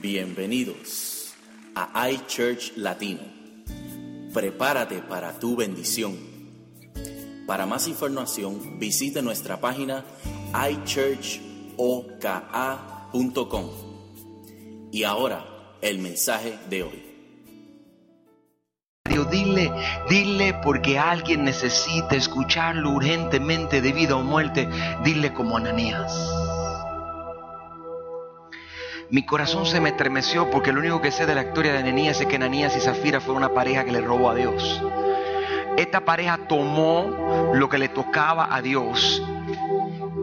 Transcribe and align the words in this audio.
Bienvenidos 0.00 1.34
a 1.74 2.08
iChurch 2.10 2.76
Latino. 2.76 3.22
Prepárate 4.32 5.02
para 5.02 5.36
tu 5.40 5.56
bendición. 5.56 6.16
Para 7.48 7.66
más 7.66 7.88
información, 7.88 8.78
visite 8.78 9.22
nuestra 9.22 9.60
página 9.60 10.04
iChurchoka.com. 10.70 13.64
Y 14.92 15.02
ahora, 15.02 15.44
el 15.80 15.98
mensaje 15.98 16.56
de 16.70 16.84
hoy. 16.84 17.02
Dile, 19.32 19.72
dile 20.08 20.54
porque 20.62 20.96
alguien 20.98 21.42
necesita 21.44 22.14
escucharlo 22.14 22.92
urgentemente 22.92 23.80
de 23.80 23.92
vida 23.92 24.14
o 24.16 24.22
muerte. 24.22 24.68
Dile 25.02 25.34
como 25.34 25.56
Ananías. 25.56 26.47
Mi 29.10 29.24
corazón 29.24 29.64
se 29.64 29.80
me 29.80 29.88
estremeció 29.88 30.50
porque 30.50 30.70
lo 30.70 30.80
único 30.80 31.00
que 31.00 31.10
sé 31.10 31.24
de 31.24 31.34
la 31.34 31.42
historia 31.42 31.72
de 31.72 31.78
Ananías 31.78 32.20
es 32.20 32.26
que 32.26 32.36
Ananías 32.36 32.76
y 32.76 32.80
Zafira 32.80 33.20
fueron 33.20 33.42
una 33.42 33.54
pareja 33.54 33.84
que 33.84 33.92
le 33.92 34.02
robó 34.02 34.28
a 34.28 34.34
Dios. 34.34 34.82
Esta 35.78 36.04
pareja 36.04 36.36
tomó 36.46 37.52
lo 37.54 37.70
que 37.70 37.78
le 37.78 37.88
tocaba 37.88 38.54
a 38.54 38.60
Dios 38.60 39.22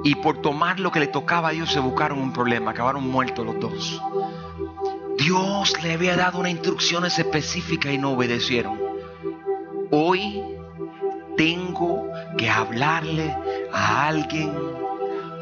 y 0.03 0.13
por 0.15 0.39
tomar 0.39 0.79
lo 0.79 0.91
que 0.91 0.99
le 0.99 1.07
tocaba 1.07 1.47
a 1.47 1.51
Dios 1.51 1.71
se 1.71 1.79
buscaron 1.79 2.19
un 2.19 2.31
problema, 2.31 2.71
acabaron 2.71 3.09
muertos 3.09 3.43
los 3.43 3.59
dos. 3.59 4.01
Dios 5.17 5.81
le 5.81 5.93
había 5.93 6.15
dado 6.15 6.39
unas 6.39 6.51
instrucciones 6.51 7.17
específicas 7.17 7.91
y 7.91 7.97
no 7.97 8.11
obedecieron. 8.11 8.79
Hoy 9.89 10.43
tengo 11.37 12.07
que 12.37 12.49
hablarle 12.51 13.35
a 13.73 14.07
alguien 14.07 14.53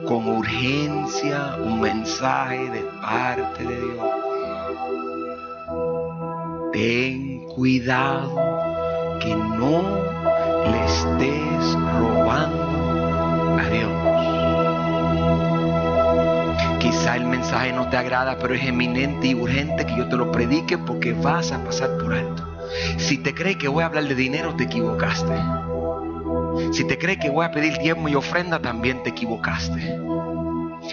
con 0.08 0.28
urgencia 0.28 1.56
un 1.64 1.80
mensaje 1.80 2.70
de 2.70 2.82
parte 3.02 3.64
de 3.64 3.80
Dios. 3.80 4.06
Ten 6.74 7.46
cuidado 7.56 8.36
que 9.20 9.36
no 9.36 9.82
le 10.72 10.86
estés 10.86 11.74
robando 12.00 13.60
a 13.60 13.70
Dios. 13.70 13.92
Quizá 16.80 17.16
el 17.16 17.26
mensaje 17.26 17.72
no 17.72 17.88
te 17.90 17.98
agrada, 17.98 18.38
pero 18.40 18.56
es 18.56 18.66
eminente 18.66 19.28
y 19.28 19.36
urgente 19.36 19.86
que 19.86 19.96
yo 19.96 20.10
te 20.10 20.18
lo 20.18 20.32
predique 20.32 20.78
porque 20.78 21.14
vas 21.14 21.52
a 21.52 21.64
pasar 21.64 21.98
por 21.98 22.14
alto. 22.14 22.44
Si 22.98 23.18
te 23.18 23.34
crees 23.34 23.58
que 23.58 23.68
voy 23.68 23.84
a 23.84 23.88
hablar 23.88 24.06
de 24.06 24.16
dinero, 24.16 24.56
te 24.56 24.64
equivocaste. 24.66 25.34
Si 26.72 26.86
te 26.86 26.98
crees 26.98 27.20
que 27.20 27.30
voy 27.30 27.46
a 27.46 27.52
pedir 27.52 27.78
diezmo 27.78 28.10
y 28.10 28.16
ofrenda, 28.16 28.60
también 28.60 29.02
te 29.04 29.10
equivocaste. 29.10 30.00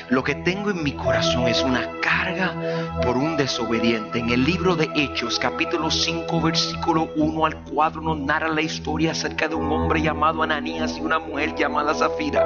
Lo 0.08 0.22
que 0.22 0.34
tengo 0.34 0.70
en 0.70 0.83
mi 0.83 0.92
corazón 0.92 1.48
es 1.48 1.62
una 1.62 1.88
carga 2.00 2.55
por 3.02 3.16
un 3.16 3.36
desobediente. 3.36 4.19
En 4.19 4.30
el 4.30 4.44
libro 4.44 4.77
de 4.77 4.88
Hechos, 4.94 5.38
capítulo 5.38 5.91
5, 5.91 6.41
versículo 6.41 7.10
1 7.16 7.47
al 7.47 7.56
4, 7.64 8.00
nos 8.00 8.19
narra 8.19 8.48
la 8.48 8.62
historia 8.62 9.12
acerca 9.12 9.48
de 9.48 9.55
un 9.55 9.70
hombre 9.72 10.02
llamado 10.02 10.42
Ananías 10.42 10.97
y 10.97 11.00
una 11.00 11.19
mujer 11.19 11.55
llamada 11.56 11.94
Zafira. 11.94 12.44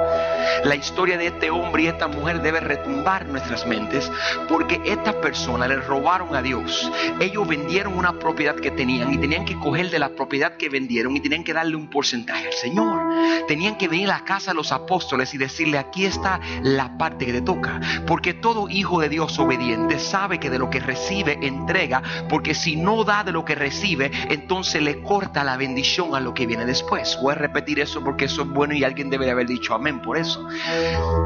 La 0.63 0.75
historia 0.75 1.17
de 1.17 1.27
este 1.27 1.49
hombre 1.49 1.83
y 1.83 1.87
esta 1.87 2.07
mujer 2.07 2.41
debe 2.41 2.59
retumbar 2.59 3.27
nuestras 3.27 3.65
mentes 3.67 4.11
porque 4.47 4.81
estas 4.85 5.15
personas 5.15 5.69
le 5.69 5.77
robaron 5.77 6.35
a 6.35 6.41
Dios. 6.41 6.89
Ellos 7.19 7.47
vendieron 7.47 7.97
una 7.97 8.13
propiedad 8.13 8.55
que 8.55 8.71
tenían 8.71 9.13
y 9.13 9.17
tenían 9.17 9.45
que 9.45 9.55
coger 9.59 9.89
de 9.89 9.99
la 9.99 10.09
propiedad 10.09 10.57
que 10.57 10.69
vendieron 10.69 11.15
y 11.15 11.19
tenían 11.19 11.43
que 11.43 11.53
darle 11.53 11.75
un 11.75 11.89
porcentaje 11.89 12.47
al 12.47 12.53
Señor. 12.53 13.45
Tenían 13.47 13.77
que 13.77 13.87
venir 13.87 14.09
a 14.09 14.19
la 14.19 14.25
casa 14.25 14.51
de 14.51 14.55
los 14.55 14.71
apóstoles 14.71 15.33
y 15.33 15.37
decirle, 15.37 15.77
aquí 15.77 16.05
está 16.05 16.39
la 16.63 16.97
parte 16.97 17.25
que 17.25 17.34
toca. 17.41 17.79
Porque 18.05 18.33
todo 18.33 18.69
hijo 18.69 18.99
de 18.99 19.09
Dios 19.09 19.37
obediente 19.39 19.99
sabe 19.99 20.39
que 20.39 20.49
de 20.49 20.59
lo 20.59 20.69
que 20.69 20.79
recibe 20.79 21.37
entrega, 21.41 22.01
porque 22.29 22.53
si 22.53 22.75
no 22.75 23.03
da 23.03 23.23
de 23.23 23.31
lo 23.31 23.45
que 23.45 23.55
recibe, 23.55 24.11
entonces 24.29 24.81
le 24.81 25.01
corta 25.01 25.43
la 25.43 25.57
bendición 25.57 26.15
a 26.15 26.19
lo 26.19 26.33
que 26.33 26.45
viene 26.45 26.65
después. 26.65 27.17
Voy 27.21 27.33
a 27.33 27.35
repetir 27.35 27.79
eso 27.79 28.03
porque 28.03 28.25
eso 28.25 28.43
es 28.43 28.49
bueno 28.49 28.73
y 28.73 28.83
alguien 28.83 29.09
debe 29.09 29.29
haber 29.29 29.47
dicho 29.47 29.73
amén 29.73 30.01
por 30.01 30.17
eso. 30.17 30.47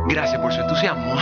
Gracias 0.08 0.42
por 0.42 0.54
su 0.54 0.62
entusiasmo. 0.62 1.16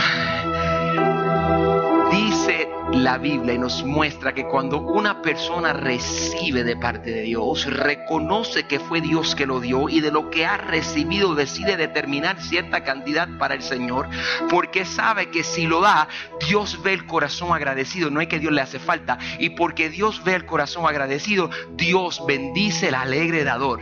La 2.98 3.16
Biblia 3.16 3.56
nos 3.56 3.84
muestra 3.84 4.34
que 4.34 4.44
cuando 4.48 4.80
una 4.80 5.22
persona 5.22 5.72
recibe 5.72 6.64
de 6.64 6.76
parte 6.76 7.12
de 7.12 7.22
Dios, 7.22 7.64
reconoce 7.66 8.66
que 8.66 8.80
fue 8.80 9.00
Dios 9.00 9.36
que 9.36 9.46
lo 9.46 9.60
dio 9.60 9.88
y 9.88 10.00
de 10.00 10.10
lo 10.10 10.30
que 10.30 10.46
ha 10.46 10.56
recibido 10.56 11.36
decide 11.36 11.76
determinar 11.76 12.42
cierta 12.42 12.82
cantidad 12.82 13.28
para 13.38 13.54
el 13.54 13.62
Señor, 13.62 14.08
porque 14.50 14.84
sabe 14.84 15.30
que 15.30 15.44
si 15.44 15.68
lo 15.68 15.80
da, 15.80 16.08
Dios 16.48 16.82
ve 16.82 16.92
el 16.92 17.06
corazón 17.06 17.54
agradecido, 17.54 18.10
no 18.10 18.20
es 18.20 18.26
que 18.26 18.40
Dios 18.40 18.52
le 18.52 18.62
hace 18.62 18.80
falta, 18.80 19.16
y 19.38 19.50
porque 19.50 19.90
Dios 19.90 20.24
ve 20.24 20.34
el 20.34 20.44
corazón 20.44 20.84
agradecido, 20.84 21.50
Dios 21.76 22.20
bendice 22.26 22.88
el 22.88 22.96
alegre 22.96 23.44
dador. 23.44 23.80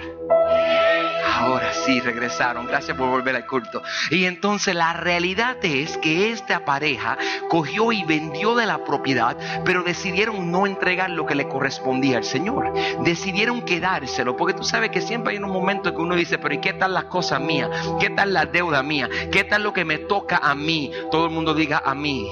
Ahora 1.37 1.71
sí 1.85 2.01
regresaron. 2.01 2.67
Gracias 2.67 2.97
por 2.97 3.11
volver 3.11 3.37
al 3.37 3.47
culto. 3.47 3.83
Y 4.11 4.25
entonces 4.25 4.75
la 4.75 4.95
realidad 4.95 5.57
es 5.63 5.99
que 5.99 6.33
esta 6.33 6.65
pareja 6.65 7.19
cogió 7.51 7.93
y 7.93 8.05
vendió 8.05 8.55
de 8.55 8.65
la 8.65 8.85
propiedad, 8.85 9.37
pero 9.65 9.83
decidieron 9.83 10.51
no 10.51 10.67
entregar 10.67 11.11
lo 11.11 11.27
que 11.27 11.35
le 11.35 11.47
correspondía 11.47 12.17
al 12.17 12.25
Señor. 12.25 12.73
Decidieron 13.03 13.63
quedárselo, 13.63 14.35
porque 14.37 14.55
tú 14.55 14.65
sabes 14.65 14.91
que 14.91 15.03
siempre 15.03 15.35
hay 15.35 15.43
un 15.43 15.51
momento 15.51 15.95
que 15.95 16.01
uno 16.01 16.15
dice, 16.15 16.39
pero 16.39 16.55
¿y 16.55 16.59
qué 16.59 16.73
tal 16.73 16.95
las 16.95 17.05
cosas 17.05 17.41
mías? 17.41 17.71
¿Qué 18.01 18.09
tal 18.11 18.33
la 18.33 18.47
deuda 18.47 18.83
mía? 18.83 19.09
¿Qué 19.31 19.45
tal 19.45 19.63
lo 19.63 19.75
que 19.75 19.85
me 19.85 19.99
toca 19.99 20.39
a 20.39 20.55
mí? 20.55 20.91
Todo 21.11 21.27
el 21.27 21.33
mundo 21.33 21.53
diga 21.53 21.83
a 21.85 21.95
mí. 21.95 22.27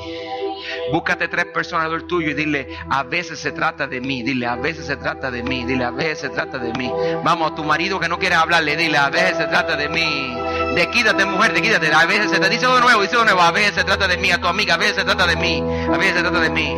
Búscate 0.92 1.28
tres 1.28 1.46
personas 1.46 1.90
del 1.90 2.04
tuyo 2.04 2.30
y 2.30 2.34
dile, 2.34 2.68
a 2.90 3.02
veces 3.02 3.38
se 3.38 3.52
trata 3.52 3.86
de 3.86 4.00
mí, 4.00 4.22
dile, 4.22 4.46
a 4.46 4.56
veces 4.56 4.86
se 4.86 4.96
trata 4.96 5.30
de 5.30 5.42
mí, 5.42 5.64
dile, 5.64 5.84
a 5.84 5.90
veces 5.90 6.20
se 6.20 6.28
trata 6.30 6.58
de 6.58 6.72
mí. 6.72 6.90
Vamos, 7.22 7.52
a 7.52 7.54
tu 7.54 7.64
marido 7.64 7.98
que 7.98 8.08
no 8.08 8.18
quiere 8.18 8.34
hablarle, 8.34 8.76
dile, 8.76 8.98
a 8.98 9.10
veces 9.10 9.38
se 9.38 9.46
trata 9.46 9.76
de 9.76 9.88
mí. 9.88 10.36
De 10.74 10.90
quítate, 10.90 11.24
mujer, 11.24 11.52
de 11.52 11.62
quítate, 11.62 11.92
a 11.92 12.06
veces 12.06 12.30
se 12.30 12.40
te 12.40 12.48
dice 12.48 12.66
de 12.66 12.80
nuevo, 12.80 13.02
dice 13.02 13.16
de 13.16 13.24
nuevo, 13.24 13.40
a 13.40 13.50
veces 13.50 13.74
se 13.74 13.84
trata 13.84 14.08
de 14.08 14.16
mí, 14.16 14.30
a 14.30 14.40
tu 14.40 14.46
amiga, 14.46 14.74
a 14.74 14.78
veces 14.78 14.96
se 14.96 15.04
trata 15.04 15.26
de 15.26 15.36
mí, 15.36 15.62
a 15.62 15.96
veces 15.96 16.16
se 16.16 16.20
trata 16.22 16.40
de 16.40 16.50
mí. 16.50 16.74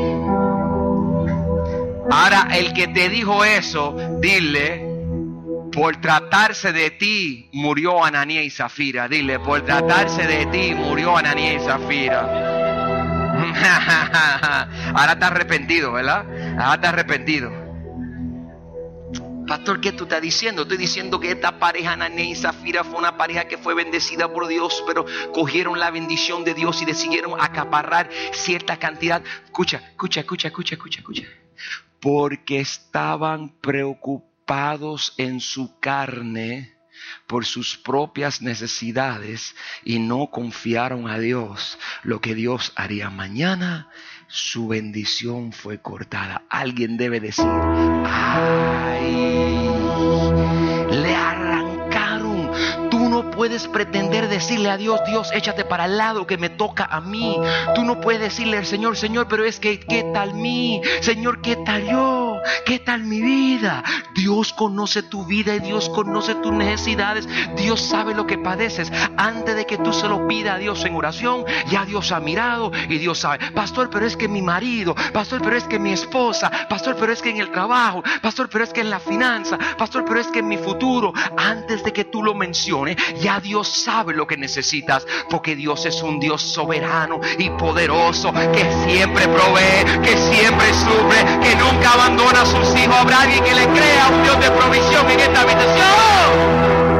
Ahora, 2.10 2.48
el 2.52 2.72
que 2.72 2.88
te 2.88 3.08
dijo 3.08 3.44
eso, 3.44 3.96
dile, 4.20 4.86
por 5.76 6.00
tratarse 6.00 6.72
de 6.72 6.90
ti 6.90 7.50
murió 7.52 8.02
Ananía 8.02 8.42
y 8.42 8.50
Zafira. 8.50 9.08
Dile, 9.08 9.38
por 9.38 9.60
tratarse 9.60 10.26
de 10.26 10.46
ti 10.46 10.74
murió 10.74 11.16
Ananía 11.16 11.52
y 11.52 11.60
Zafira. 11.60 12.45
Ahora 14.94 15.12
está 15.12 15.26
arrepentido, 15.28 15.92
¿verdad? 15.92 16.24
Ahora 16.58 16.74
está 16.74 16.88
arrepentido. 16.90 17.66
Pastor, 19.46 19.80
¿qué 19.80 19.92
tú 19.92 20.04
estás 20.04 20.20
diciendo? 20.20 20.62
Estoy 20.62 20.76
diciendo 20.76 21.20
que 21.20 21.30
esta 21.30 21.60
pareja, 21.60 21.92
Anané 21.92 22.24
y 22.24 22.34
Zafira, 22.34 22.82
fue 22.82 22.98
una 22.98 23.16
pareja 23.16 23.46
que 23.46 23.56
fue 23.56 23.74
bendecida 23.74 24.32
por 24.32 24.48
Dios, 24.48 24.82
pero 24.86 25.06
cogieron 25.32 25.78
la 25.78 25.90
bendición 25.92 26.42
de 26.42 26.54
Dios 26.54 26.82
y 26.82 26.84
decidieron 26.84 27.40
acaparrar 27.40 28.10
cierta 28.32 28.76
cantidad. 28.78 29.22
Escucha, 29.44 29.82
escucha, 29.90 30.20
escucha, 30.20 30.48
escucha, 30.48 30.74
escucha, 30.74 30.98
escucha. 30.98 31.22
Porque 32.00 32.58
estaban 32.58 33.50
preocupados 33.60 35.14
en 35.16 35.40
su 35.40 35.78
carne 35.78 36.75
por 37.26 37.44
sus 37.44 37.76
propias 37.76 38.42
necesidades 38.42 39.54
y 39.84 39.98
no 39.98 40.28
confiaron 40.30 41.08
a 41.08 41.18
Dios 41.18 41.78
lo 42.02 42.20
que 42.20 42.34
Dios 42.34 42.72
haría 42.76 43.10
mañana, 43.10 43.88
su 44.28 44.68
bendición 44.68 45.52
fue 45.52 45.80
cortada. 45.80 46.42
Alguien 46.50 46.96
debe 46.96 47.20
decir, 47.20 47.46
ay, 48.06 49.68
le 50.90 51.14
arrancaron. 51.14 52.50
Tú 52.90 53.08
no 53.08 53.30
puedes 53.30 53.68
pretender 53.68 54.28
decirle 54.28 54.70
a 54.70 54.76
Dios, 54.76 55.00
Dios, 55.06 55.30
échate 55.32 55.64
para 55.64 55.84
el 55.86 55.96
lado 55.96 56.26
que 56.26 56.38
me 56.38 56.48
toca 56.50 56.84
a 56.84 57.00
mí. 57.00 57.38
Tú 57.74 57.84
no 57.84 58.00
puedes 58.00 58.21
decirle 58.21 58.59
al 58.59 58.66
Señor, 58.66 58.97
Señor, 58.97 59.28
pero 59.28 59.44
es 59.44 59.60
que, 59.60 59.78
¿qué 59.80 60.04
tal 60.12 60.34
mí? 60.34 60.80
Señor, 61.00 61.41
¿qué 61.41 61.56
tal 61.56 61.86
yo? 61.86 62.25
¿Qué 62.65 62.78
tal 62.78 63.04
mi 63.04 63.21
vida? 63.21 63.83
Dios 64.15 64.53
conoce 64.53 65.03
tu 65.03 65.25
vida 65.25 65.54
y 65.54 65.60
Dios 65.60 65.89
conoce 65.89 66.34
tus 66.37 66.53
necesidades. 66.53 67.28
Dios 67.57 67.81
sabe 67.81 68.15
lo 68.15 68.27
que 68.27 68.39
padeces. 68.39 68.93
Antes 69.16 69.57
de 69.57 69.66
que 69.66 69.78
tú 69.78 69.93
se 69.93 70.09
lo 70.09 70.27
pida 70.27 70.54
a 70.54 70.59
Dios 70.59 70.84
en 70.84 70.95
oración, 70.95 71.45
ya 71.71 71.84
Dios 71.84 72.13
ha 72.13 72.21
mirado 72.21 72.71
y 72.89 72.98
Dios 72.98 73.19
sabe. 73.21 73.51
Pastor, 73.53 73.91
pero 73.91 74.07
es 74.07 74.16
que 74.16 74.28
mi 74.28 74.43
marido, 74.43 74.95
pastor, 75.13 75.41
pero 75.43 75.57
es 75.57 75.65
que 75.65 75.78
mi 75.78 75.93
esposa, 75.93 76.51
pastor, 76.69 76.97
pero 76.98 77.13
es 77.13 77.22
que 77.22 77.31
en 77.31 77.39
el 77.39 77.51
trabajo, 77.51 78.03
pastor, 78.22 78.48
pero 78.51 78.65
es 78.65 78.72
que 78.72 78.81
en 78.81 78.91
la 78.91 79.01
finanza, 79.01 79.59
pastor, 79.77 80.04
pero 80.07 80.21
es 80.21 80.28
que 80.28 80.41
en 80.41 80.48
mi 80.48 80.59
futuro, 80.59 81.13
antes 81.37 81.83
de 81.84 81.93
que 81.93 82.04
tú 82.04 82.22
lo 82.22 82.34
menciones, 82.34 82.97
ya 83.21 83.41
Dios 83.41 83.69
sabe 83.69 84.15
lo 84.15 84.27
que 84.27 84.37
necesitas, 84.37 85.07
porque 85.31 85.57
Dios 85.57 85.87
es 85.87 86.03
un 86.03 86.21
Dios 86.21 86.43
soberano 86.43 87.21
y 87.39 87.51
poderoso 87.51 88.33
que 88.33 88.87
siempre 88.87 89.27
provee, 89.28 90.01
que 90.03 90.16
siempre 90.16 90.72
sufre, 90.75 91.25
que 91.43 91.57
nunca 91.57 91.93
abandona 91.93 92.35
a 92.41 92.47
sus 92.47 92.77
hijos. 92.78 92.97
Habrá 92.97 93.22
alguien 93.22 93.42
que 93.42 93.54
le 93.54 93.66
crea 93.68 94.09
un 94.12 94.22
Dios 94.22 94.38
de 94.41 94.50
provisión 94.50 95.10
en 95.10 95.21
esta 95.21 95.41
habitación. 95.41 96.96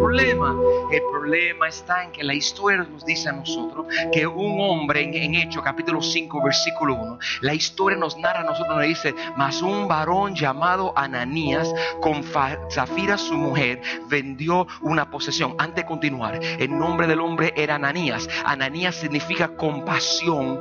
Problema? 0.00 0.56
El 0.90 1.02
problema 1.12 1.68
está 1.68 2.04
en 2.04 2.12
que 2.12 2.24
la 2.24 2.34
historia 2.34 2.78
nos 2.78 3.04
dice 3.04 3.28
a 3.28 3.32
nosotros 3.32 3.86
que 4.12 4.26
un 4.26 4.60
hombre 4.60 5.02
en, 5.02 5.14
en 5.14 5.34
Hechos 5.34 5.62
capítulo 5.62 6.00
5 6.00 6.42
versículo 6.42 6.94
1, 6.94 7.18
la 7.42 7.54
historia 7.54 7.98
nos 7.98 8.16
narra 8.16 8.40
a 8.40 8.44
nosotros, 8.44 8.76
nos 8.76 8.86
dice, 8.86 9.14
mas 9.36 9.60
un 9.60 9.86
varón 9.86 10.34
llamado 10.34 10.92
Ananías 10.96 11.72
con 12.00 12.24
Zafira 12.70 13.18
su 13.18 13.34
mujer 13.34 13.82
vendió 14.08 14.66
una 14.80 15.10
posesión. 15.10 15.54
Antes 15.58 15.84
de 15.84 15.86
continuar, 15.86 16.40
el 16.42 16.76
nombre 16.76 17.06
del 17.06 17.20
hombre 17.20 17.52
era 17.56 17.74
Ananías. 17.74 18.28
Ananías 18.44 18.96
significa 18.96 19.48
compasión 19.56 20.60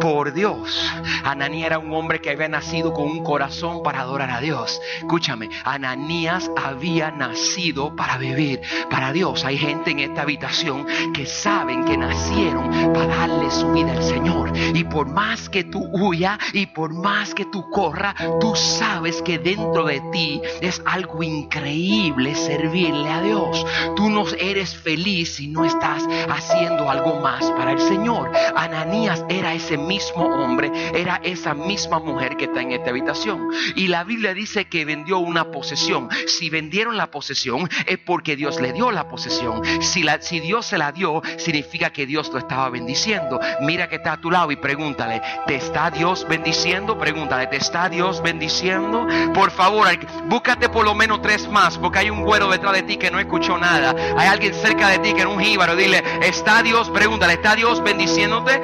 por 0.00 0.32
Dios. 0.32 0.84
Ananías 1.24 1.66
era 1.66 1.78
un 1.78 1.92
hombre 1.92 2.20
que 2.20 2.30
había 2.30 2.48
nacido 2.48 2.92
con 2.92 3.04
un 3.04 3.22
corazón 3.22 3.82
para 3.82 4.00
adorar 4.00 4.30
a 4.30 4.40
Dios. 4.40 4.80
Escúchame, 4.98 5.48
Ananías 5.64 6.50
había 6.56 7.10
nacido 7.10 7.94
para 7.94 8.18
vivir 8.18 8.60
para 8.88 9.12
Dios. 9.12 9.44
Hay 9.44 9.58
gente 9.58 9.90
en 9.90 10.00
esta 10.00 10.22
habitación 10.22 10.86
que 11.12 11.26
saben 11.26 11.84
que 11.84 11.96
nacieron 11.96 12.92
para 12.92 13.06
darle 13.06 13.50
su 13.50 13.70
vida 13.72 13.92
al 13.92 14.02
Señor. 14.02 14.52
Y 14.74 14.84
por 14.84 15.08
más 15.08 15.48
que 15.48 15.64
tú 15.64 15.88
huyas 15.92 16.38
y 16.52 16.66
por 16.66 16.92
más 16.92 17.34
que 17.34 17.44
tú 17.44 17.68
corras, 17.70 18.14
tú 18.40 18.54
sabes 18.54 19.22
que 19.22 19.38
dentro 19.38 19.84
de 19.84 20.00
ti 20.12 20.40
es 20.60 20.82
algo 20.86 21.22
increíble 21.22 22.34
servirle 22.34 23.08
a 23.08 23.22
Dios. 23.22 23.64
Tú 23.96 24.08
no 24.08 24.24
eres 24.38 24.76
feliz 24.76 25.36
si 25.36 25.48
no 25.48 25.64
estás 25.64 26.06
haciendo 26.28 26.90
algo 26.90 27.20
más 27.20 27.50
para 27.52 27.72
el 27.72 27.80
Señor. 27.80 28.30
Ananías 28.56 29.24
era 29.28 29.54
ese 29.54 29.76
mismo 29.76 30.24
hombre, 30.24 30.70
era 30.94 31.20
esa 31.22 31.54
misma 31.54 31.98
mujer 31.98 32.36
que 32.36 32.44
está 32.44 32.62
en 32.62 32.72
esta 32.72 32.90
habitación. 32.90 33.48
Y 33.76 33.88
la 33.88 34.04
Biblia 34.04 34.34
dice 34.34 34.66
que 34.66 34.84
vendió 34.84 35.18
una 35.18 35.50
posesión. 35.50 36.08
Si 36.26 36.50
vendieron 36.50 36.96
la 36.96 37.10
posesión 37.10 37.68
es 37.86 37.98
porque 37.98 38.36
Dios 38.36 38.59
le 38.60 38.72
dio 38.72 38.90
la 38.90 39.08
posesión. 39.08 39.62
Si, 39.82 40.02
la, 40.02 40.20
si 40.20 40.40
Dios 40.40 40.66
se 40.66 40.78
la 40.78 40.92
dio, 40.92 41.22
significa 41.36 41.90
que 41.90 42.06
Dios 42.06 42.30
lo 42.30 42.38
estaba 42.38 42.68
bendiciendo. 42.70 43.40
Mira 43.60 43.88
que 43.88 43.96
está 43.96 44.12
a 44.12 44.20
tu 44.20 44.30
lado 44.30 44.50
y 44.50 44.56
pregúntale, 44.56 45.20
¿te 45.46 45.56
está 45.56 45.90
Dios 45.90 46.26
bendiciendo? 46.28 46.98
Pregúntale, 46.98 47.46
¿te 47.46 47.56
está 47.56 47.88
Dios 47.88 48.22
bendiciendo? 48.22 49.06
Por 49.34 49.50
favor, 49.50 49.88
búscate 50.26 50.68
por 50.68 50.84
lo 50.84 50.94
menos 50.94 51.22
tres 51.22 51.48
más, 51.48 51.78
porque 51.78 52.00
hay 52.00 52.10
un 52.10 52.22
güero 52.22 52.48
detrás 52.48 52.72
de 52.74 52.82
ti 52.82 52.96
que 52.96 53.10
no 53.10 53.18
escuchó 53.18 53.58
nada. 53.58 53.94
Hay 54.16 54.28
alguien 54.28 54.54
cerca 54.54 54.88
de 54.88 54.98
ti 54.98 55.12
que 55.12 55.20
era 55.20 55.28
un 55.28 55.40
jíbaro. 55.40 55.76
Dile, 55.76 56.02
¿está 56.22 56.62
Dios? 56.62 56.90
Pregúntale, 56.90 57.34
¿está 57.34 57.56
Dios 57.56 57.82
bendiciéndote? 57.82 58.60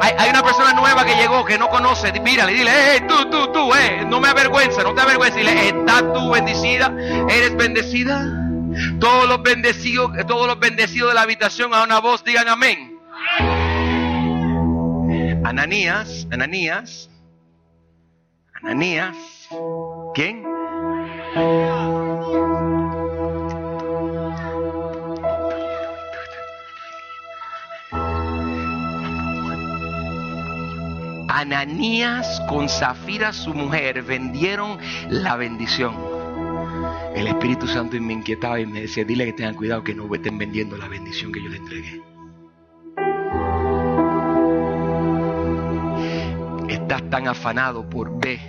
hay, 0.00 0.30
una 0.30 0.42
persona 0.42 0.72
nueva 0.72 1.04
que 1.04 1.14
llegó 1.16 1.44
que 1.44 1.58
no 1.58 1.68
conoce. 1.68 2.12
Mírale, 2.20 2.52
dile, 2.52 2.70
hey, 2.72 3.04
tú, 3.08 3.30
tú, 3.30 3.52
tú, 3.52 3.74
eh, 3.74 4.04
no 4.06 4.20
me 4.20 4.28
avergüenza, 4.28 4.82
no 4.82 4.94
te 4.94 5.00
avergüenza. 5.00 5.38
Dile, 5.38 5.68
¿estás 5.68 6.04
tú 6.12 6.30
bendecida? 6.30 6.92
¿Eres 7.28 7.56
bendecida? 7.56 8.49
Todos 8.98 9.28
los 9.28 9.42
bendecidos, 9.42 10.10
todos 10.26 10.46
los 10.46 10.58
bendecidos 10.58 11.10
de 11.10 11.14
la 11.14 11.22
habitación 11.22 11.74
a 11.74 11.82
una 11.82 11.98
voz 12.00 12.24
digan 12.24 12.48
amén. 12.48 12.98
Ananías, 15.44 16.26
Ananías, 16.30 17.10
Ananías, 18.62 19.16
¿quién? 20.14 20.44
Ananías 31.28 32.42
con 32.48 32.68
Zafira 32.68 33.32
su 33.32 33.54
mujer 33.54 34.02
vendieron 34.02 34.78
la 35.08 35.36
bendición. 35.36 36.09
El 37.20 37.26
Espíritu 37.26 37.66
Santo 37.66 38.00
me 38.00 38.14
inquietaba 38.14 38.58
y 38.60 38.64
me 38.64 38.80
decía, 38.80 39.04
dile 39.04 39.26
que 39.26 39.34
tengan 39.34 39.54
cuidado 39.54 39.84
que 39.84 39.94
no 39.94 40.08
estén 40.14 40.38
vendiendo 40.38 40.78
la 40.78 40.88
bendición 40.88 41.30
que 41.30 41.42
yo 41.42 41.50
le 41.50 41.58
entregué. 41.58 42.02
Estás 46.66 47.10
tan 47.10 47.28
afanado 47.28 47.86
por 47.90 48.18
B. 48.18 48.40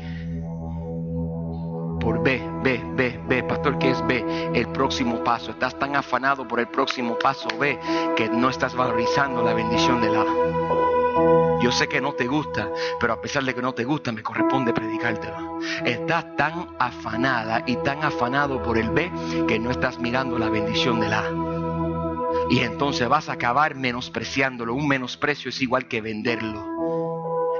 Por 2.00 2.24
B, 2.24 2.42
B, 2.64 2.82
B, 2.96 3.20
B. 3.28 3.44
Pastor, 3.44 3.78
¿qué 3.78 3.92
es 3.92 4.08
B? 4.08 4.24
El 4.54 4.70
próximo 4.70 5.22
paso. 5.22 5.52
Estás 5.52 5.78
tan 5.78 5.98
afanado 5.98 6.48
por 6.48 6.62
el 6.62 6.70
próximo 6.70 7.20
paso 7.20 7.50
B 7.60 7.78
que 8.16 8.30
no 8.30 8.50
estás 8.50 8.74
valorizando 8.74 9.44
la 9.44 9.54
bendición 9.54 10.00
de 10.00 10.12
la 10.12 10.24
yo 11.62 11.72
sé 11.72 11.88
que 11.88 12.02
no 12.02 12.14
te 12.14 12.28
gusta, 12.28 12.70
pero 13.00 13.14
a 13.14 13.22
pesar 13.22 13.44
de 13.44 13.54
que 13.54 13.62
no 13.62 13.74
te 13.74 13.84
gusta, 13.84 14.12
me 14.12 14.24
corresponde 14.24 14.74
predicártelo. 14.74 15.60
Estás 15.86 16.36
tan 16.36 16.70
afanada 16.80 17.64
y 17.68 17.76
tan 17.78 18.04
afanado 18.04 18.64
por 18.64 18.78
el 18.78 18.90
B 18.90 19.12
que 19.48 19.60
no 19.60 19.70
estás 19.72 20.00
mirando 20.00 20.40
la 20.40 20.50
bendición 20.50 21.00
del 21.00 21.14
A. 21.14 21.24
Y 22.50 22.60
entonces 22.60 23.08
vas 23.08 23.30
a 23.30 23.34
acabar 23.34 23.76
menospreciándolo. 23.76 24.74
Un 24.74 24.88
menosprecio 24.88 25.50
es 25.50 25.62
igual 25.62 25.88
que 25.88 26.02
venderlo. 26.02 27.01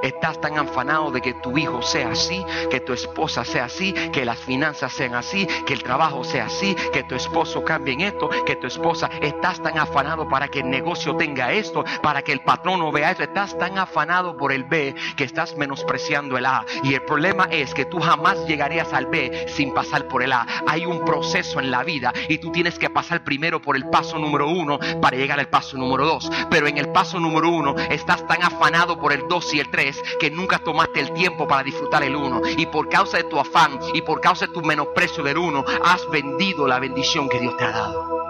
Estás 0.02 0.42
tan 0.42 0.58
afanado 0.58 1.12
de 1.12 1.22
que 1.22 1.34
tu 1.36 1.58
hijo 1.58 1.82
sea 1.82 2.10
así, 2.10 2.44
que 2.70 2.80
tu 2.80 2.94
esposa 2.94 3.46
sea 3.46 3.66
así, 3.66 3.94
que 3.94 4.26
las 4.26 4.40
finanzas 4.40 4.94
sean 4.94 5.16
así, 5.16 5.48
que 5.66 5.74
el 5.74 5.84
trabajo 5.84 6.24
sea 6.24 6.46
así, 6.46 6.76
que 6.92 7.04
tu 7.04 7.16
esposo 7.16 7.64
cambie 7.64 7.94
en 7.94 8.02
esto, 8.02 8.30
que 8.46 8.56
tu 8.56 8.68
esposa. 8.68 9.10
Estás 9.22 9.62
tan 9.62 9.78
afanado 9.78 10.28
para 10.28 10.48
que 10.48 10.60
el 10.60 10.70
negocio 10.70 11.16
tenga 11.16 11.52
esto, 11.52 11.84
para 12.02 12.22
que 12.22 12.32
el 12.32 12.42
patrono 12.42 12.92
vea 12.92 13.12
esto. 13.12 13.24
Estás 13.24 13.58
tan 13.58 13.78
afanado 13.78 14.38
por 14.38 14.52
el 14.52 14.64
B 14.64 14.96
que 15.16 15.24
estás 15.24 15.56
menospreciando 15.56 16.38
el 16.38 16.46
A. 16.46 16.66
Y 16.84 16.94
el 16.94 17.04
problema 17.04 17.48
es 17.52 17.74
que 17.74 17.86
tú 17.86 18.00
jamás 18.00 18.46
llegarías 18.48 18.94
al 18.94 19.06
B 19.06 19.46
sin 19.48 19.74
pasar 19.74 20.08
por 20.08 20.24
el 20.24 20.34
A. 20.34 20.48
Hay 20.68 20.86
un 20.86 21.06
proceso 21.06 21.60
en 21.60 21.70
la 21.70 21.84
vida 21.84 22.14
y 22.28 22.40
tú 22.40 22.52
tienes 22.52 22.80
que 22.80 22.90
pasar 22.90 23.24
primero 23.24 23.62
por 23.62 23.76
el 23.76 23.88
paso 23.90 24.18
número 24.18 24.50
uno 24.50 24.80
para 25.02 25.18
llegar 25.18 25.40
al 25.40 25.50
paso 25.50 25.78
número 25.78 26.06
dos. 26.06 26.32
Pero 26.50 26.68
en 26.68 26.78
el 26.78 26.90
paso 26.92 27.20
número 27.20 27.50
uno 27.50 27.76
estás 27.90 28.26
tan 28.26 28.42
afanado 28.44 29.00
por 29.00 29.14
el 29.14 29.28
dos 29.28 29.54
y 29.54 29.60
el 29.60 29.70
tres 29.70 29.91
que 30.20 30.32
nunca 30.32 30.60
tomaste 30.60 31.00
el 31.00 31.14
tiempo 31.14 31.48
para 31.48 31.64
disfrutar 31.64 32.04
el 32.04 32.16
uno. 32.16 32.42
Y 32.58 32.66
por 32.68 32.90
causa 32.90 33.18
de 33.18 33.24
tu 33.26 33.40
afán 33.40 33.80
y 33.94 34.02
por 34.02 34.22
causa 34.22 34.48
de 34.48 34.54
tu 34.54 34.62
menosprecio 34.62 35.24
del 35.24 35.38
uno, 35.38 35.66
has 35.84 36.08
vendido 36.10 36.68
la 36.68 36.80
bendición 36.80 37.30
que 37.30 37.40
Dios 37.40 37.56
te 37.58 37.64
ha 37.66 37.72
dado. 37.72 38.22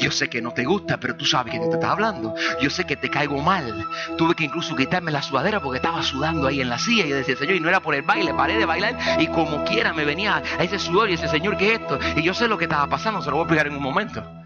Yo 0.00 0.10
sé 0.10 0.30
que 0.30 0.40
no 0.40 0.52
te 0.52 0.64
gusta, 0.64 0.98
pero 0.98 1.14
tú 1.14 1.26
sabes 1.26 1.52
que 1.52 1.58
te 1.60 1.74
está 1.74 1.92
hablando. 1.92 2.34
Yo 2.62 2.70
sé 2.70 2.86
que 2.86 2.96
te 2.96 3.10
caigo 3.10 3.38
mal. 3.42 3.86
Tuve 4.16 4.34
que 4.34 4.44
incluso 4.44 4.74
quitarme 4.74 5.10
la 5.10 5.20
sudadera 5.20 5.60
porque 5.60 5.76
estaba 5.76 6.02
sudando 6.02 6.46
ahí 6.46 6.62
en 6.62 6.70
la 6.70 6.78
silla 6.78 7.04
y 7.04 7.10
decía, 7.10 7.36
Señor, 7.36 7.56
y 7.56 7.60
no 7.60 7.68
era 7.68 7.80
por 7.80 7.94
el 7.94 8.00
baile, 8.00 8.32
paré 8.32 8.56
de 8.56 8.64
bailar 8.64 8.96
y 9.18 9.26
como 9.26 9.62
quiera 9.64 9.92
me 9.92 10.06
venía 10.06 10.42
a 10.58 10.64
ese 10.64 10.78
sudor 10.78 11.10
y 11.10 11.14
ese 11.14 11.28
Señor, 11.28 11.58
¿qué 11.58 11.74
es 11.74 11.80
esto? 11.80 11.98
Y 12.16 12.22
yo 12.22 12.32
sé 12.32 12.48
lo 12.48 12.56
que 12.56 12.64
estaba 12.64 12.86
pasando, 12.86 13.20
se 13.20 13.30
lo 13.30 13.36
voy 13.36 13.42
a 13.42 13.44
explicar 13.44 13.66
en 13.66 13.76
un 13.76 13.82
momento. 13.82 14.39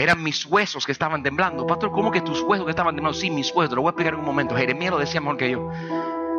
Eran 0.00 0.22
mis 0.22 0.46
huesos 0.46 0.86
que 0.86 0.92
estaban 0.92 1.22
temblando. 1.22 1.66
Pastor, 1.66 1.92
¿cómo 1.92 2.10
que 2.10 2.22
tus 2.22 2.40
huesos 2.40 2.64
que 2.64 2.70
estaban 2.70 2.94
temblando? 2.94 3.18
Sí, 3.18 3.30
mis 3.30 3.54
huesos. 3.54 3.74
Lo 3.74 3.82
voy 3.82 3.88
a 3.88 3.90
explicar 3.90 4.14
en 4.14 4.20
un 4.20 4.24
momento. 4.24 4.56
Jeremías 4.56 4.92
lo 4.92 4.98
decía 4.98 5.20
mejor 5.20 5.36
que 5.36 5.50
yo. 5.50 5.70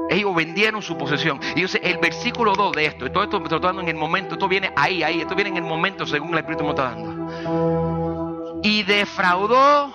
Ellos 0.09 0.33
vendieron 0.33 0.81
su 0.81 0.97
posesión. 0.97 1.39
Y 1.55 1.61
yo 1.61 1.67
sé, 1.67 1.79
el 1.83 1.99
versículo 1.99 2.53
2 2.55 2.71
de 2.71 2.85
esto, 2.87 3.05
y 3.05 3.11
todo 3.11 3.23
esto 3.23 3.39
me 3.39 3.43
está 3.45 3.59
dando 3.59 3.83
en 3.83 3.89
el 3.89 3.97
momento, 3.97 4.33
esto 4.33 4.47
viene 4.47 4.73
ahí, 4.75 5.03
ahí, 5.03 5.21
esto 5.21 5.35
viene 5.35 5.51
en 5.51 5.57
el 5.57 5.63
momento 5.63 6.07
según 6.07 6.31
el 6.31 6.39
Espíritu 6.39 6.63
me 6.63 6.71
está 6.71 6.85
dando. 6.95 8.59
Y 8.63 8.81
defraudó 8.81 9.93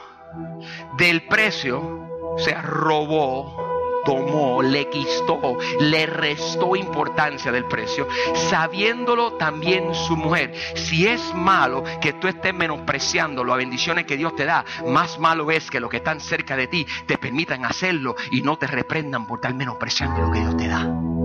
del 0.96 1.26
precio, 1.26 1.80
o 2.22 2.38
sea, 2.38 2.62
robó 2.62 3.75
tomó, 4.06 4.62
le 4.62 4.88
quistó, 4.88 5.58
le 5.80 6.06
restó 6.06 6.76
importancia 6.76 7.52
del 7.52 7.66
precio, 7.66 8.08
sabiéndolo 8.48 9.32
también 9.32 9.94
su 9.94 10.16
mujer. 10.16 10.54
Si 10.76 11.06
es 11.06 11.34
malo 11.34 11.84
que 12.00 12.14
tú 12.14 12.28
estés 12.28 12.54
menospreciando 12.54 13.44
las 13.44 13.58
bendiciones 13.58 14.06
que 14.06 14.16
Dios 14.16 14.34
te 14.36 14.46
da, 14.46 14.64
más 14.86 15.18
malo 15.18 15.50
es 15.50 15.70
que 15.70 15.80
los 15.80 15.90
que 15.90 15.98
están 15.98 16.20
cerca 16.20 16.56
de 16.56 16.68
ti 16.68 16.86
te 17.06 17.18
permitan 17.18 17.64
hacerlo 17.64 18.14
y 18.30 18.40
no 18.42 18.56
te 18.56 18.66
reprendan 18.66 19.26
por 19.26 19.38
estar 19.38 19.52
menospreciando 19.54 20.22
lo 20.22 20.30
que 20.30 20.40
Dios 20.40 20.56
te 20.56 20.68
da. 20.68 21.15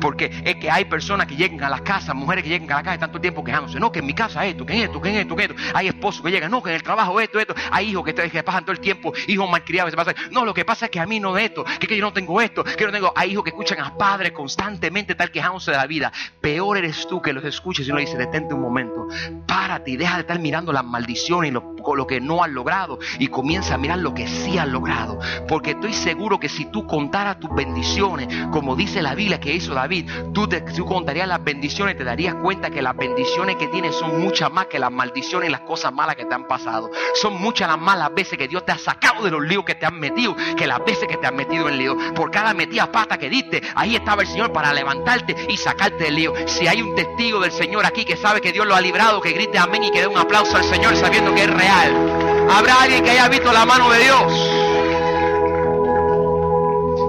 Porque 0.00 0.30
es 0.44 0.56
que 0.56 0.70
hay 0.70 0.84
personas 0.84 1.26
que 1.26 1.36
llegan 1.36 1.62
a 1.62 1.68
las 1.68 1.82
casas, 1.82 2.14
mujeres 2.14 2.44
que 2.44 2.50
llegan 2.50 2.70
a 2.72 2.76
la 2.76 2.82
casa 2.82 2.98
tanto 2.98 3.20
tiempo 3.20 3.42
quejándose. 3.44 3.78
No, 3.78 3.92
que 3.92 4.00
en 4.00 4.06
mi 4.06 4.14
casa 4.14 4.44
esto, 4.46 4.64
que 4.64 4.74
en 4.74 4.82
esto, 4.82 5.00
que 5.00 5.08
en 5.10 5.16
esto, 5.16 5.36
que 5.36 5.42
esto. 5.44 5.54
Hay 5.74 5.88
esposos 5.88 6.22
que 6.22 6.30
llegan, 6.30 6.50
no, 6.50 6.62
que 6.62 6.70
en 6.70 6.76
el 6.76 6.82
trabajo 6.82 7.20
esto, 7.20 7.38
esto. 7.38 7.54
Hay 7.70 7.90
hijos 7.90 8.04
que, 8.04 8.14
que 8.14 8.42
pasan 8.42 8.64
todo 8.64 8.72
el 8.72 8.80
tiempo, 8.80 9.12
hijos 9.26 9.48
malcriados. 9.50 9.90
Que 9.90 9.98
se 9.98 10.04
pasan. 10.04 10.32
No, 10.32 10.44
lo 10.44 10.54
que 10.54 10.64
pasa 10.64 10.86
es 10.86 10.90
que 10.90 11.00
a 11.00 11.06
mí 11.06 11.20
no 11.20 11.34
de 11.34 11.46
esto, 11.46 11.64
que, 11.78 11.86
que 11.86 11.96
yo 11.96 12.04
no 12.04 12.12
tengo 12.12 12.40
esto, 12.40 12.64
que 12.64 12.84
no 12.84 12.92
tengo. 12.92 13.12
Hay 13.14 13.32
hijos 13.32 13.44
que 13.44 13.50
escuchan 13.50 13.80
a 13.80 13.96
padres 13.96 14.32
constantemente 14.32 15.12
estar 15.12 15.30
quejándose 15.30 15.70
de 15.70 15.76
la 15.76 15.86
vida. 15.86 16.12
Peor 16.40 16.78
eres 16.78 17.06
tú 17.06 17.20
que 17.20 17.32
los 17.32 17.44
escuches 17.44 17.86
y 17.86 17.90
uno 17.90 18.00
dice, 18.00 18.16
detente 18.16 18.54
un 18.54 18.60
momento, 18.60 19.06
volteate 19.46 19.90
y 19.90 19.96
deja 19.96 20.14
de 20.14 20.20
estar 20.22 20.38
mirando 20.38 20.72
las 20.72 20.84
maldiciones 20.84 21.50
y 21.50 21.52
lo, 21.52 21.74
lo 21.94 22.06
que 22.06 22.20
no 22.20 22.42
has 22.42 22.50
logrado 22.50 22.98
y 23.18 23.28
comienza 23.28 23.74
a 23.74 23.78
mirar 23.78 23.98
lo 23.98 24.14
que 24.14 24.26
sí 24.26 24.58
has 24.58 24.68
logrado. 24.68 25.18
Porque 25.46 25.70
estoy 25.70 25.92
seguro 25.92 26.38
que 26.38 26.48
si 26.48 26.66
tú 26.66 26.86
contaras 26.86 27.40
tus 27.40 27.54
bendiciones, 27.54 28.28
como 28.50 28.76
dice 28.76 29.02
la 29.02 29.14
Biblia 29.14 29.40
que 29.40 29.54
hizo 29.54 29.67
David, 29.74 30.10
tú, 30.32 30.48
te, 30.48 30.60
tú 30.60 30.84
contarías 30.84 31.28
las 31.28 31.42
bendiciones 31.42 31.96
te 31.96 32.04
darías 32.04 32.34
cuenta 32.34 32.70
que 32.70 32.82
las 32.82 32.96
bendiciones 32.96 33.56
que 33.56 33.68
tienes 33.68 33.94
son 33.94 34.20
muchas 34.20 34.50
más 34.50 34.66
que 34.66 34.78
las 34.78 34.90
maldiciones 34.90 35.48
y 35.48 35.52
las 35.52 35.62
cosas 35.62 35.92
malas 35.92 36.16
que 36.16 36.24
te 36.24 36.34
han 36.34 36.46
pasado. 36.46 36.90
Son 37.14 37.40
muchas 37.40 37.68
las 37.68 37.78
malas 37.78 38.12
veces 38.14 38.38
que 38.38 38.48
Dios 38.48 38.64
te 38.64 38.72
ha 38.72 38.78
sacado 38.78 39.24
de 39.24 39.30
los 39.30 39.42
líos 39.42 39.64
que 39.64 39.74
te 39.74 39.86
han 39.86 39.98
metido 39.98 40.36
que 40.56 40.66
las 40.66 40.84
veces 40.84 41.06
que 41.08 41.16
te 41.16 41.26
has 41.26 41.32
metido 41.32 41.68
en 41.68 41.78
lío. 41.78 41.96
Por 42.14 42.30
cada 42.30 42.54
metida 42.54 42.90
pata 42.90 43.18
que 43.18 43.28
diste, 43.28 43.62
ahí 43.74 43.96
estaba 43.96 44.22
el 44.22 44.28
Señor 44.28 44.52
para 44.52 44.72
levantarte 44.72 45.34
y 45.48 45.56
sacarte 45.56 46.04
del 46.04 46.16
lío. 46.16 46.32
Si 46.46 46.66
hay 46.66 46.82
un 46.82 46.94
testigo 46.94 47.40
del 47.40 47.52
Señor 47.52 47.86
aquí 47.86 48.04
que 48.04 48.16
sabe 48.16 48.40
que 48.40 48.52
Dios 48.52 48.66
lo 48.66 48.74
ha 48.74 48.80
librado, 48.80 49.20
que 49.20 49.32
grite 49.32 49.58
amén 49.58 49.84
y 49.84 49.90
que 49.90 50.00
dé 50.00 50.06
un 50.06 50.18
aplauso 50.18 50.56
al 50.56 50.64
Señor 50.64 50.96
sabiendo 50.96 51.34
que 51.34 51.44
es 51.44 51.50
real. 51.50 52.48
Habrá 52.50 52.82
alguien 52.82 53.04
que 53.04 53.10
haya 53.10 53.28
visto 53.28 53.52
la 53.52 53.66
mano 53.66 53.90
de 53.90 53.98
Dios. 54.00 54.57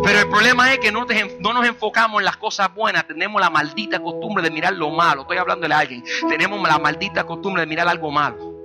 Pero 0.09 0.21
el 0.21 0.27
problema 0.27 0.73
es 0.73 0.79
que 0.79 0.91
no, 0.91 1.05
no, 1.39 1.53
nos 1.53 1.67
enfocamos 1.67 2.19
en 2.19 2.25
las 2.25 2.35
cosas 2.37 2.73
buenas. 2.73 3.05
Tenemos 3.05 3.39
la 3.39 3.51
maldita 3.51 4.01
costumbre 4.01 4.43
de 4.43 4.49
mirar 4.49 4.73
lo 4.73 4.89
malo. 4.89 5.21
Estoy 5.21 5.37
hablando 5.37 5.67
de 5.67 5.73
alguien. 5.75 6.03
Tenemos 6.27 6.67
la 6.67 6.79
maldita 6.79 7.25
costumbre 7.25 7.61
de 7.61 7.67
mirar 7.67 7.87
algo 7.87 8.09
malo. 8.09 8.59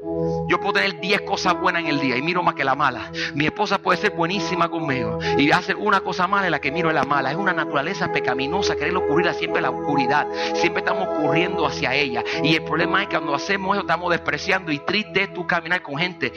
Yo 0.49 0.59
puedo 0.59 0.73
tener 0.73 1.01
10 1.01 1.21
cosas 1.23 1.61
buenas 1.61 1.83
en 1.83 1.89
el 1.89 2.01
día 2.01 2.17
y 2.17 2.23
miro 2.23 2.43
más 2.43 2.55
que 2.55 2.65
la 2.65 2.75
mala. 2.75 3.13
Mi 3.35 3.45
esposa 3.45 3.77
puede 3.77 4.01
ser 4.01 4.13
buenísima 4.13 4.71
conmigo 4.71 5.19
y 5.37 5.51
hace 5.51 5.75
una 5.75 6.01
cosa 6.01 6.27
mala 6.27 6.47
en 6.47 6.53
la 6.53 6.61
que 6.63 6.73
miro 6.73 6.89
en 6.89 6.95
la 6.95 7.05
mala. 7.05 7.31
Es 7.31 7.37
una 7.37 7.53
naturaleza 7.53 8.11
pecaminosa 8.11 8.75
querer 8.77 8.97
ocurrir 8.97 9.31
siempre 9.35 9.61
la 9.61 9.69
oscuridad. 9.69 10.27
Siempre 10.55 10.81
estamos 10.81 11.09
corriendo 11.19 11.67
hacia 11.67 11.95
ella. 11.95 12.25
Y 12.43 12.55
el 12.55 12.65
problema 12.65 13.03
es 13.03 13.09
que 13.09 13.17
cuando 13.17 13.35
hacemos 13.35 13.77
eso 13.77 13.83
estamos 13.83 14.11
despreciando 14.11 14.73
y 14.73 14.79
triste 14.79 15.25
es 15.25 15.35
tú 15.35 15.47
caminar 15.47 15.83
con 15.83 15.99
gente 15.99 16.33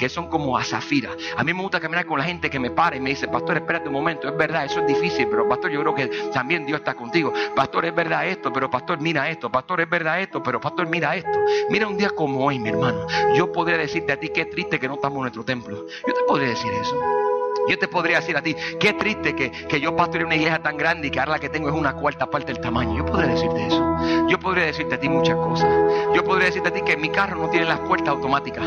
que 0.00 0.08
son 0.08 0.28
como 0.28 0.56
a 0.56 0.64
zafira. 0.64 1.10
A 1.36 1.44
mí 1.44 1.52
me 1.52 1.60
gusta 1.60 1.78
caminar 1.78 2.06
con 2.06 2.18
la 2.18 2.24
gente 2.24 2.48
que 2.48 2.58
me 2.58 2.70
para 2.70 2.96
y 2.96 3.00
me 3.00 3.10
dice, 3.10 3.28
pastor, 3.28 3.58
espérate 3.58 3.88
un 3.88 3.94
momento, 3.94 4.28
es 4.28 4.36
verdad, 4.36 4.64
eso 4.64 4.80
es 4.80 4.86
difícil, 4.86 5.28
pero 5.28 5.46
pastor, 5.46 5.70
yo 5.70 5.80
creo 5.82 5.94
que 5.94 6.06
también 6.32 6.64
Dios 6.64 6.80
está 6.80 6.94
contigo. 6.94 7.32
Pastor, 7.54 7.84
es 7.84 7.94
verdad 7.94 8.26
esto, 8.26 8.50
pero 8.50 8.70
pastor, 8.70 8.98
mira 8.98 9.28
esto. 9.28 9.50
Pastor, 9.52 9.82
es 9.82 9.90
verdad 9.90 10.20
esto, 10.20 10.42
pero 10.42 10.58
pastor, 10.58 10.88
mira 10.88 11.14
esto. 11.14 11.38
Mira 11.68 11.86
un 11.86 11.98
día 11.98 12.08
como 12.10 12.46
hoy, 12.46 12.58
mi 12.58 12.70
hermano. 12.70 13.06
Yo 13.34 13.52
podría 13.52 13.76
decirte 13.76 14.12
a 14.12 14.16
ti 14.18 14.30
qué 14.30 14.46
triste 14.46 14.80
que 14.80 14.88
no 14.88 14.94
estamos 14.94 15.16
en 15.16 15.22
nuestro 15.22 15.44
templo. 15.44 15.86
Yo 16.06 16.14
te 16.14 16.22
podría 16.26 16.48
decir 16.48 16.72
eso. 16.72 17.29
Yo 17.68 17.78
te 17.78 17.88
podría 17.88 18.20
decir 18.20 18.36
a 18.36 18.42
ti, 18.42 18.56
qué 18.78 18.92
triste 18.94 19.34
que, 19.34 19.50
que 19.50 19.80
yo 19.80 19.94
pastoré 19.94 20.24
una 20.24 20.34
iglesia 20.34 20.60
tan 20.62 20.76
grande 20.76 21.08
y 21.08 21.10
que 21.10 21.20
ahora 21.20 21.32
la 21.32 21.38
que 21.38 21.48
tengo 21.48 21.68
es 21.68 21.74
una 21.74 21.94
cuarta 21.94 22.28
parte 22.28 22.52
del 22.52 22.60
tamaño. 22.60 22.96
Yo 22.96 23.06
podría 23.06 23.28
decirte 23.28 23.66
eso. 23.66 23.96
Yo 24.28 24.38
podría 24.40 24.64
decirte 24.64 24.94
a 24.94 25.00
ti 25.00 25.08
muchas 25.08 25.36
cosas. 25.36 25.70
Yo 26.14 26.24
podría 26.24 26.46
decirte 26.46 26.68
a 26.68 26.72
ti 26.72 26.82
que 26.82 26.96
mi 26.96 27.10
carro 27.10 27.36
no 27.40 27.50
tiene 27.50 27.66
las 27.66 27.80
puertas 27.80 28.08
automáticas. 28.08 28.64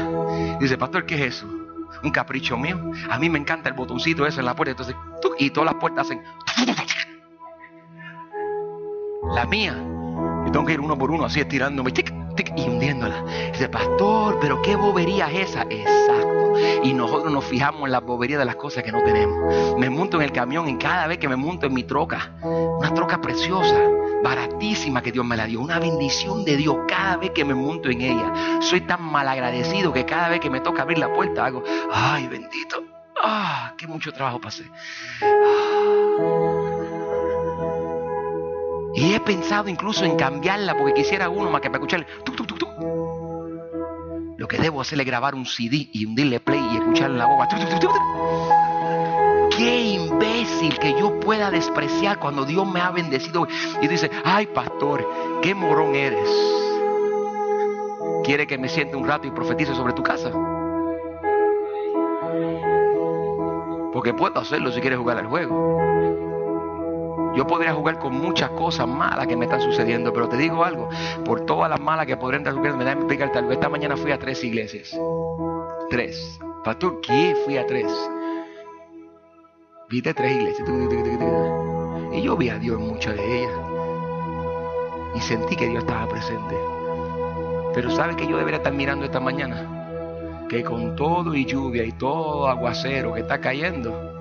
Dice, 0.60 0.78
pastor, 0.78 1.06
¿qué 1.06 1.16
es 1.16 1.36
eso? 1.36 1.48
Un 2.04 2.12
capricho 2.12 2.58
mío. 2.58 2.80
A 3.10 3.20
mí 3.20 3.30
me 3.30 3.40
encanta 3.40 3.70
el 3.70 3.76
botoncito 3.76 4.26
ese 4.26 4.40
en 4.40 4.46
la 4.46 4.56
puerta. 4.56 4.72
Entonces, 4.72 4.96
y 5.40 5.50
todas 5.50 5.72
las 5.72 5.80
puertas 5.80 6.08
hacen. 6.08 6.22
La 9.34 9.46
mía. 9.46 9.76
Yo 10.46 10.52
tengo 10.52 10.66
que 10.66 10.74
ir 10.74 10.80
uno 10.80 10.98
por 10.98 11.12
uno 11.12 11.26
así 11.26 11.40
estirándome 11.40 11.92
y 12.56 12.70
hundiéndola. 12.70 13.24
Dice, 13.52 13.70
pastor, 13.70 14.38
pero 14.42 14.62
qué 14.62 14.76
bobería 14.76 15.30
es 15.32 15.50
esa. 15.50 15.64
Exacto. 15.64 16.54
Y 16.84 16.94
nosotros 16.94 17.32
nos 17.32 17.46
fijamos 17.46 17.86
en 17.86 17.92
la 17.92 18.00
bobería 18.00 18.38
de 18.38 18.46
las 18.46 18.56
cosas 18.56 18.84
que 18.84 18.92
no 18.92 19.04
tenemos. 19.04 19.78
Me 19.78 19.90
monto 19.90 20.18
en 20.18 20.24
el 20.24 20.32
camión 20.32 20.68
y 20.70 20.78
cada 20.78 21.08
vez 21.08 21.18
que 21.18 21.28
me 21.28 21.36
monto 21.36 21.66
en 21.68 21.74
mi 21.74 21.84
troca, 21.84 22.32
una 22.42 22.94
troca 22.94 23.22
preciosa, 23.22 23.76
baratísima 24.24 25.02
que 25.02 25.12
Dios 25.12 25.26
me 25.26 25.36
la 25.36 25.46
dio, 25.46 25.62
una 25.62 25.80
bendición 25.80 26.46
de 26.46 26.58
Dios 26.58 26.78
cada 26.88 27.18
vez 27.18 27.32
que 27.32 27.46
me 27.46 27.54
monto 27.54 27.90
en 27.90 28.02
ella. 28.02 28.60
Soy 28.62 28.82
tan 28.82 29.02
mal 29.04 29.28
agradecido 29.28 29.94
que 29.94 30.06
cada 30.06 30.30
vez 30.30 30.40
que 30.40 30.50
me 30.50 30.62
toca 30.62 30.84
abrir 30.84 30.98
la 30.98 31.12
puerta 31.12 31.46
hago, 31.46 31.64
ay 31.92 32.28
bendito, 32.28 32.84
ah, 33.22 33.74
qué 33.78 33.88
mucho 33.88 34.12
trabajo 34.12 34.40
pasé. 34.40 34.64
Y 38.96 39.14
he 39.14 39.20
pensado 39.20 39.70
incluso 39.70 40.06
en 40.06 40.16
cambiarla 40.16 40.78
porque 40.78 40.94
quisiera 40.94 41.30
uno 41.30 41.50
más 41.50 41.62
que 41.62 41.70
para 41.70 41.80
escucharle. 41.80 42.08
Lo 44.38 44.48
que 44.48 44.58
debo 44.58 44.82
hacer 44.82 45.00
es 45.00 45.06
grabar 45.06 45.36
un 45.36 45.46
CD 45.46 45.90
y 45.92 46.06
hundirle 46.06 46.40
play 46.40 46.62
y 46.74 46.78
escucharle 46.78 47.18
la 47.18 47.26
boca. 47.26 47.48
Qué 49.56 49.82
imbécil 49.94 50.78
que 50.80 51.00
yo 51.00 51.20
pueda 51.20 51.50
despreciar 51.50 52.20
cuando 52.20 52.46
Dios 52.46 52.68
me 52.68 52.82
ha 52.82 52.92
bendecido. 52.92 53.48
Y 53.82 53.88
dice, 53.88 54.12
ay 54.24 54.48
pastor, 54.48 55.08
qué 55.42 55.56
morón 55.56 55.96
eres. 55.96 56.30
¿Quiere 58.24 58.48
que 58.48 58.58
me 58.58 58.70
siente 58.70 58.96
un 58.96 59.08
rato 59.08 59.28
y 59.28 59.32
profetice 59.32 59.76
sobre 59.76 59.94
tu 59.94 60.04
casa? 60.04 60.32
Porque 63.92 64.14
puedo 64.14 64.40
hacerlo 64.40 64.72
si 64.72 64.82
quieres 64.82 64.98
jugar 64.98 65.18
al 65.18 65.28
juego. 65.28 66.33
Yo 67.36 67.48
podría 67.48 67.74
jugar 67.74 67.98
con 68.00 68.14
muchas 68.14 68.52
cosas 68.52 68.88
malas 68.88 69.26
que 69.26 69.36
me 69.36 69.46
están 69.46 69.62
sucediendo, 69.62 70.14
pero 70.14 70.30
te 70.30 70.38
digo 70.38 70.64
algo, 70.64 70.90
por 71.26 71.46
todas 71.46 71.70
las 71.70 71.80
malas 71.80 72.06
que 72.06 72.16
podrían 72.16 72.42
estar 72.42 72.54
sucediendo, 72.54 72.78
me 72.78 72.86
da 72.86 72.92
explicarte 72.94 73.40
algo. 73.40 73.52
Esta 73.52 73.70
mañana 73.70 73.98
fui 73.98 74.12
a 74.12 74.20
tres 74.20 74.44
iglesias. 74.44 74.96
Tres. 75.90 76.40
Pastor, 76.64 77.02
¿qué? 77.02 77.36
Fui 77.44 77.58
a 77.58 77.66
tres. 77.66 77.92
Viste 79.90 80.14
tres 80.14 80.32
iglesias. 80.32 80.70
Y 82.14 82.22
yo 82.22 82.38
vi 82.38 82.50
a 82.50 82.60
Dios 82.60 82.80
en 82.80 82.88
muchas 82.88 83.16
de 83.16 83.40
ellas. 83.40 83.60
Y 85.16 85.20
sentí 85.22 85.56
que 85.56 85.68
Dios 85.68 85.84
estaba 85.84 86.08
presente. 86.08 86.56
Pero 87.74 87.90
¿sabes 87.90 88.16
que 88.16 88.28
yo 88.28 88.38
debería 88.38 88.58
estar 88.58 88.74
mirando 88.74 89.06
esta 89.06 89.20
mañana? 89.20 90.48
Que 90.48 90.64
con 90.64 90.96
todo 90.96 91.34
y 91.34 91.46
lluvia 91.46 91.84
y 91.84 91.92
todo 91.92 92.48
aguacero 92.48 93.14
que 93.14 93.22
está 93.22 93.42
cayendo, 93.42 94.13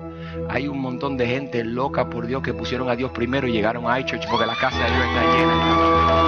hay 0.49 0.67
un 0.67 0.79
montón 0.79 1.17
de 1.17 1.27
gente 1.27 1.63
loca 1.63 2.09
por 2.09 2.27
Dios 2.27 2.41
que 2.43 2.53
pusieron 2.53 2.89
a 2.89 2.95
Dios 2.95 3.11
primero 3.11 3.47
y 3.47 3.51
llegaron 3.51 3.89
a 3.89 3.99
iChurch 3.99 4.27
porque 4.29 4.45
la 4.45 4.55
casa 4.55 4.77
de 4.77 4.91
Dios 4.91 5.05
está 5.05 5.21
llena. 5.33 6.23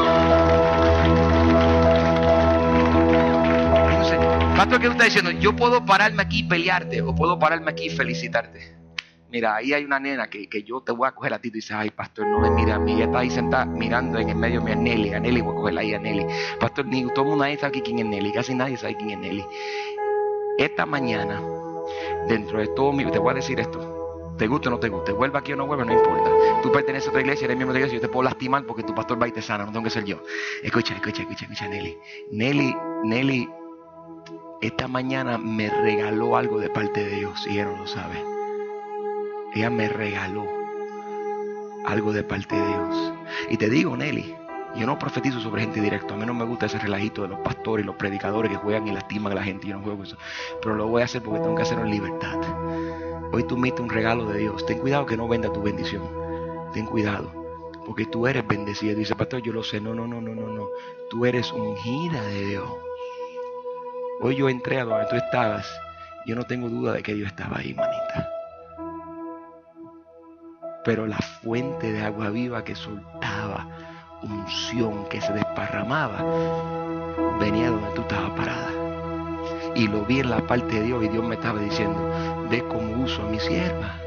Pastor, 4.58 4.80
¿qué 4.80 4.86
tú 4.88 4.92
estás 4.94 5.08
diciendo? 5.08 5.32
Yo 5.32 5.56
puedo 5.56 5.86
pararme 5.86 6.24
aquí 6.24 6.40
y 6.40 6.44
pelearte 6.44 7.02
o 7.02 7.14
puedo 7.14 7.38
pararme 7.38 7.72
aquí 7.72 7.86
y 7.86 7.90
felicitarte. 7.90 8.76
Mira, 9.30 9.58
ahí 9.58 9.74
hay 9.74 9.84
una 9.84 10.00
nena 10.00 10.30
que, 10.30 10.48
yo 10.64 10.82
te 10.82 10.94
voy 10.94 11.08
a 11.08 11.12
coger 11.12 11.34
a 11.34 11.40
ti 11.40 11.50
y 11.50 11.52
dices, 11.52 11.76
ay, 11.76 11.90
pastor, 11.90 12.26
no 12.26 12.40
me 12.40 12.50
mire 12.50 12.72
a 12.72 12.80
mí. 12.80 12.94
Ella 12.94 13.06
está 13.06 13.20
ahí 13.20 13.30
sentada 13.30 13.66
mirando 13.66 14.18
en 14.18 14.30
el 14.30 14.36
medio 14.36 14.62
de 14.62 14.66
mi 14.66 14.72
a 14.72 14.76
Nelly. 14.76 15.14
A 15.14 15.20
Nelly 15.20 15.42
voy 15.42 15.52
a 15.52 15.56
cogerla 15.56 15.82
ahí 15.82 15.94
a 15.94 16.00
Nelly. 16.00 16.26
Pastor, 16.60 16.86
ni 16.86 17.06
todo 17.10 17.24
el 17.24 17.30
mundo 17.32 17.44
ahí 17.44 17.58
sabe 17.58 17.82
quién 17.82 18.00
es 18.00 18.06
Nelly. 18.06 18.32
Casi 18.32 18.56
nadie 18.56 18.78
sabe 18.78 18.96
quién 18.96 19.12
es 19.12 19.18
Nelly. 19.18 19.46
Esta 20.58 20.86
mañana, 20.86 21.42
dentro 22.30 22.60
de 22.60 22.68
todo 22.68 22.94
mi... 22.94 23.04
Te 23.12 23.20
voy 23.20 23.32
a 23.32 23.36
decir 23.36 23.60
esto. 23.60 23.95
Te 24.38 24.48
guste 24.48 24.68
o 24.68 24.72
no 24.72 24.80
te 24.80 24.90
guste, 24.90 25.14
vuelva 25.14 25.40
aquí 25.40 25.54
o 25.54 25.56
no 25.56 25.66
vuelva, 25.66 25.86
no 25.86 25.94
importa. 25.94 26.30
Tú 26.62 26.72
perteneces 26.72 27.08
a 27.08 27.10
otra 27.10 27.22
iglesia, 27.22 27.46
eres 27.46 27.58
miembro 27.58 27.74
de 27.74 27.80
la 27.80 27.86
iglesia, 27.86 28.02
yo 28.02 28.08
te 28.08 28.12
puedo 28.12 28.24
lastimar 28.24 28.66
porque 28.66 28.84
tu 28.84 28.94
pastor 28.94 29.22
va 29.22 29.28
y 29.28 29.32
te 29.32 29.42
sana, 29.42 29.66
no 29.66 29.72
tengo 29.72 29.84
que 29.84 29.90
ser 29.90 30.04
yo. 30.04 30.22
Escucha, 30.62 30.94
escucha, 30.94 31.22
escucha, 31.22 31.46
escucha, 31.46 31.68
Nelly. 31.68 31.98
Nelly, 32.32 32.76
Nelly, 33.06 33.50
esta 34.62 34.88
mañana 34.88 35.38
me 35.38 35.70
regaló 35.70 36.36
algo 36.36 36.60
de 36.60 36.70
parte 36.70 37.06
de 37.06 37.16
Dios 37.16 37.46
y 37.48 37.54
ella 37.54 37.66
no 37.66 37.78
lo 37.78 37.88
sabe. 37.88 38.22
Ella 39.54 39.70
me 39.70 39.88
regaló 39.88 40.46
algo 41.86 42.12
de 42.12 42.24
parte 42.24 42.56
de 42.56 42.68
Dios. 42.68 43.14
Y 43.50 43.58
te 43.58 43.70
digo, 43.70 43.96
Nelly, 43.96 44.36
yo 44.76 44.86
no 44.86 45.00
profetizo 45.00 45.40
sobre 45.40 45.62
gente 45.62 45.80
directa. 45.80 46.14
A 46.14 46.18
mí 46.18 46.26
no 46.26 46.34
me 46.34 46.44
gusta 46.44 46.66
ese 46.66 46.78
relajito 46.78 47.22
de 47.22 47.30
los 47.30 47.40
pastores 47.40 47.84
y 47.84 47.88
los 47.88 47.96
predicadores 47.96 48.52
que 48.52 48.58
juegan 48.58 48.88
y 48.88 48.92
lastiman 48.92 49.32
a 49.32 49.36
la 49.36 49.44
gente. 49.44 49.68
Yo 49.68 49.78
no 49.78 49.84
juego 49.84 50.04
eso. 50.04 50.18
Pero 50.62 50.76
lo 50.76 50.88
voy 50.88 51.02
a 51.02 51.06
hacer 51.06 51.22
porque 51.22 51.40
tengo 51.40 51.56
que 51.56 51.62
hacerlo 51.62 51.86
en 51.86 51.92
libertad. 51.92 52.36
Hoy 53.32 53.44
tú 53.44 53.58
metes 53.58 53.80
un 53.80 53.90
regalo 53.90 54.26
de 54.26 54.40
Dios. 54.40 54.66
Ten 54.66 54.80
cuidado 54.80 55.06
que 55.06 55.18
no 55.18 55.28
venda 55.28 55.52
tu 55.52 55.62
bendición. 55.62 56.04
Ten 56.74 56.86
cuidado. 56.86 57.32
Porque 57.86 58.06
tú 58.06 58.28
eres 58.28 58.46
bendecida. 58.48 58.94
Dice, 58.94 59.16
pastor, 59.16 59.42
yo 59.42 59.54
lo 59.54 59.64
sé. 59.64 59.80
No, 59.80 59.94
no, 59.94 60.08
no, 60.08 60.22
no, 60.22 60.34
no, 60.34 60.48
no. 60.48 60.68
Tú 61.10 61.26
eres 61.26 61.52
ungida 61.52 62.22
de 62.24 62.46
Dios. 62.46 62.70
Hoy 64.22 64.36
yo 64.36 64.50
entré 64.50 64.80
a 64.80 64.86
donde 64.86 65.06
tú 65.08 65.16
estabas. 65.16 65.68
Yo 66.26 66.36
no 66.36 66.44
tengo 66.44 66.70
duda 66.70 66.94
de 66.94 67.04
que 67.04 67.14
Dios 67.14 67.28
estaba 67.28 67.58
ahí, 67.58 67.74
manita. 67.74 68.30
Pero 70.84 71.06
la 71.06 71.18
fuente 71.18 71.92
de 71.92 72.02
agua 72.02 72.30
viva 72.30 72.64
que 72.64 72.76
soltaba, 72.76 73.68
unción 74.22 75.06
que 75.10 75.20
se 75.20 75.34
desparramaba, 75.34 76.24
venía 77.40 77.70
donde 77.70 77.90
tú 77.90 78.02
estabas 78.02 78.32
parada. 78.32 78.72
Y 79.76 79.88
lo 79.88 80.06
vi 80.06 80.22
en 80.22 80.30
la 80.30 80.40
parte 80.48 80.76
de 80.76 80.84
Dios 80.84 81.04
y 81.04 81.10
Dios 81.10 81.24
me 81.24 81.36
estaba 81.36 81.60
diciendo, 81.60 82.00
ve 82.50 82.64
cómo 82.68 83.04
uso 83.04 83.22
a 83.24 83.30
mi 83.30 83.40
sierva, 83.40 84.00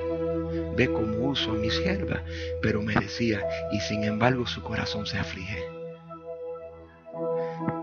ve 0.76 0.90
cómo 0.92 1.28
uso 1.28 1.50
a 1.50 1.54
mi 1.54 1.71
sierva. 1.71 2.23
Pero 2.62 2.83
me 2.83 2.95
decía, 2.95 3.40
y 3.73 3.80
sin 3.80 4.04
embargo 4.04 4.47
su 4.47 4.62
corazón 4.62 5.07
se 5.07 5.18
aflige. 5.18 5.78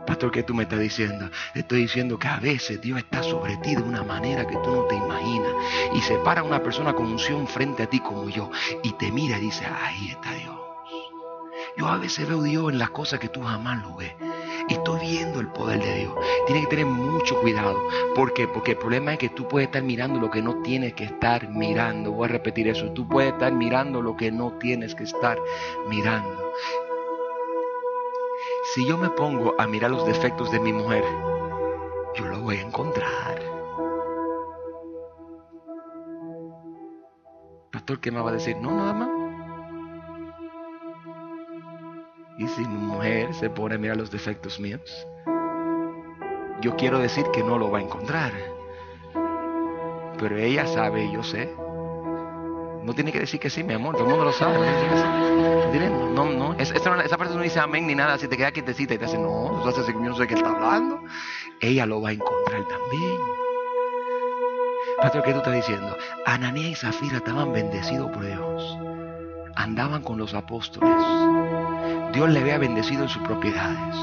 Pastor, 0.05 0.31
¿qué 0.31 0.43
tú 0.43 0.53
me 0.53 0.63
estás 0.63 0.79
diciendo? 0.79 1.29
estoy 1.55 1.81
diciendo 1.81 2.17
que 2.17 2.27
a 2.27 2.37
veces 2.37 2.79
Dios 2.79 2.99
está 2.99 3.21
sobre 3.23 3.57
ti 3.57 3.75
de 3.75 3.81
una 3.81 4.03
manera 4.03 4.47
que 4.47 4.55
tú 4.57 4.71
no 4.71 4.83
te 4.83 4.95
imaginas. 4.95 5.53
Y 5.93 6.01
se 6.01 6.15
para 6.19 6.43
una 6.43 6.61
persona 6.61 6.93
con 6.93 7.07
unción 7.07 7.47
frente 7.47 7.83
a 7.83 7.87
ti 7.87 7.99
como 7.99 8.29
yo. 8.29 8.49
Y 8.83 8.93
te 8.93 9.11
mira 9.11 9.37
y 9.37 9.41
dice, 9.41 9.65
ahí 9.65 10.09
está 10.09 10.33
Dios. 10.33 10.55
Yo 11.77 11.87
a 11.87 11.97
veces 11.97 12.27
veo 12.27 12.41
Dios 12.43 12.71
en 12.71 12.79
las 12.79 12.91
cosas 12.91 13.19
que 13.19 13.27
tú 13.27 13.41
jamás 13.41 13.83
lo 13.83 13.95
ves. 13.95 14.13
Estoy 14.69 14.99
viendo 15.01 15.39
el 15.39 15.47
poder 15.47 15.81
de 15.81 15.95
Dios. 15.99 16.13
Tienes 16.45 16.65
que 16.65 16.69
tener 16.69 16.85
mucho 16.85 17.39
cuidado. 17.41 17.77
¿Por 18.15 18.33
qué? 18.33 18.47
Porque 18.47 18.71
el 18.71 18.77
problema 18.77 19.13
es 19.13 19.19
que 19.19 19.29
tú 19.29 19.47
puedes 19.47 19.67
estar 19.67 19.83
mirando 19.83 20.19
lo 20.19 20.31
que 20.31 20.41
no 20.41 20.61
tienes 20.61 20.93
que 20.93 21.05
estar 21.05 21.49
mirando. 21.49 22.11
Voy 22.11 22.25
a 22.25 22.31
repetir 22.31 22.67
eso. 22.67 22.91
Tú 22.91 23.07
puedes 23.07 23.33
estar 23.33 23.51
mirando 23.51 24.01
lo 24.01 24.15
que 24.15 24.31
no 24.31 24.53
tienes 24.53 24.95
que 24.95 25.03
estar 25.03 25.37
mirando. 25.87 26.51
Si 28.73 28.87
yo 28.87 28.97
me 28.97 29.09
pongo 29.09 29.55
a 29.59 29.67
mirar 29.67 29.91
los 29.91 30.05
defectos 30.05 30.51
de 30.51 30.59
mi 30.59 30.73
mujer, 30.73 31.03
yo 32.15 32.25
lo 32.25 32.39
voy 32.41 32.57
a 32.57 32.61
encontrar. 32.61 33.41
Pastor, 37.71 37.99
¿qué 37.99 38.11
me 38.11 38.21
va 38.21 38.31
a 38.31 38.33
decir? 38.33 38.57
No, 38.57 38.71
nada 38.71 38.93
más. 38.93 39.24
Y 42.37 42.47
si 42.47 42.61
mi 42.61 42.75
mujer 42.75 43.33
se 43.33 43.49
pone 43.49 43.75
a 43.75 43.77
mirar 43.77 43.97
los 43.97 44.11
defectos 44.11 44.59
míos, 44.59 45.07
yo 46.61 46.75
quiero 46.75 46.99
decir 46.99 47.25
que 47.33 47.43
no 47.43 47.57
lo 47.57 47.71
va 47.71 47.79
a 47.79 47.81
encontrar. 47.81 48.31
Pero 50.17 50.37
ella 50.37 50.65
sabe 50.67 51.11
yo 51.11 51.23
sé. 51.23 51.53
No 52.83 52.93
tiene 52.93 53.11
que 53.11 53.19
decir 53.19 53.39
que 53.39 53.49
sí, 53.49 53.63
mi 53.63 53.73
amor. 53.73 53.95
Todo 53.95 54.03
el 54.03 54.09
mundo 54.09 54.25
lo 54.25 54.31
sabe. 54.31 54.57
No, 56.13 56.25
no, 56.25 56.53
Esa, 56.53 56.75
esa 56.75 57.17
parte 57.17 57.35
no 57.35 57.41
dice 57.41 57.59
amén 57.59 57.87
ni 57.87 57.95
nada. 57.95 58.17
Si 58.17 58.27
te 58.27 58.37
queda 58.37 58.51
quietecita 58.51 58.93
y 58.93 58.97
te 58.97 59.05
dice, 59.05 59.17
no, 59.17 59.59
tú 59.63 59.69
haces 59.69 59.87
yo 59.87 59.93
no 59.99 60.15
sé 60.15 60.27
qué 60.27 60.35
está 60.35 60.49
hablando. 60.49 61.01
Ella 61.59 61.85
lo 61.85 62.01
va 62.01 62.09
a 62.09 62.13
encontrar 62.13 62.63
también. 62.67 63.17
Pastor, 65.01 65.23
¿qué 65.23 65.31
tú 65.31 65.37
estás 65.39 65.53
diciendo? 65.55 65.97
Ananía 66.25 66.69
y 66.69 66.75
Zafira 66.75 67.17
estaban 67.17 67.51
bendecidos 67.51 68.11
por 68.11 68.25
Dios. 68.25 68.77
Andaban 69.55 70.01
con 70.01 70.17
los 70.17 70.33
apóstoles. 70.33 70.95
Dios 72.15 72.29
le 72.29 72.39
había 72.39 72.57
bendecido 72.57 73.03
en 73.03 73.09
sus 73.09 73.21
propiedades. 73.23 73.95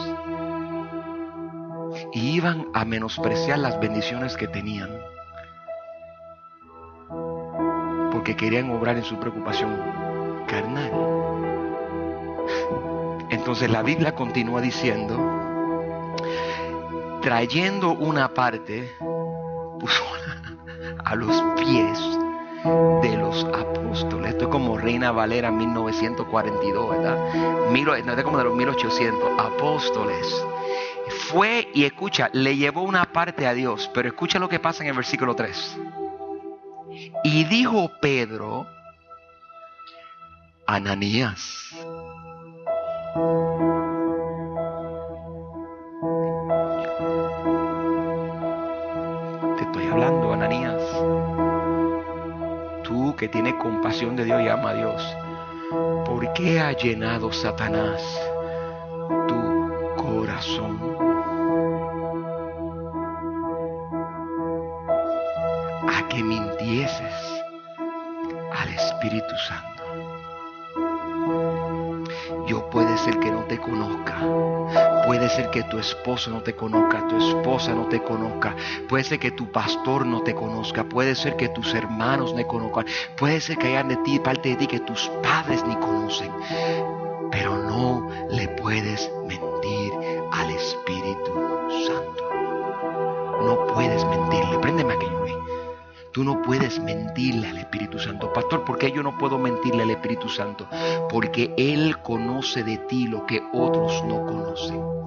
Y 2.13 2.33
iban 2.33 2.67
a 2.75 2.85
menospreciar 2.85 3.59
las 3.59 3.81
bendiciones 3.81 4.37
que 4.37 4.47
tenían. 4.47 4.91
Porque 8.13 8.37
querían 8.37 8.71
obrar 8.71 8.99
en 8.99 9.05
su 9.05 9.19
preocupación 9.19 9.75
carnal. 10.47 10.93
Entonces 13.31 13.71
la 13.71 13.83
Biblia 13.83 14.15
continúa 14.15 14.61
diciendo, 14.61 15.17
trayendo 17.23 17.93
una 17.93 18.35
parte, 18.35 18.95
a 21.07 21.15
los 21.15 21.43
pies 21.57 21.99
de 22.65 23.17
los 23.17 23.45
apóstoles. 23.45 24.33
Esto 24.33 24.45
es 24.45 24.51
como 24.51 24.79
Reina 24.79 25.11
Valera 25.11 25.51
1942, 25.51 26.91
¿verdad? 26.91 27.71
Miro, 27.71 27.97
no 28.05 28.13
es 28.13 28.25
como 28.25 28.39
de 28.39 28.45
los 28.45 28.55
1800 28.55 29.31
apóstoles. 29.39 30.45
Fue 31.29 31.69
y 31.75 31.85
escucha, 31.85 32.31
le 32.33 32.57
llevó 32.57 32.83
una 32.83 33.05
parte 33.05 33.47
a 33.47 33.55
Dios, 33.55 33.91
pero 33.93 34.09
escucha 34.09 34.39
lo 34.39 34.49
que 34.49 34.61
pasa 34.61 34.83
en 34.83 34.91
el 34.91 34.97
versículo 34.97 35.35
3. 35.35 35.79
Y 37.25 37.45
dijo 37.45 37.91
Pedro, 38.01 38.67
Ananías, 40.67 41.75
tiene 53.33 53.57
compasión 53.59 54.15
de 54.15 54.27
Dios 54.27 54.43
y 54.43 54.49
ama 54.49 54.71
a 54.71 54.75
Dios, 54.75 55.17
¿por 56.05 56.33
qué 56.35 56.61
ha 56.61 56.73
llenado 56.73 57.33
Satanás 57.33 58.03
tu 59.27 59.73
corazón? 59.97 60.92
Tu 75.73 75.79
esposo 75.79 76.31
no 76.31 76.43
te 76.43 76.55
conozca, 76.55 77.09
tu 77.09 77.17
esposa 77.17 77.73
no 77.73 77.87
te 77.87 78.03
conozca. 78.03 78.55
Puede 78.91 79.05
ser 79.05 79.19
que 79.19 79.31
tu 79.31 79.51
pastor 79.51 80.05
no 80.05 80.21
te 80.21 80.35
conozca. 80.35 80.85
Puede 80.85 81.15
ser 81.15 81.35
que 81.35 81.49
tus 81.49 81.73
hermanos 81.73 82.35
no 82.35 82.47
conozcan. 82.47 82.85
Puede 83.17 83.41
ser 83.41 83.57
que 83.57 83.69
hayan 83.69 83.89
de 83.89 83.97
ti, 83.97 84.19
parte 84.19 84.51
de 84.51 84.57
ti, 84.57 84.67
que 84.67 84.81
tus 84.81 85.11
padres 85.23 85.65
ni 85.67 85.75
conocen. 85.77 86.31
Pero 87.31 87.57
no 87.57 88.07
le 88.29 88.49
puedes 88.49 89.11
mentir 89.27 89.93
al 90.33 90.51
Espíritu 90.51 91.33
Santo. 91.87 92.29
No 93.47 93.67
puedes 93.69 94.05
mentirle. 94.05 94.59
Préndeme 94.59 94.93
aquello. 94.93 95.25
Tú 96.13 96.23
no 96.23 96.43
puedes 96.43 96.79
mentirle 96.81 97.49
al 97.49 97.57
Espíritu 97.57 97.99
Santo. 97.99 98.31
Pastor, 98.35 98.67
¿por 98.67 98.77
qué 98.77 98.93
yo 98.93 99.03
no 99.03 99.17
puedo 99.17 99.39
mentirle 99.39 99.85
al 99.85 99.91
Espíritu 99.91 100.29
Santo? 100.29 100.69
Porque 101.09 101.55
Él 101.57 101.97
conoce 102.03 102.63
de 102.63 102.77
ti 102.77 103.07
lo 103.07 103.25
que 103.25 103.43
otros 103.55 104.05
no 104.05 104.27
conocen. 104.27 105.02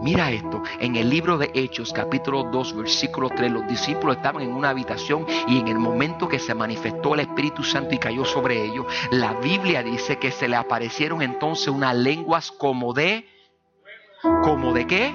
Mira 0.00 0.30
esto, 0.30 0.62
en 0.80 0.96
el 0.96 1.08
libro 1.08 1.38
de 1.38 1.50
Hechos 1.54 1.92
capítulo 1.92 2.44
2 2.44 2.76
versículo 2.76 3.28
3, 3.30 3.50
los 3.50 3.66
discípulos 3.66 4.16
estaban 4.16 4.42
en 4.42 4.52
una 4.52 4.70
habitación 4.70 5.26
y 5.48 5.58
en 5.58 5.68
el 5.68 5.78
momento 5.78 6.28
que 6.28 6.38
se 6.38 6.54
manifestó 6.54 7.14
el 7.14 7.20
Espíritu 7.20 7.62
Santo 7.62 7.94
y 7.94 7.98
cayó 7.98 8.24
sobre 8.24 8.64
ellos, 8.64 8.86
la 9.10 9.34
Biblia 9.34 9.82
dice 9.82 10.18
que 10.18 10.30
se 10.30 10.48
le 10.48 10.56
aparecieron 10.56 11.22
entonces 11.22 11.68
unas 11.68 11.96
lenguas 11.96 12.50
como 12.50 12.92
de... 12.92 13.26
¿Como 14.42 14.72
de 14.72 14.86
qué? 14.86 15.12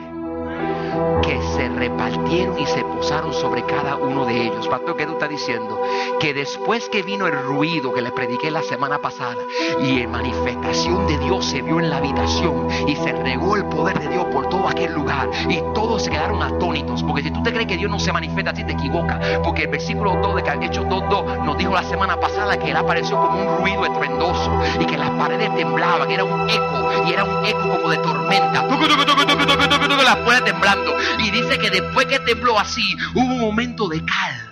Que 1.21 1.41
se 1.55 1.69
repartieron 1.69 2.57
y 2.59 2.65
se 2.65 2.83
posaron 2.83 3.33
sobre 3.33 3.63
cada 3.63 3.95
uno 3.95 4.25
de 4.25 4.47
ellos. 4.47 4.67
Pastor, 4.67 4.95
¿qué 4.97 5.05
tú 5.05 5.13
estás 5.13 5.29
diciendo? 5.29 5.81
Que 6.19 6.33
después 6.33 6.89
que 6.89 7.03
vino 7.03 7.27
el 7.27 7.33
ruido 7.43 7.93
que 7.93 8.01
le 8.01 8.11
prediqué 8.11 8.51
la 8.51 8.63
semana 8.63 8.99
pasada 8.99 9.37
y 9.81 10.01
en 10.01 10.11
manifestación 10.11 11.07
de 11.07 11.17
Dios 11.19 11.45
se 11.45 11.61
vio 11.61 11.79
en 11.79 11.89
la 11.89 11.97
habitación 11.97 12.67
y 12.87 12.95
se 12.95 13.11
regó 13.11 13.55
el 13.55 13.65
poder 13.65 13.99
de 13.99 14.09
Dios 14.09 14.25
por 14.33 14.47
todo 14.49 14.67
aquel 14.67 14.93
lugar 14.93 15.29
y 15.47 15.61
todos 15.73 16.03
se 16.03 16.09
quedaron 16.09 16.41
atónitos. 16.41 17.03
Porque 17.03 17.23
si 17.23 17.31
tú 17.31 17.41
te 17.43 17.51
crees 17.51 17.67
que 17.67 17.77
Dios 17.77 17.89
no 17.89 17.99
se 17.99 18.11
manifiesta, 18.11 18.53
ti 18.53 18.63
te 18.63 18.73
equivoca. 18.73 19.19
Porque 19.43 19.63
el 19.63 19.69
versículo 19.69 20.15
2 20.21 20.35
de 20.35 20.65
Hechos 20.65 20.85
2.2 20.85 21.43
nos 21.45 21.57
dijo 21.57 21.73
la 21.73 21.83
semana 21.83 22.19
pasada 22.19 22.57
que 22.57 22.71
Él 22.71 22.77
apareció 22.77 23.17
como 23.17 23.41
un 23.41 23.57
ruido 23.59 23.85
estruendoso 23.85 24.51
y 24.79 24.85
que 24.85 24.97
las 24.97 25.09
paredes 25.11 25.53
temblaban. 25.55 26.09
Era 26.09 26.23
un 26.23 26.49
eco 26.49 26.89
y 27.07 27.13
era 27.13 27.23
un 27.23 27.45
eco 27.45 27.69
como 27.69 27.89
de 27.89 27.97
tormenta. 27.97 28.65
Las 30.03 30.17
puertas 30.17 30.45
temblando. 30.45 30.78
Y 31.19 31.31
dice 31.31 31.59
que 31.59 31.69
después 31.69 32.05
que 32.07 32.19
tembló 32.19 32.59
así, 32.59 32.95
hubo 33.13 33.33
un 33.33 33.39
momento 33.39 33.87
de 33.87 34.03
calma. 34.03 34.49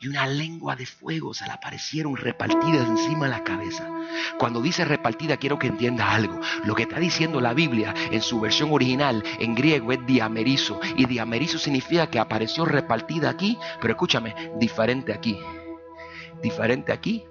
Y 0.00 0.08
una 0.08 0.26
lengua 0.26 0.76
de 0.76 0.84
fuego 0.84 1.32
se 1.32 1.46
le 1.46 1.52
aparecieron 1.52 2.16
repartidas 2.16 2.86
encima 2.88 3.24
de 3.24 3.30
la 3.30 3.44
cabeza. 3.44 3.88
Cuando 4.38 4.60
dice 4.60 4.84
repartida, 4.84 5.38
quiero 5.38 5.58
que 5.58 5.68
entienda 5.68 6.12
algo. 6.12 6.40
Lo 6.64 6.74
que 6.74 6.82
está 6.82 6.98
diciendo 6.98 7.40
la 7.40 7.54
Biblia 7.54 7.94
en 8.10 8.20
su 8.20 8.38
versión 8.38 8.70
original, 8.72 9.22
en 9.38 9.54
griego, 9.54 9.92
es 9.92 10.04
diamerizo. 10.04 10.78
Y 10.96 11.06
diamerizo 11.06 11.58
significa 11.58 12.08
que 12.08 12.18
apareció 12.18 12.66
repartida 12.66 13.30
aquí, 13.30 13.56
pero 13.80 13.94
escúchame, 13.94 14.34
diferente 14.58 15.12
aquí. 15.12 15.38
Diferente 16.42 16.92
aquí 16.92 17.24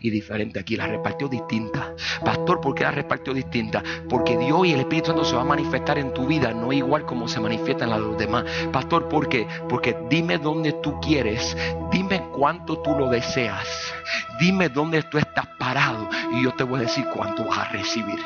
y 0.00 0.10
diferente 0.10 0.60
aquí. 0.60 0.76
La 0.76 0.86
repartió 0.86 1.28
distinta. 1.28 1.94
Pastor, 2.24 2.60
¿por 2.60 2.74
qué 2.74 2.84
la 2.84 2.90
repartió 2.90 3.34
distinta? 3.34 3.82
Porque 4.08 4.36
Dios 4.36 4.66
y 4.66 4.72
el 4.72 4.80
Espíritu 4.80 5.08
Santo 5.08 5.24
se 5.24 5.34
va 5.34 5.42
a 5.42 5.46
manifestar 5.46 5.98
en 5.98 6.12
tu 6.12 6.26
vida, 6.26 6.52
no 6.52 6.72
igual 6.72 7.04
como 7.04 7.28
se 7.28 7.40
manifiesta 7.40 7.84
en 7.84 7.90
la 7.90 7.96
de 7.96 8.06
los 8.06 8.18
demás. 8.18 8.44
Pastor, 8.72 9.08
¿por 9.08 9.28
qué? 9.28 9.46
Porque 9.68 9.96
dime 10.08 10.38
dónde 10.38 10.72
tú 10.82 11.00
quieres, 11.00 11.56
dime 11.90 12.22
cuánto 12.32 12.78
tú 12.78 12.96
lo 12.98 13.08
deseas, 13.08 13.92
dime 14.40 14.68
dónde 14.68 15.02
tú 15.04 15.18
estás 15.18 15.46
parado 15.58 16.08
y 16.32 16.42
yo 16.44 16.52
te 16.52 16.64
voy 16.64 16.80
a 16.80 16.82
decir 16.82 17.04
cuánto 17.14 17.44
vas 17.44 17.58
a 17.58 17.64
recibir. 17.68 18.18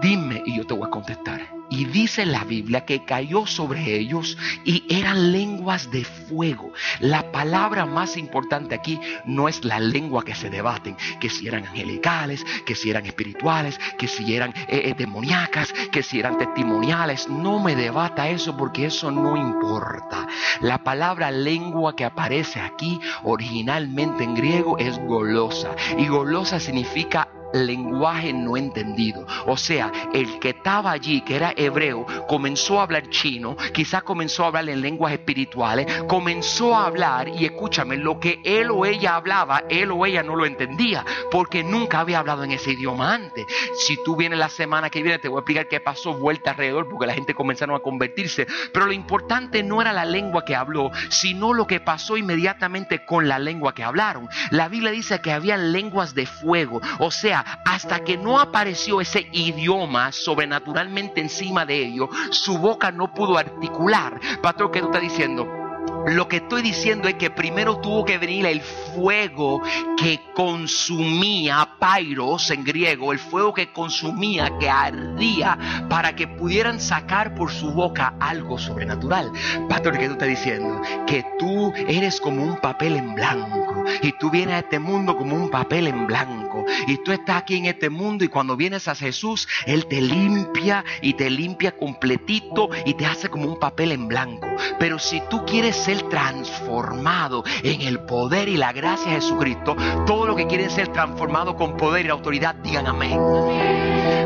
Dime 0.00 0.42
y 0.46 0.56
yo 0.56 0.66
te 0.66 0.74
voy 0.74 0.86
a 0.86 0.90
contestar. 0.90 1.61
Y 1.72 1.86
dice 1.86 2.26
la 2.26 2.44
Biblia 2.44 2.84
que 2.84 3.02
cayó 3.02 3.46
sobre 3.46 3.96
ellos 3.96 4.36
y 4.62 4.84
eran 4.90 5.32
lenguas 5.32 5.90
de 5.90 6.04
fuego. 6.04 6.70
La 7.00 7.32
palabra 7.32 7.86
más 7.86 8.18
importante 8.18 8.74
aquí 8.74 9.00
no 9.24 9.48
es 9.48 9.64
la 9.64 9.80
lengua 9.80 10.22
que 10.22 10.34
se 10.34 10.50
debaten, 10.50 10.98
que 11.18 11.30
si 11.30 11.48
eran 11.48 11.64
angelicales, 11.64 12.44
que 12.66 12.74
si 12.74 12.90
eran 12.90 13.06
espirituales, 13.06 13.80
que 13.96 14.06
si 14.06 14.36
eran 14.36 14.50
eh, 14.68 14.82
eh, 14.84 14.94
demoníacas, 14.98 15.72
que 15.90 16.02
si 16.02 16.20
eran 16.20 16.36
testimoniales. 16.36 17.30
No 17.30 17.58
me 17.58 17.74
debata 17.74 18.28
eso 18.28 18.54
porque 18.54 18.84
eso 18.84 19.10
no 19.10 19.34
importa. 19.34 20.28
La 20.60 20.84
palabra 20.84 21.30
lengua 21.30 21.96
que 21.96 22.04
aparece 22.04 22.60
aquí 22.60 23.00
originalmente 23.22 24.24
en 24.24 24.34
griego 24.34 24.76
es 24.76 24.98
golosa. 25.06 25.74
Y 25.96 26.06
golosa 26.08 26.60
significa 26.60 27.28
lenguaje 27.52 28.32
no 28.32 28.56
entendido. 28.56 29.26
O 29.46 29.56
sea, 29.56 29.92
el 30.12 30.38
que 30.38 30.50
estaba 30.50 30.90
allí, 30.92 31.20
que 31.22 31.36
era 31.36 31.52
hebreo, 31.56 32.06
comenzó 32.26 32.80
a 32.80 32.84
hablar 32.84 33.08
chino, 33.10 33.56
quizás 33.72 34.02
comenzó 34.02 34.44
a 34.44 34.48
hablar 34.48 34.68
en 34.68 34.80
lenguas 34.80 35.12
espirituales, 35.12 35.86
comenzó 36.08 36.74
a 36.76 36.86
hablar 36.86 37.28
y 37.28 37.44
escúchame, 37.44 37.96
lo 37.96 38.20
que 38.20 38.40
él 38.44 38.70
o 38.70 38.84
ella 38.86 39.16
hablaba, 39.16 39.64
él 39.68 39.90
o 39.90 40.06
ella 40.06 40.22
no 40.22 40.36
lo 40.36 40.46
entendía, 40.46 41.04
porque 41.30 41.62
nunca 41.62 42.00
había 42.00 42.18
hablado 42.18 42.44
en 42.44 42.52
ese 42.52 42.72
idioma 42.72 43.14
antes. 43.14 43.46
Si 43.78 44.02
tú 44.04 44.16
vienes 44.16 44.38
la 44.38 44.48
semana 44.48 44.90
que 44.90 45.02
viene, 45.02 45.18
te 45.18 45.28
voy 45.28 45.38
a 45.38 45.40
explicar 45.40 45.68
qué 45.68 45.80
pasó 45.80 46.14
vuelta 46.14 46.50
alrededor, 46.50 46.88
porque 46.88 47.06
la 47.06 47.14
gente 47.14 47.34
comenzaron 47.34 47.76
a 47.76 47.80
convertirse. 47.80 48.46
Pero 48.72 48.86
lo 48.86 48.92
importante 48.92 49.62
no 49.62 49.80
era 49.80 49.92
la 49.92 50.04
lengua 50.04 50.44
que 50.44 50.56
habló, 50.56 50.90
sino 51.08 51.52
lo 51.52 51.66
que 51.66 51.80
pasó 51.80 52.16
inmediatamente 52.16 53.04
con 53.04 53.28
la 53.28 53.38
lengua 53.38 53.74
que 53.74 53.84
hablaron. 53.84 54.28
La 54.50 54.68
Biblia 54.68 54.90
dice 54.90 55.20
que 55.20 55.32
había 55.32 55.56
lenguas 55.56 56.14
de 56.14 56.26
fuego, 56.26 56.80
o 56.98 57.10
sea, 57.10 57.41
hasta 57.64 58.00
que 58.04 58.16
no 58.16 58.40
apareció 58.40 59.00
ese 59.00 59.28
idioma 59.32 60.12
sobrenaturalmente 60.12 61.20
encima 61.20 61.64
de 61.64 61.76
ellos, 61.76 62.08
su 62.30 62.58
boca 62.58 62.90
no 62.90 63.12
pudo 63.12 63.38
articular. 63.38 64.20
Pastor, 64.42 64.70
¿qué 64.70 64.80
tú 64.80 64.86
estás 64.86 65.02
diciendo? 65.02 65.61
Lo 66.06 66.28
que 66.28 66.36
estoy 66.36 66.62
diciendo 66.62 67.08
es 67.08 67.14
que 67.14 67.30
primero 67.30 67.78
tuvo 67.78 68.04
que 68.04 68.18
venir 68.18 68.46
el 68.46 68.60
fuego 68.60 69.62
que 69.96 70.20
consumía, 70.34 71.76
pairos 71.78 72.50
en 72.50 72.64
griego, 72.64 73.12
el 73.12 73.18
fuego 73.18 73.54
que 73.54 73.72
consumía, 73.72 74.50
que 74.58 74.68
ardía, 74.68 75.86
para 75.88 76.16
que 76.16 76.26
pudieran 76.26 76.80
sacar 76.80 77.34
por 77.34 77.50
su 77.50 77.72
boca 77.72 78.14
algo 78.18 78.58
sobrenatural. 78.58 79.30
Pastor, 79.68 79.98
¿qué 79.98 80.06
tú 80.06 80.12
estás 80.12 80.28
diciendo? 80.28 80.80
Que 81.06 81.24
tú 81.38 81.72
eres 81.86 82.20
como 82.20 82.42
un 82.42 82.56
papel 82.56 82.96
en 82.96 83.14
blanco 83.14 83.84
y 84.02 84.12
tú 84.12 84.30
vienes 84.30 84.56
a 84.56 84.58
este 84.60 84.78
mundo 84.78 85.16
como 85.16 85.36
un 85.36 85.50
papel 85.50 85.86
en 85.86 86.06
blanco 86.06 86.64
y 86.86 86.96
tú 86.98 87.12
estás 87.12 87.36
aquí 87.36 87.56
en 87.56 87.66
este 87.66 87.90
mundo 87.90 88.24
y 88.24 88.28
cuando 88.28 88.56
vienes 88.56 88.88
a 88.88 88.94
Jesús, 88.94 89.48
Él 89.66 89.86
te 89.86 90.00
limpia 90.00 90.84
y 91.00 91.14
te 91.14 91.30
limpia 91.30 91.76
completito 91.76 92.70
y 92.84 92.94
te 92.94 93.06
hace 93.06 93.28
como 93.28 93.46
un 93.46 93.58
papel 93.58 93.92
en 93.92 94.08
blanco. 94.08 94.48
Pero 94.78 94.98
si 94.98 95.22
tú 95.30 95.44
quieres 95.44 95.76
ser 95.76 95.91
transformado 96.08 97.44
en 97.62 97.82
el 97.82 98.00
poder 98.00 98.48
y 98.48 98.56
la 98.56 98.72
gracia 98.72 99.12
de 99.12 99.20
Jesucristo, 99.20 99.76
todo 100.06 100.26
lo 100.26 100.36
que 100.36 100.46
quieren 100.46 100.70
ser 100.70 100.88
transformado 100.88 101.56
con 101.56 101.76
poder 101.76 102.06
y 102.06 102.08
autoridad, 102.08 102.54
digan 102.56 102.86
amén. 102.86 103.18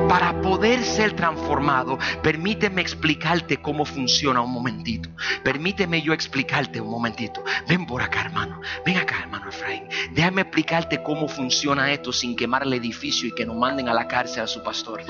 Para 0.09 0.41
poder 0.41 0.85
ser 0.85 1.15
transformado, 1.15 1.99
permíteme 2.23 2.81
explicarte 2.81 3.57
cómo 3.59 3.85
funciona 3.85 4.41
un 4.41 4.53
momentito. 4.53 5.09
Permíteme 5.43 6.01
yo 6.01 6.13
explicarte 6.13 6.81
un 6.81 6.91
momentito. 6.91 7.43
Ven 7.69 7.87
por 7.87 8.03
acá, 8.03 8.21
hermano. 8.23 8.61
Ven 8.85 8.99
acá, 8.99 9.17
hermano 9.23 9.49
Efraín. 9.49 9.85
Déjame 10.13 10.43
explicarte 10.43 11.03
cómo 11.03 11.29
funciona 11.29 11.91
esto 11.93 12.13
sin 12.13 12.37
quemar 12.37 12.63
el 12.63 12.73
edificio 12.73 13.29
y 13.29 13.35
que 13.35 13.45
nos 13.45 13.57
manden 13.57 13.89
a 13.89 13.95
la 13.95 14.07
cárcel 14.07 14.45
a 14.45 14.47
su 14.47 14.63
pastor 14.63 15.03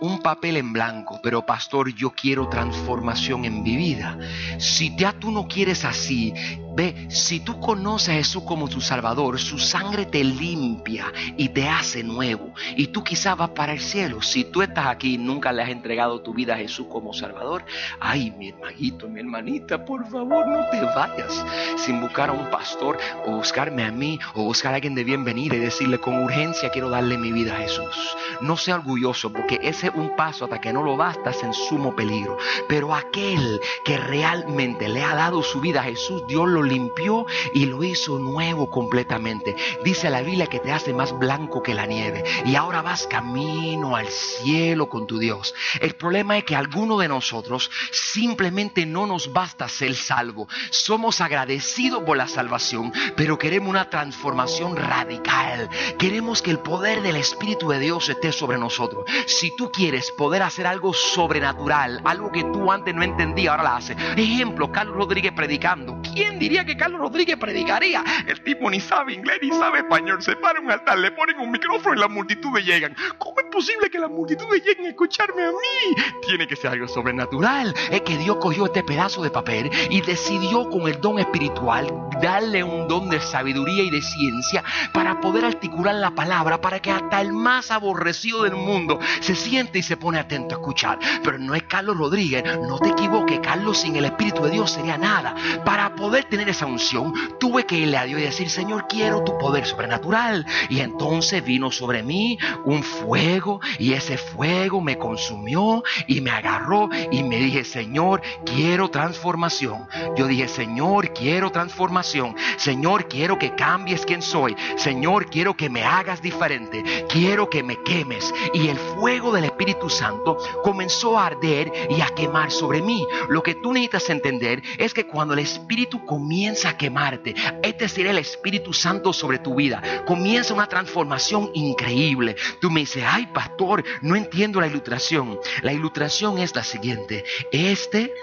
un 0.00 0.20
papel 0.20 0.56
en 0.56 0.72
blanco, 0.72 1.20
pero 1.22 1.44
pastor, 1.44 1.94
yo 1.94 2.10
quiero 2.10 2.48
transformación 2.48 3.44
en 3.44 3.62
mi 3.62 3.76
vida. 3.76 4.18
Si 4.58 4.94
ya 4.96 5.12
tú 5.12 5.30
no 5.30 5.46
quieres 5.46 5.84
así, 5.84 6.34
ve, 6.74 7.06
si 7.10 7.40
tú 7.40 7.60
conoces 7.60 8.08
a 8.10 8.12
Jesús 8.14 8.44
como 8.44 8.68
tu 8.68 8.80
Salvador, 8.80 9.38
su 9.38 9.58
sangre 9.58 10.06
te 10.06 10.24
limpia 10.24 11.12
y 11.36 11.50
te 11.50 11.68
hace 11.68 12.02
nuevo. 12.02 12.52
Y 12.76 12.88
tú 12.88 13.04
quizás 13.04 13.36
vas 13.36 13.50
para 13.50 13.72
el 13.72 13.80
cielo. 13.80 14.22
Si 14.22 14.44
tú 14.44 14.62
estás 14.62 14.86
aquí 14.86 15.14
y 15.14 15.18
nunca 15.18 15.52
le 15.52 15.62
has 15.62 15.70
entregado 15.70 16.20
tu 16.22 16.32
vida 16.32 16.54
a 16.54 16.58
Jesús 16.58 16.86
como 16.90 17.12
Salvador, 17.12 17.64
ay, 18.00 18.30
mi 18.32 18.48
hermanito, 18.48 19.08
mi 19.08 19.20
hermanita, 19.20 19.84
por 19.84 20.08
favor, 20.08 20.46
no 20.48 20.68
te 20.70 20.80
vayas 20.82 21.44
sin 21.76 22.00
buscar 22.00 22.30
a 22.30 22.32
un 22.32 22.50
pastor 22.50 22.98
o 23.26 23.32
buscarme 23.32 23.84
a 23.84 23.90
mí 23.90 24.18
o 24.34 24.44
buscar 24.44 24.72
a 24.72 24.76
alguien 24.76 24.94
de 24.94 25.04
bienvenida 25.04 25.56
y 25.56 25.60
decirle 25.60 25.98
con 25.98 26.22
urgencia 26.22 26.70
quiero 26.70 26.90
darle 26.90 27.18
mi 27.18 27.32
vida 27.32 27.54
a 27.54 27.60
Jesús. 27.60 28.16
No 28.40 28.56
sea 28.56 28.76
orgulloso 28.76 29.32
porque 29.32 29.58
ese 29.62 29.90
un 29.90 30.16
paso 30.16 30.44
hasta 30.44 30.60
que 30.60 30.72
no 30.72 30.82
lo 30.82 30.96
bastas 30.96 31.42
en 31.42 31.52
sumo 31.52 31.94
peligro. 31.94 32.36
Pero 32.68 32.94
aquel 32.94 33.60
que 33.84 33.96
realmente 33.96 34.88
le 34.88 35.02
ha 35.02 35.14
dado 35.14 35.42
su 35.42 35.60
vida 35.60 35.80
a 35.80 35.84
Jesús, 35.84 36.22
Dios 36.28 36.48
lo 36.48 36.59
limpió 36.62 37.26
y 37.54 37.66
lo 37.66 37.82
hizo 37.82 38.18
nuevo 38.18 38.70
completamente. 38.70 39.56
Dice 39.84 40.10
la 40.10 40.22
Biblia 40.22 40.46
que 40.46 40.60
te 40.60 40.72
hace 40.72 40.92
más 40.92 41.16
blanco 41.18 41.62
que 41.62 41.74
la 41.74 41.86
nieve. 41.86 42.24
Y 42.44 42.54
ahora 42.54 42.82
vas 42.82 43.06
camino 43.06 43.96
al 43.96 44.08
cielo 44.08 44.88
con 44.88 45.06
tu 45.06 45.18
Dios. 45.18 45.54
El 45.80 45.94
problema 45.94 46.38
es 46.38 46.44
que 46.44 46.56
alguno 46.56 46.98
de 46.98 47.08
nosotros 47.08 47.70
simplemente 47.90 48.86
no 48.86 49.06
nos 49.06 49.32
basta 49.32 49.68
ser 49.68 49.94
salvo. 49.94 50.48
Somos 50.70 51.20
agradecidos 51.20 52.02
por 52.02 52.16
la 52.16 52.28
salvación, 52.28 52.92
pero 53.16 53.38
queremos 53.38 53.68
una 53.68 53.90
transformación 53.90 54.76
radical. 54.76 55.68
Queremos 55.98 56.42
que 56.42 56.50
el 56.50 56.58
poder 56.58 57.02
del 57.02 57.16
Espíritu 57.16 57.68
de 57.68 57.78
Dios 57.78 58.08
esté 58.08 58.32
sobre 58.32 58.58
nosotros. 58.58 59.04
Si 59.26 59.54
tú 59.56 59.70
quieres 59.70 60.10
poder 60.12 60.42
hacer 60.42 60.66
algo 60.66 60.92
sobrenatural, 60.92 62.00
algo 62.04 62.30
que 62.32 62.44
tú 62.44 62.70
antes 62.72 62.94
no 62.94 63.02
entendías, 63.02 63.52
ahora 63.52 63.62
la 63.62 63.76
haces. 63.76 63.96
Ejemplo, 64.16 64.70
Carlos 64.72 64.96
Rodríguez 64.96 65.32
predicando. 65.32 66.00
¿Quién 66.02 66.38
diría 66.38 66.49
que 66.50 66.76
Carlos 66.76 67.00
Rodríguez 67.00 67.36
predicaría? 67.36 68.02
El 68.26 68.42
tipo 68.42 68.68
ni 68.70 68.80
sabe 68.80 69.14
inglés 69.14 69.38
ni 69.42 69.50
sabe 69.50 69.78
español. 69.78 70.20
Se 70.22 70.36
para 70.36 70.60
un 70.60 70.70
altar, 70.70 70.98
le 70.98 71.10
ponen 71.12 71.38
un 71.38 71.50
micrófono 71.50 71.94
y 71.94 71.98
las 71.98 72.10
multitudes 72.10 72.64
llegan. 72.64 72.94
¿Cómo 73.18 73.40
es 73.40 73.46
posible 73.50 73.88
que 73.88 73.98
las 73.98 74.10
multitudes 74.10 74.64
lleguen 74.64 74.86
a 74.86 74.88
escucharme 74.90 75.44
a 75.44 75.50
mí? 75.50 76.02
Tiene 76.26 76.46
que 76.46 76.56
ser 76.56 76.72
algo 76.72 76.88
sobrenatural. 76.88 77.74
Es 77.90 78.02
que 78.02 78.16
Dios 78.18 78.36
cogió 78.36 78.66
este 78.66 78.82
pedazo 78.82 79.22
de 79.22 79.30
papel 79.30 79.70
y 79.90 80.00
decidió 80.00 80.68
con 80.68 80.88
el 80.88 81.00
don 81.00 81.18
espiritual 81.18 81.86
darle 82.20 82.64
un 82.64 82.88
don 82.88 83.08
de 83.08 83.20
sabiduría 83.20 83.82
y 83.82 83.90
de 83.90 84.02
ciencia 84.02 84.64
para 84.92 85.20
poder 85.20 85.44
articular 85.44 85.94
la 85.94 86.10
palabra 86.10 86.60
para 86.60 86.80
que 86.80 86.90
hasta 86.90 87.20
el 87.20 87.32
más 87.32 87.70
aborrecido 87.70 88.42
del 88.42 88.56
mundo 88.56 88.98
se 89.20 89.34
sienta 89.34 89.78
y 89.78 89.82
se 89.82 89.96
pone 89.96 90.18
atento 90.18 90.54
a 90.54 90.58
escuchar. 90.58 90.98
Pero 91.22 91.38
no 91.38 91.54
es 91.54 91.62
Carlos 91.64 91.96
Rodríguez, 91.96 92.44
no 92.44 92.78
te 92.78 92.90
equivoques, 92.90 93.40
Carlos 93.40 93.78
sin 93.78 93.96
el 93.96 94.04
Espíritu 94.06 94.42
de 94.42 94.50
Dios 94.50 94.70
sería 94.72 94.98
nada. 94.98 95.34
Para 95.64 95.94
poder 95.94 96.24
tener 96.24 96.39
esa 96.48 96.66
unción, 96.66 97.12
tuve 97.38 97.64
que 97.64 97.76
irle 97.76 97.96
a 97.96 98.04
Dios 98.04 98.20
y 98.20 98.24
decir, 98.24 98.50
Señor, 98.50 98.86
quiero 98.88 99.22
tu 99.24 99.36
poder 99.38 99.66
sobrenatural. 99.66 100.46
Y 100.68 100.80
entonces 100.80 101.44
vino 101.44 101.70
sobre 101.70 102.02
mí 102.02 102.38
un 102.64 102.82
fuego 102.82 103.60
y 103.78 103.92
ese 103.92 104.16
fuego 104.16 104.80
me 104.80 104.98
consumió 104.98 105.82
y 106.06 106.20
me 106.20 106.30
agarró 106.30 106.88
y 107.10 107.22
me 107.22 107.36
dije, 107.36 107.64
Señor, 107.64 108.22
quiero 108.44 108.90
transformación. 108.90 109.86
Yo 110.16 110.26
dije, 110.26 110.48
Señor, 110.48 111.12
quiero 111.12 111.50
transformación. 111.50 112.34
Señor, 112.56 113.08
quiero 113.08 113.38
que 113.38 113.54
cambies 113.54 114.06
quién 114.06 114.22
soy. 114.22 114.56
Señor, 114.76 115.26
quiero 115.30 115.56
que 115.56 115.70
me 115.70 115.84
hagas 115.84 116.22
diferente. 116.22 117.06
Quiero 117.08 117.50
que 117.50 117.62
me 117.62 117.76
quemes. 117.82 118.32
Y 118.54 118.68
el 118.68 118.78
fuego 118.78 119.32
del 119.32 119.44
Espíritu 119.44 119.88
Santo 119.88 120.38
comenzó 120.62 121.18
a 121.18 121.26
arder 121.26 121.72
y 121.90 122.00
a 122.00 122.06
quemar 122.08 122.50
sobre 122.50 122.82
mí. 122.82 123.06
Lo 123.28 123.42
que 123.42 123.54
tú 123.54 123.72
necesitas 123.72 124.10
entender 124.10 124.62
es 124.78 124.94
que 124.94 125.06
cuando 125.06 125.34
el 125.34 125.40
Espíritu 125.40 126.04
comienza 126.04 126.29
a 126.64 126.76
quemarte, 126.76 127.34
este 127.60 127.88
será 127.88 128.10
el 128.10 128.18
Espíritu 128.18 128.72
Santo 128.72 129.12
sobre 129.12 129.38
tu 129.40 129.56
vida. 129.56 130.04
Comienza 130.06 130.54
una 130.54 130.68
transformación 130.68 131.50
increíble. 131.54 132.36
Tú 132.60 132.70
me 132.70 132.80
dices, 132.80 133.02
ay 133.04 133.26
pastor, 133.34 133.82
no 134.00 134.14
entiendo 134.14 134.60
la 134.60 134.68
ilustración. 134.68 135.40
La 135.62 135.72
ilustración 135.72 136.38
es 136.38 136.54
la 136.54 136.62
siguiente. 136.62 137.24
Este 137.50 138.14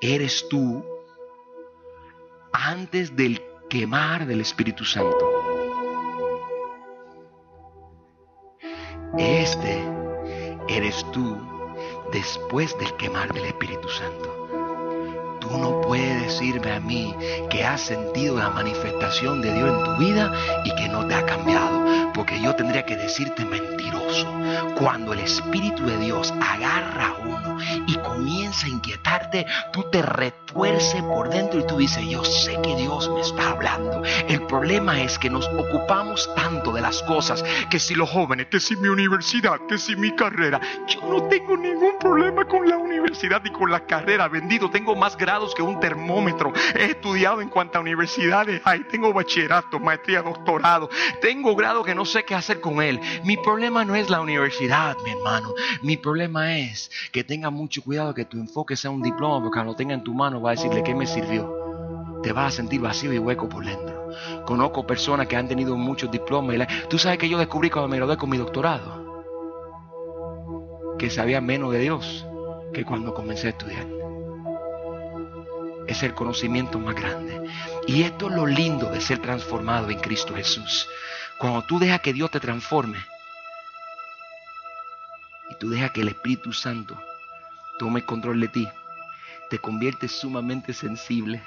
eres 0.00 0.48
tú 0.48 0.82
antes 2.52 3.14
del 3.14 3.42
quemar 3.68 4.26
del 4.26 4.40
Espíritu 4.40 4.84
Santo. 4.86 5.30
Este 9.18 9.84
eres 10.68 11.04
tú 11.12 11.38
después 12.10 12.76
del 12.78 12.94
quemar 12.96 13.34
del 13.34 13.44
Espíritu 13.44 13.88
Santo. 13.90 14.45
Tú 15.48 15.58
no 15.58 15.80
puedes 15.82 16.22
decirme 16.22 16.72
a 16.72 16.80
mí 16.80 17.14
que 17.50 17.64
has 17.64 17.80
sentido 17.80 18.36
la 18.36 18.50
manifestación 18.50 19.40
de 19.42 19.52
Dios 19.54 19.70
en 19.70 19.84
tu 19.84 19.96
vida 19.96 20.32
y 20.64 20.74
que 20.74 20.88
no 20.88 21.06
te 21.06 21.14
ha 21.14 21.24
cambiado, 21.24 22.12
porque 22.12 22.40
yo 22.40 22.54
tendría 22.56 22.84
que 22.84 22.96
decirte 22.96 23.44
mentiroso. 23.44 24.26
Cuando 24.76 25.12
el 25.12 25.20
Espíritu 25.20 25.86
de 25.86 25.98
Dios 25.98 26.32
agarra 26.40 27.08
a 27.08 27.14
uno 27.22 27.58
y 27.86 27.96
comienza 27.96 28.66
a 28.66 28.70
inquietarte, 28.70 29.46
tú 29.72 29.84
te 29.90 30.02
retuerces 30.02 31.02
por 31.02 31.28
dentro 31.28 31.60
y 31.60 31.66
tú 31.66 31.78
dices, 31.78 32.04
yo 32.08 32.24
sé 32.24 32.58
que 32.62 32.74
Dios 32.76 33.08
me 33.10 33.20
está 33.20 33.50
hablando. 33.50 34.02
El 34.28 34.42
problema 34.46 35.00
es 35.00 35.18
que 35.18 35.30
nos 35.30 35.46
ocupamos 35.48 36.28
tanto 36.34 36.72
de 36.72 36.80
las 36.80 37.02
cosas, 37.02 37.44
que 37.70 37.78
si 37.78 37.94
los 37.94 38.10
jóvenes, 38.10 38.46
que 38.50 38.60
si 38.60 38.76
mi 38.76 38.88
universidad, 38.88 39.60
que 39.68 39.78
si 39.78 39.96
mi 39.96 40.14
carrera, 40.14 40.60
yo 40.88 41.00
no 41.02 41.22
tengo 41.28 41.56
ningún 41.56 41.98
problema 41.98 42.46
con 42.46 42.68
la 42.68 42.76
universidad 42.76 43.42
y 43.44 43.50
con 43.50 43.70
la 43.70 43.80
carrera, 43.80 44.28
vendido, 44.28 44.70
tengo 44.70 44.94
más 44.94 45.16
que 45.54 45.62
un 45.62 45.78
termómetro. 45.80 46.52
He 46.74 46.86
estudiado 46.86 47.40
en 47.40 47.48
cuantas 47.48 47.82
universidades 47.82 48.60
hay. 48.64 48.80
Tengo 48.84 49.12
bachillerato, 49.12 49.78
maestría, 49.78 50.22
doctorado. 50.22 50.88
Tengo 51.20 51.54
grado 51.54 51.84
que 51.84 51.94
no 51.94 52.04
sé 52.04 52.24
qué 52.24 52.34
hacer 52.34 52.60
con 52.60 52.80
él. 52.80 53.00
Mi 53.24 53.36
problema 53.36 53.84
no 53.84 53.94
es 53.94 54.08
la 54.08 54.20
universidad, 54.20 54.96
mi 55.04 55.10
hermano. 55.10 55.54
Mi 55.82 55.96
problema 55.96 56.56
es 56.58 56.90
que 57.12 57.22
tenga 57.22 57.50
mucho 57.50 57.82
cuidado 57.82 58.14
que 58.14 58.24
tu 58.24 58.38
enfoque 58.38 58.76
sea 58.76 58.90
un 58.90 59.02
diploma, 59.02 59.40
porque 59.40 59.56
cuando 59.56 59.72
lo 59.72 59.76
tenga 59.76 59.94
en 59.94 60.04
tu 60.04 60.14
mano 60.14 60.40
va 60.40 60.50
a 60.50 60.54
decirle 60.54 60.82
qué 60.82 60.94
me 60.94 61.06
sirvió. 61.06 61.64
Te 62.22 62.32
vas 62.32 62.54
a 62.54 62.56
sentir 62.56 62.80
vacío 62.80 63.12
y 63.12 63.18
hueco 63.18 63.48
por 63.48 63.64
dentro. 63.64 64.08
Conozco 64.46 64.86
personas 64.86 65.26
que 65.26 65.36
han 65.36 65.48
tenido 65.48 65.76
muchos 65.76 66.10
diplomas. 66.10 66.66
Tú 66.88 66.98
sabes 66.98 67.18
que 67.18 67.28
yo 67.28 67.38
descubrí 67.38 67.68
cuando 67.70 67.88
me 67.88 67.96
gradué 67.96 68.16
con 68.16 68.30
mi 68.30 68.38
doctorado 68.38 69.04
que 70.98 71.10
sabía 71.10 71.42
menos 71.42 71.72
de 71.72 71.80
Dios 71.80 72.26
que 72.72 72.84
cuando 72.84 73.12
comencé 73.12 73.48
a 73.48 73.50
estudiar. 73.50 73.95
Es 75.86 76.02
el 76.02 76.14
conocimiento 76.14 76.78
más 76.78 76.94
grande. 76.94 77.48
Y 77.86 78.02
esto 78.02 78.28
es 78.28 78.34
lo 78.34 78.46
lindo 78.46 78.90
de 78.90 79.00
ser 79.00 79.18
transformado 79.18 79.90
en 79.90 80.00
Cristo 80.00 80.34
Jesús. 80.34 80.88
Cuando 81.38 81.62
tú 81.62 81.78
dejas 81.78 82.00
que 82.00 82.12
Dios 82.12 82.30
te 82.30 82.40
transforme 82.40 82.98
y 85.50 85.54
tú 85.56 85.70
dejas 85.70 85.90
que 85.92 86.00
el 86.00 86.08
Espíritu 86.08 86.52
Santo 86.52 87.00
tome 87.78 88.04
control 88.04 88.40
de 88.40 88.48
ti, 88.48 88.68
te 89.50 89.58
conviertes 89.58 90.12
sumamente 90.12 90.72
sensible. 90.72 91.42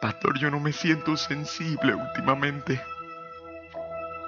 Pastor, 0.00 0.38
yo 0.38 0.50
no 0.50 0.60
me 0.60 0.72
siento 0.72 1.16
sensible 1.16 1.94
últimamente. 1.94 2.80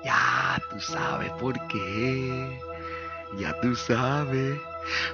Ya, 0.04 0.60
tú 0.70 0.80
sabes 0.80 1.30
por 1.32 1.54
qué. 1.68 2.60
Ya 3.38 3.60
tú 3.60 3.76
sabes. 3.76 4.58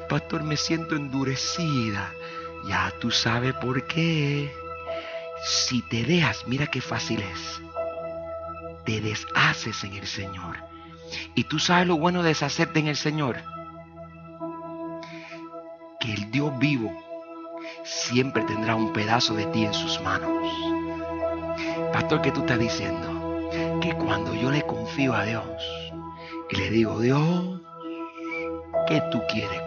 Pastor, 0.09 0.45
me 0.45 0.57
siento 0.57 0.95
endurecida. 0.95 2.13
Ya 2.65 2.93
tú 3.01 3.11
sabes 3.11 3.55
por 3.55 3.87
qué. 3.87 4.53
Si 5.45 5.83
te 5.83 6.05
dejas, 6.05 6.47
mira 6.47 6.67
qué 6.67 6.81
fácil 6.81 7.21
es. 7.21 7.61
Te 8.85 9.01
deshaces 9.01 9.83
en 9.85 9.95
el 9.95 10.07
Señor. 10.07 10.57
Y 11.35 11.45
tú 11.45 11.59
sabes 11.59 11.87
lo 11.87 11.99
bueno 11.99 12.23
de 12.23 12.31
deshacerte 12.31 12.81
en 12.81 12.89
el 12.89 12.97
Señor. 12.97 13.37
Que 15.99 16.13
el 16.13 16.31
Dios 16.31 16.57
vivo 16.59 16.93
siempre 17.85 18.43
tendrá 18.45 18.75
un 18.77 18.93
pedazo 18.93 19.35
de 19.35 19.47
ti 19.47 19.65
en 19.65 19.75
sus 19.75 20.01
manos. 20.01 20.31
Pastor, 21.93 22.23
¿qué 22.23 22.31
tú 22.31 22.41
estás 22.41 22.59
diciendo? 22.59 23.51
Que 23.81 23.93
cuando 23.95 24.35
yo 24.35 24.51
le 24.51 24.63
confío 24.63 25.15
a 25.15 25.25
Dios 25.25 25.45
y 26.51 26.57
le 26.57 26.71
digo, 26.71 27.01
Dios, 27.01 27.61
¿qué 28.87 29.03
tú 29.11 29.21
quieres 29.29 29.63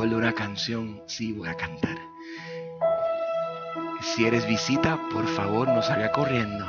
De 0.00 0.16
una 0.16 0.32
canción, 0.32 1.02
sí, 1.06 1.32
voy 1.32 1.48
a 1.48 1.56
cantar. 1.56 1.96
Si 4.00 4.24
eres 4.24 4.48
visita, 4.48 4.98
por 5.12 5.26
favor, 5.28 5.68
no 5.68 5.82
salga 5.82 6.10
corriendo. 6.10 6.66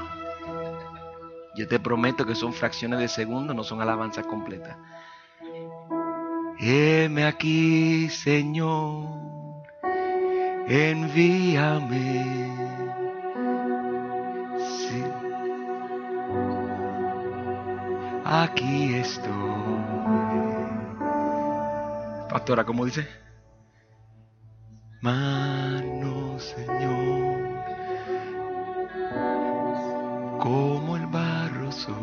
Yo 1.55 1.65
te 1.65 1.79
prometo 1.79 2.25
que 2.25 2.35
son 2.35 2.51
fracciones 2.51 2.99
de 2.99 3.07
segundo, 3.07 3.53
no 3.53 3.63
son 3.63 3.81
alabanzas 3.81 4.25
completas. 4.27 4.75
Heme 6.59 7.23
aquí, 7.23 8.09
Señor, 8.09 9.07
envíame. 10.67 12.25
Sí. 14.59 15.03
Aquí 18.25 18.95
estoy. 18.95 19.60
Pastora, 22.31 22.63
¿cómo 22.63 22.85
dice? 22.85 23.05
Mano, 25.01 26.39
Señor, 26.39 27.59
como 30.39 30.95
el 30.95 31.07
barro 31.07 31.69
soy. 31.73 31.93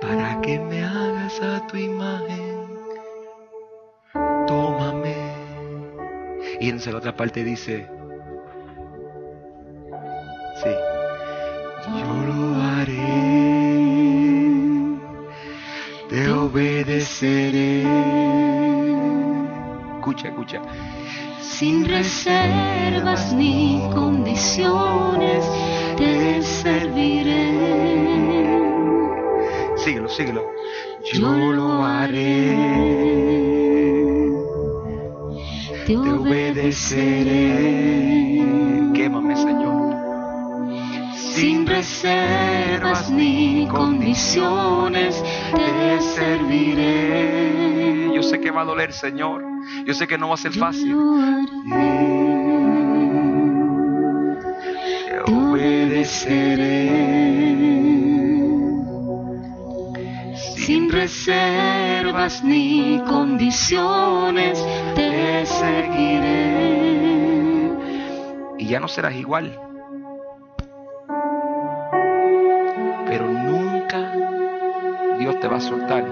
Para 0.00 0.40
que 0.40 0.58
me 0.60 0.82
hagas 0.82 1.38
a 1.42 1.66
tu 1.66 1.76
imagen, 1.76 2.68
tómame. 4.46 5.14
Y 6.58 6.70
en 6.70 6.80
la 6.90 6.96
otra 6.96 7.14
parte 7.14 7.44
dice, 7.44 7.86
reservas 22.88 23.32
ni 23.34 23.80
condiciones 23.94 25.44
te 25.96 26.42
serviré. 26.42 27.52
Síguelo, 29.76 30.08
síguelo. 30.08 30.42
Yo 31.12 31.52
lo 31.52 31.84
haré, 31.84 32.56
te 35.86 35.96
obedeceré. 35.96 37.62
Quémame, 38.94 39.36
Señor. 39.36 39.94
Sin 41.14 41.66
reservas 41.66 43.10
ni 43.10 43.66
condiciones 43.70 45.22
te 45.54 46.00
serviré. 46.00 48.10
Yo 48.14 48.22
sé 48.22 48.40
que 48.40 48.50
va 48.50 48.62
a 48.62 48.64
doler, 48.64 48.92
Señor. 48.92 49.44
Yo 49.84 49.94
sé 49.94 50.06
que 50.06 50.18
no 50.18 50.28
va 50.28 50.34
a 50.34 50.38
ser 50.38 50.52
Yo 50.52 50.60
fácil. 50.60 50.96
Obedeceré. 56.26 56.88
sin 60.54 60.90
reservas 60.90 62.44
ni 62.44 63.00
condiciones 63.08 64.62
te 64.94 65.46
seguiré. 65.46 66.58
Y 68.58 68.66
ya 68.66 68.78
no 68.78 68.88
serás 68.88 69.14
igual. 69.14 69.58
Pero 73.06 73.28
nunca 73.28 74.12
Dios 75.18 75.40
te 75.40 75.48
va 75.48 75.56
a 75.56 75.60
soltar 75.60 76.04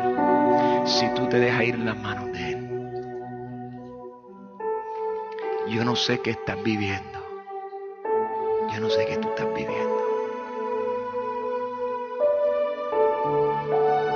si 0.86 1.06
tú 1.14 1.26
te 1.28 1.38
dejas 1.38 1.64
ir 1.64 1.74
en 1.74 1.84
las 1.84 1.98
manos 1.98 2.32
de 2.32 2.52
Él. 2.52 2.68
Yo 5.68 5.84
no 5.84 5.96
sé 5.96 6.20
qué 6.20 6.30
estás 6.30 6.62
viviendo. 6.62 7.15
Yo 8.76 8.82
no 8.82 8.90
sé 8.90 9.06
qué 9.06 9.16
tú 9.16 9.28
estás 9.30 9.48
viviendo. 9.54 9.96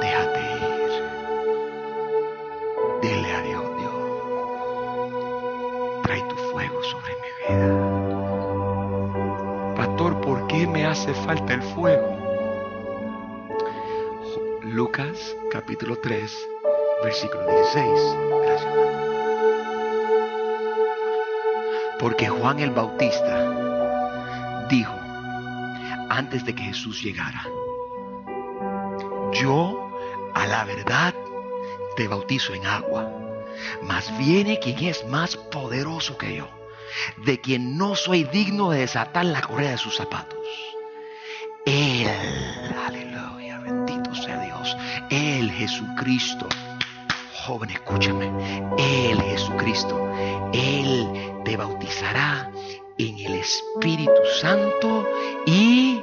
Déjate 0.03 0.41
ir. 0.41 0.93
Dile 3.01 3.33
a 3.33 3.41
Dios, 3.41 3.65
Dios. 3.79 3.95
Trae 6.03 6.23
tu 6.29 6.37
fuego 6.37 6.83
sobre 6.83 7.15
mi 7.23 7.31
vida. 7.39 7.69
Pastor, 9.77 10.21
¿por 10.21 10.47
qué 10.49 10.67
me 10.67 10.85
hace 10.85 11.15
falta 11.15 11.55
el 11.55 11.63
fuego? 11.63 12.19
Lucas 14.61 15.39
capítulo 15.51 15.97
3, 15.97 16.49
versículo 17.03 17.47
16. 17.47 17.89
Gracias. 18.43 18.75
Porque 21.99 22.29
Juan 22.29 22.59
el 22.59 22.73
Bautista 22.73 23.70
dijo, 24.71 24.95
antes 26.09 26.45
de 26.45 26.55
que 26.55 26.63
Jesús 26.63 27.03
llegara, 27.03 27.45
yo 29.33 29.91
a 30.35 30.47
la 30.47 30.65
verdad 30.65 31.15
te 31.97 32.07
bautizo 32.09 32.55
en 32.55 32.65
agua, 32.67 33.11
mas 33.83 34.17
viene 34.17 34.61
quien 34.61 34.79
es 34.85 35.05
más 35.07 35.37
poderoso 35.37 36.17
que 36.17 36.37
yo, 36.37 36.49
de 37.25 37.41
quien 37.41 37.77
no 37.77 37.97
soy 37.97 38.25
digno 38.25 38.71
de 38.71 38.81
desatar 38.81 39.25
la 39.25 39.43
correa 39.43 39.73
de 39.73 39.79
sus 39.79 39.97
zapatos. 39.97 40.39
Él, 41.67 42.09
aleluya, 42.87 43.59
bendito 43.61 44.15
sea 44.15 44.41
Dios, 44.41 44.77
Él 45.11 45.51
Jesucristo. 45.51 46.49
Joven, 47.45 47.71
escúchame, 47.71 48.27
Él 48.79 49.21
Jesucristo, 49.23 50.09
Él 50.53 51.43
te 51.45 51.57
bautizará 51.57 52.50
en 53.09 53.19
el 53.19 53.35
Espíritu 53.37 54.23
Santo 54.41 55.07
y 55.47 56.03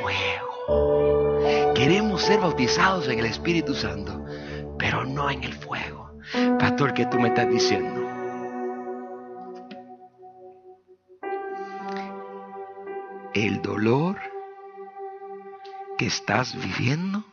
fuego. 0.00 1.74
Queremos 1.74 2.22
ser 2.22 2.40
bautizados 2.40 3.06
en 3.08 3.18
el 3.18 3.26
Espíritu 3.26 3.74
Santo, 3.74 4.24
pero 4.78 5.04
no 5.04 5.30
en 5.30 5.44
el 5.44 5.52
fuego. 5.52 6.12
Pastor, 6.58 6.94
¿qué 6.94 7.04
tú 7.06 7.20
me 7.20 7.28
estás 7.28 7.50
diciendo? 7.50 8.02
El 13.34 13.60
dolor 13.60 14.16
que 15.98 16.06
estás 16.06 16.56
viviendo 16.56 17.24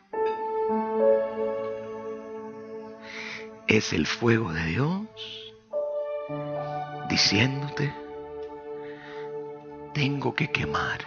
es 3.66 3.94
el 3.94 4.06
fuego 4.06 4.52
de 4.52 4.64
Dios 4.66 5.00
diciéndote, 7.08 8.03
tengo 9.94 10.34
que 10.34 10.50
quemar 10.50 10.98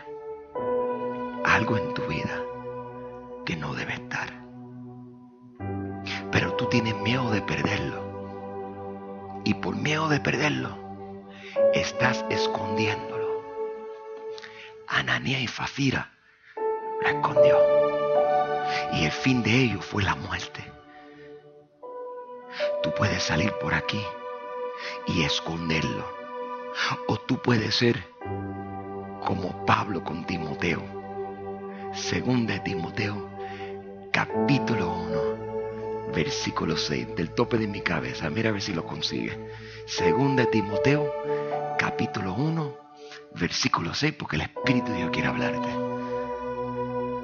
algo 1.44 1.78
en 1.78 1.94
tu 1.94 2.02
vida 2.08 2.42
que 3.46 3.56
no 3.58 3.74
debe 3.76 3.94
estar. 3.94 4.30
tú 6.58 6.66
tienes 6.70 6.96
miedo 7.02 7.30
de 7.30 7.42
perderlo. 7.42 8.02
Y 9.46 9.54
por 9.54 9.76
miedo 9.76 10.10
de 10.10 10.20
perderlo, 10.20 10.76
estás 11.74 12.26
escondiéndolo. 12.30 13.44
Ananía 14.88 15.40
y 15.40 15.48
Fafira 15.48 16.12
lo 17.02 17.08
escondió. 17.08 17.58
Y 18.94 19.06
el 19.06 19.12
fin 19.12 19.44
de 19.44 19.52
ello 19.52 19.82
fue 19.82 20.04
la 20.04 20.16
muerte. 20.16 20.64
Tú 22.82 22.92
puedes 22.98 23.22
salir 23.22 23.52
por 23.62 23.74
aquí 23.74 24.04
y 25.06 25.24
esconderlo. 25.24 26.06
O 27.08 27.18
tú 27.18 27.40
puedes 27.42 27.76
ser 27.76 28.04
como 29.28 29.66
Pablo 29.66 30.06
con 30.06 30.26
Timoteo. 30.26 30.82
Segunda 31.94 32.54
de 32.54 32.60
Timoteo, 32.62 33.30
capítulo 34.10 34.90
1, 36.08 36.14
versículo 36.16 36.78
6, 36.78 37.14
del 37.14 37.32
tope 37.32 37.58
de 37.58 37.68
mi 37.68 37.82
cabeza. 37.82 38.30
Mira 38.30 38.52
a 38.52 38.54
ver 38.54 38.62
si 38.62 38.74
lo 38.74 38.86
consigue. 38.86 39.38
Segunda 39.86 40.46
de 40.46 40.52
Timoteo, 40.52 41.14
capítulo 41.78 42.36
1, 42.36 42.78
versículo 43.36 43.94
6, 43.94 44.14
porque 44.18 44.38
el 44.38 44.44
Espíritu 44.44 44.94
de 44.94 45.00
Dios 45.00 45.10
quiere 45.12 45.28
hablarte. 45.28 45.68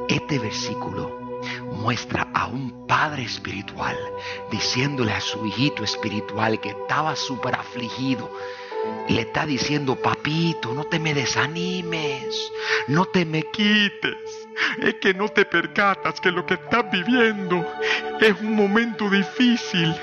Este 0.10 0.40
versículo 0.40 1.40
muestra 1.72 2.28
a 2.34 2.48
un 2.48 2.86
padre 2.86 3.24
espiritual 3.24 3.98
diciéndole 4.52 5.14
a 5.14 5.22
su 5.22 5.46
hijito 5.46 5.86
espiritual 5.86 6.60
que 6.60 6.72
estaba 6.72 7.16
súper 7.16 7.56
afligido. 7.56 8.30
Le 9.10 9.22
está 9.22 9.46
diciendo, 9.46 9.96
papito, 9.96 10.74
no 10.74 10.86
te 10.86 11.00
me 11.00 11.14
desanimes, 11.14 12.52
no 12.88 13.06
te 13.06 13.26
me 13.26 13.44
quites. 13.44 14.48
Es 14.82 14.96
que 14.96 15.14
no 15.14 15.30
te 15.30 15.46
percatas 15.46 16.20
que 16.20 16.32
lo 16.32 16.46
que 16.46 16.56
estás 16.56 16.90
viviendo 16.92 17.66
es 18.22 18.40
un 18.40 18.56
momento 18.56 19.10
difícil. 19.10 19.94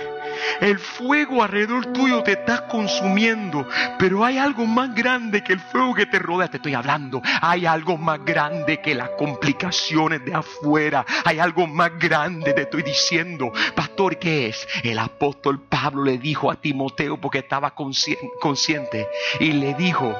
El 0.60 0.78
fuego 0.78 1.42
alrededor 1.42 1.86
tuyo 1.92 2.22
te 2.22 2.32
está 2.32 2.66
consumiendo, 2.68 3.66
pero 3.98 4.24
hay 4.24 4.38
algo 4.38 4.66
más 4.66 4.94
grande 4.94 5.42
que 5.42 5.54
el 5.54 5.60
fuego 5.60 5.94
que 5.94 6.06
te 6.06 6.18
rodea. 6.18 6.48
Te 6.48 6.56
estoy 6.58 6.74
hablando. 6.74 7.22
Hay 7.40 7.66
algo 7.66 7.96
más 7.96 8.24
grande 8.24 8.80
que 8.80 8.94
las 8.94 9.10
complicaciones 9.10 10.24
de 10.24 10.34
afuera. 10.34 11.04
Hay 11.24 11.38
algo 11.38 11.66
más 11.66 11.98
grande, 11.98 12.52
te 12.52 12.62
estoy 12.62 12.82
diciendo. 12.82 13.52
Pastor, 13.74 14.18
¿qué 14.18 14.48
es? 14.48 14.66
El 14.82 14.98
apóstol 14.98 15.60
Pablo 15.60 16.04
le 16.04 16.18
dijo 16.18 16.50
a 16.50 16.56
Timoteo 16.56 17.20
porque 17.20 17.38
estaba 17.38 17.74
consciente 17.74 19.08
y 19.38 19.52
le 19.52 19.74
dijo, 19.74 20.18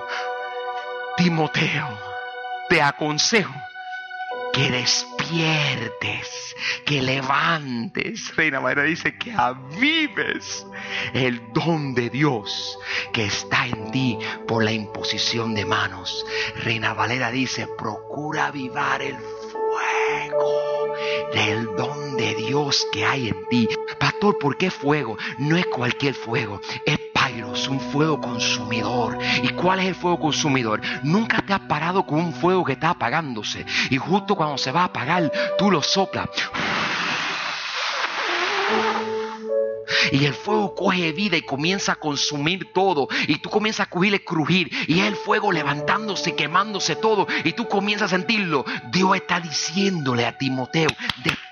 Timoteo, 1.17 1.89
te 2.69 2.81
aconsejo 2.81 3.55
que 4.53 4.71
que 6.85 7.03
levantes. 7.03 8.35
Reina 8.37 8.61
María 8.61 8.83
dice 8.83 9.17
que 9.17 9.33
avives 9.33 10.67
el 11.15 11.41
don 11.53 11.95
de 11.95 12.11
Dios 12.11 12.79
que 13.13 13.27
está 13.27 13.67
en 13.67 13.91
ti 13.93 14.19
por 14.49 14.65
la 14.65 14.73
imposición 14.73 15.55
de 15.55 15.65
manos. 15.65 16.27
Reina 16.65 16.95
Valera 16.95 17.31
dice, 17.31 17.69
procura 17.79 18.47
avivar 18.47 19.03
el 19.03 19.17
fuego 19.17 20.95
del 21.33 21.67
don 21.77 22.17
de 22.17 22.35
Dios 22.35 22.87
que 22.93 23.05
hay 23.05 23.29
en 23.29 23.49
ti. 23.49 23.69
Pastor, 23.99 24.37
¿por 24.39 24.57
qué 24.57 24.71
fuego? 24.71 25.17
No 25.39 25.57
es 25.57 25.67
cualquier 25.67 26.15
fuego, 26.15 26.61
es 26.85 26.99
Pairos, 27.31 27.69
un 27.69 27.79
fuego 27.79 28.21
consumidor. 28.21 29.17
¿Y 29.43 29.51
cuál 29.51 29.79
es 29.79 29.87
el 29.87 29.95
fuego 29.95 30.19
consumidor? 30.19 30.81
Nunca 31.05 31.41
te 31.43 31.53
has 31.53 31.61
parado 31.61 32.05
con 32.05 32.19
un 32.19 32.33
fuego 32.33 32.65
que 32.65 32.73
está 32.73 32.91
apagándose 32.91 33.65
y 33.89 33.97
justo 33.99 34.35
cuando 34.35 34.59
se 34.59 34.73
va 34.73 34.83
a 34.83 34.85
apagar, 34.87 35.31
tú 35.57 35.71
lo 35.71 35.81
soplas 35.81 36.29
y 40.13 40.25
el 40.25 40.35
fuego 40.35 40.75
coge 40.75 41.13
vida 41.13 41.37
y 41.37 41.43
comienza 41.43 41.93
a 41.93 41.97
consumir 41.97 42.73
todo 42.73 43.09
y 43.29 43.37
tú 43.37 43.51
comienzas 43.51 43.87
a 43.87 43.91
cogerle 43.91 44.25
crujir 44.25 44.71
y 44.89 45.01
es 45.01 45.07
el 45.07 45.17
fuego 45.17 45.53
levantándose, 45.53 46.35
quemándose 46.35 46.97
todo 46.97 47.27
y 47.45 47.53
tú 47.53 47.69
comienzas 47.69 48.13
a 48.13 48.17
sentirlo. 48.17 48.65
Dios 48.91 49.15
está 49.17 49.41
diciéndole 49.41 50.27
a 50.27 50.37
Timoteo, 50.37 50.91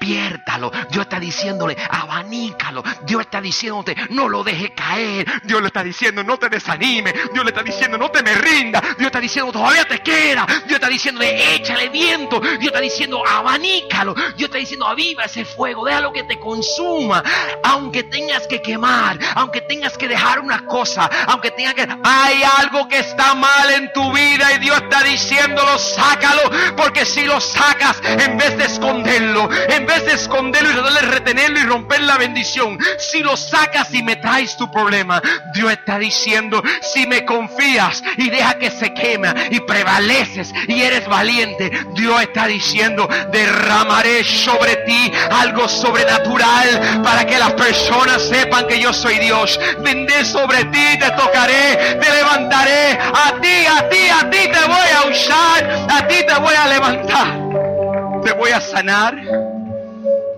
despiértalo. 0.09 0.71
Dios 0.91 1.03
está 1.03 1.21
diciéndole, 1.21 1.77
abanícalo. 1.91 2.83
Dios 3.03 3.23
está 3.23 3.41
diciéndote, 3.41 3.95
no 4.11 4.29
lo 4.29 4.43
dejes 4.43 4.71
caer. 4.71 5.27
Dios 5.45 5.61
le 5.61 5.67
está 5.69 5.85
diciendo, 5.85 6.25
no 6.25 6.39
te 6.39 6.49
desanime. 6.49 7.13
Dios 7.33 7.45
le 7.45 7.51
está 7.51 7.63
diciendo, 7.63 7.99
no 7.99 8.11
te 8.11 8.23
me 8.23 8.35
rinda. 8.35 8.81
Dios 8.81 9.07
está 9.07 9.21
diciendo, 9.21 9.53
todavía 9.53 9.85
te 9.85 10.01
queda. 10.01 10.47
Dios 10.67 10.73
está 10.73 10.89
diciendo, 10.89 11.21
échale 11.23 11.89
viento. 11.91 12.41
Dios 12.41 12.67
está 12.67 12.81
diciendo, 12.81 13.23
abanícalo. 13.27 14.15
Dios 14.15 14.49
está 14.49 14.59
diciendo, 14.59 14.87
aviva 14.87 15.25
ese 15.25 15.45
fuego, 15.45 15.85
déjalo 15.85 16.13
que 16.13 16.23
te 16.25 16.39
consuma. 16.39 17.23
Aunque 17.65 18.05
tengas 18.05 18.47
que 18.47 18.63
quemar, 18.63 19.19
aunque 19.35 19.61
tengas 19.63 19.99
que 19.99 20.09
dejar 20.09 20.41
una 20.41 20.65
cosa, 20.65 21.09
aunque 21.27 21.51
tengas 21.51 21.75
que... 21.75 21.87
Hay 22.05 22.43
algo 22.59 22.89
que 22.89 22.99
está 22.99 23.35
mal 23.35 23.71
en 23.71 23.93
tu 23.93 24.13
vida 24.13 24.53
y 24.55 24.59
Dios 24.59 24.77
está 24.77 25.03
diciéndolo, 25.03 25.79
sácalo, 25.79 26.51
porque 26.77 27.05
si 27.05 27.25
lo 27.25 27.41
sacas, 27.41 28.01
en 28.05 28.37
vez 28.39 28.57
de 28.57 28.65
esconderlo, 28.65 29.49
en 29.69 29.87
vez 29.87 29.98
de 30.05 30.13
esconderlo 30.13 30.71
y 30.71 30.95
de 30.95 31.01
retenerlo 31.03 31.59
y 31.59 31.65
romper 31.65 32.01
la 32.03 32.17
bendición, 32.19 32.79
si 32.99 33.23
lo 33.23 33.37
sacas 33.37 33.93
y 33.93 34.03
me 34.03 34.17
traes 34.17 34.57
tu 34.57 34.71
problema, 34.71 35.21
Dios 35.55 35.73
está 35.73 35.99
diciendo, 35.99 36.63
si 36.83 37.07
me 37.07 37.25
confías 37.25 38.03
y 38.17 38.31
deja 38.31 38.59
que 38.59 38.71
se 38.71 38.93
quema 38.95 39.35
y 39.51 39.61
prevaleces 39.61 40.53
y 40.67 40.83
eres 40.83 41.07
valiente, 41.07 41.71
Dios 41.95 42.21
está 42.23 42.47
diciendo, 42.47 43.09
derramaré 43.33 44.25
sobre 44.25 44.77
ti 44.77 45.13
algo 45.31 45.69
sobrenatural 45.69 47.03
para 47.03 47.27
que 47.27 47.39
las 47.39 47.53
personas 47.53 48.23
sepan 48.23 48.67
que 48.67 48.81
yo 48.81 48.93
soy 48.93 49.19
Dios. 49.19 49.59
Vendré 49.81 50.25
sobre 50.25 50.65
ti, 50.67 50.99
te 50.99 51.11
tocaré, 51.13 51.99
te 52.01 52.11
levantaré. 52.11 52.93
A 52.93 53.41
ti, 53.41 53.67
a 53.67 53.89
ti, 53.89 54.09
a 54.09 54.31
ti 54.31 54.39
te 54.39 54.67
voy 54.67 54.89
a 54.97 55.09
usar. 55.11 55.87
A 55.91 56.07
ti 56.07 56.17
te 56.27 56.35
voy 56.41 56.55
a 56.55 56.67
levantar. 56.67 58.23
Te 58.25 58.33
voy 58.33 58.51
a 58.51 58.61
sanar. 58.61 59.17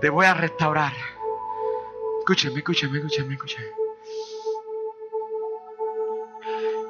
Te 0.01 0.09
voy 0.09 0.25
a 0.25 0.33
restaurar. 0.33 0.93
Escúchame, 2.19 2.57
escúchame, 2.57 2.97
escúchame, 2.97 3.35
escúchame. 3.35 3.67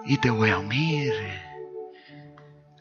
Y 0.05 0.17
te 0.17 0.29
voy 0.29 0.49
a 0.49 0.57
unir. 0.57 1.13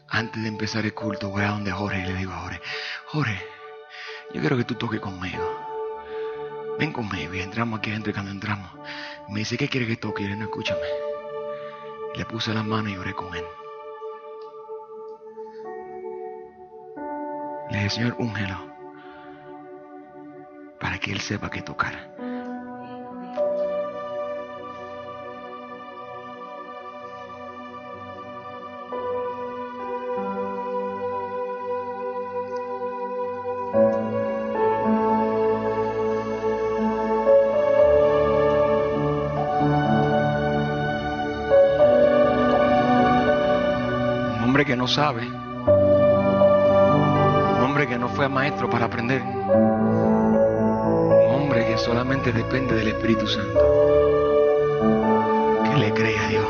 Antes 0.08 0.40
de 0.40 0.48
empezar 0.48 0.84
el 0.84 0.94
culto, 0.94 1.30
voy 1.30 1.42
a 1.42 1.48
donde 1.48 1.72
Jorge 1.72 1.98
y 1.98 2.06
le 2.06 2.14
digo 2.14 2.32
a 2.32 2.42
Jorge, 2.42 2.60
Jorge, 3.06 3.46
yo 4.32 4.40
quiero 4.40 4.56
que 4.56 4.64
tú 4.64 4.76
toques 4.76 5.00
conmigo. 5.00 5.42
Ven 6.78 6.92
conmigo 6.92 7.34
y 7.34 7.40
entramos 7.40 7.80
aquí 7.80 7.90
adentro 7.90 8.12
cuando 8.12 8.30
entramos, 8.30 8.70
me 9.28 9.40
dice, 9.40 9.56
¿qué 9.56 9.68
quiere 9.68 9.86
que 9.86 9.96
toque? 9.96 10.22
Y 10.22 10.26
él 10.26 10.38
no, 10.38 10.44
escúchame. 10.44 10.80
Le 12.14 12.24
puse 12.24 12.54
la 12.54 12.62
mano 12.62 12.88
y 12.88 12.96
oré 12.96 13.14
con 13.14 13.34
él. 13.34 13.44
Le 17.70 17.78
dije, 17.78 17.90
Señor, 17.90 18.16
úngelo. 18.18 18.69
Para 20.80 20.98
que 20.98 21.12
él 21.12 21.20
sepa 21.20 21.50
qué 21.50 21.62
tocar. 21.62 22.10
que 44.70 44.76
no 44.76 44.86
sabe, 44.86 45.26
un 45.26 45.34
hombre 47.60 47.88
que 47.88 47.98
no 47.98 48.08
fue 48.08 48.28
maestro 48.28 48.70
para 48.70 48.86
aprender, 48.86 49.20
hombre 49.20 50.19
solamente 51.80 52.32
depende 52.32 52.74
del 52.74 52.88
Espíritu 52.88 53.26
Santo, 53.26 53.60
que 55.64 55.76
le 55.78 55.92
cree 55.92 56.18
a 56.18 56.28
Dios. 56.28 56.46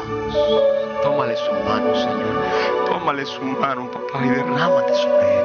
Tómale 1.02 1.36
su 1.36 1.52
mano, 1.52 1.94
Señor. 1.94 2.44
Tómale 2.86 3.24
su 3.24 3.42
mano, 3.42 3.90
papá, 3.90 4.24
y 4.24 4.28
derrámate 4.28 4.94
sobre 4.94 5.38
él. 5.38 5.44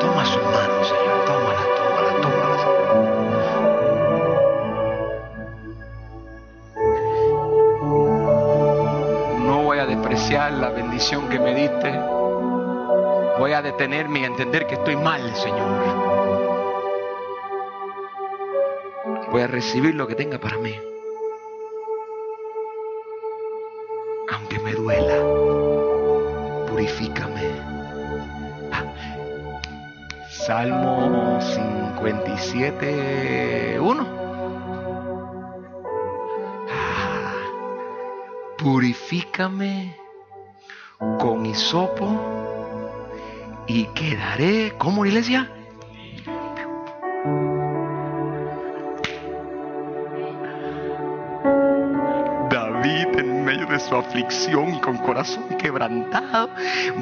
Toma 0.00 0.24
su 0.24 0.38
mano, 0.38 0.84
Señor. 0.84 1.24
Tómala, 1.26 1.60
tómala, 1.76 2.12
tómala, 2.22 2.56
No 9.46 9.62
voy 9.64 9.78
a 9.78 9.86
despreciar 9.86 10.52
la 10.52 10.70
bendición 10.70 11.28
que 11.28 11.38
me 11.38 11.54
diste 11.54 11.98
voy 13.38 13.52
a 13.52 13.62
detenerme 13.62 14.20
y 14.20 14.24
entender 14.24 14.66
que 14.66 14.74
estoy 14.74 14.96
mal, 14.96 15.34
Señor. 15.36 16.07
voy 19.30 19.42
a 19.42 19.46
recibir 19.46 19.94
lo 19.94 20.06
que 20.06 20.14
tenga 20.14 20.38
para 20.38 20.56
mí. 20.58 20.74
Aunque 24.30 24.58
me 24.60 24.72
duela, 24.72 25.16
purifícame. 26.68 27.42
Ah. 28.72 28.84
Salmo 30.28 31.40
57, 31.40 33.80
1. 33.80 34.06
Ah. 36.70 37.32
Purifícame 38.56 39.96
con 41.18 41.46
hisopo 41.46 42.08
y 43.66 43.86
quedaré 43.86 44.74
como 44.78 45.06
iglesia 45.06 45.50
aflicción 54.08 54.74
y 54.74 54.80
con 54.80 54.96
corazón 54.98 55.48
quebrantado, 55.58 56.50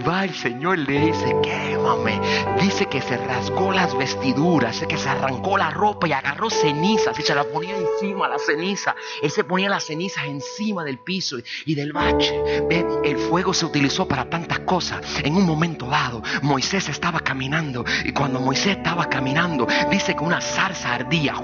va 0.06 0.24
el 0.24 0.34
Señor 0.34 0.78
le 0.78 1.06
dice, 1.06 1.36
quémame. 1.42 2.20
Dice 2.60 2.86
que 2.86 3.00
se 3.00 3.16
rasgó 3.16 3.72
las 3.72 3.96
vestiduras, 3.96 4.84
que 4.88 4.96
se 4.96 5.08
arrancó 5.08 5.56
la 5.56 5.70
ropa 5.70 6.08
y 6.08 6.12
agarró 6.12 6.50
cenizas 6.50 7.18
y 7.18 7.22
se 7.22 7.34
la 7.34 7.44
ponía 7.44 7.76
encima 7.76 8.28
la 8.28 8.38
ceniza. 8.38 8.96
Él 9.22 9.30
se 9.30 9.44
ponía 9.44 9.68
las 9.68 9.84
cenizas 9.84 10.24
encima 10.24 10.84
del 10.84 10.98
piso 10.98 11.36
y 11.64 11.74
del 11.74 11.92
bache. 11.92 12.34
El 13.04 13.18
fuego 13.18 13.54
se 13.54 13.66
utilizó 13.66 14.08
para 14.08 14.28
tantas 14.28 14.55
cosas. 14.66 15.00
En 15.22 15.36
un 15.36 15.46
momento 15.46 15.86
dado, 15.86 16.22
Moisés 16.42 16.88
estaba 16.90 17.20
caminando 17.20 17.84
y 18.04 18.12
cuando 18.12 18.40
Moisés 18.40 18.76
estaba 18.76 19.06
caminando, 19.06 19.66
dice 19.90 20.14
que 20.14 20.22
una 20.22 20.40
zarza 20.42 20.94
ardía 20.94 21.34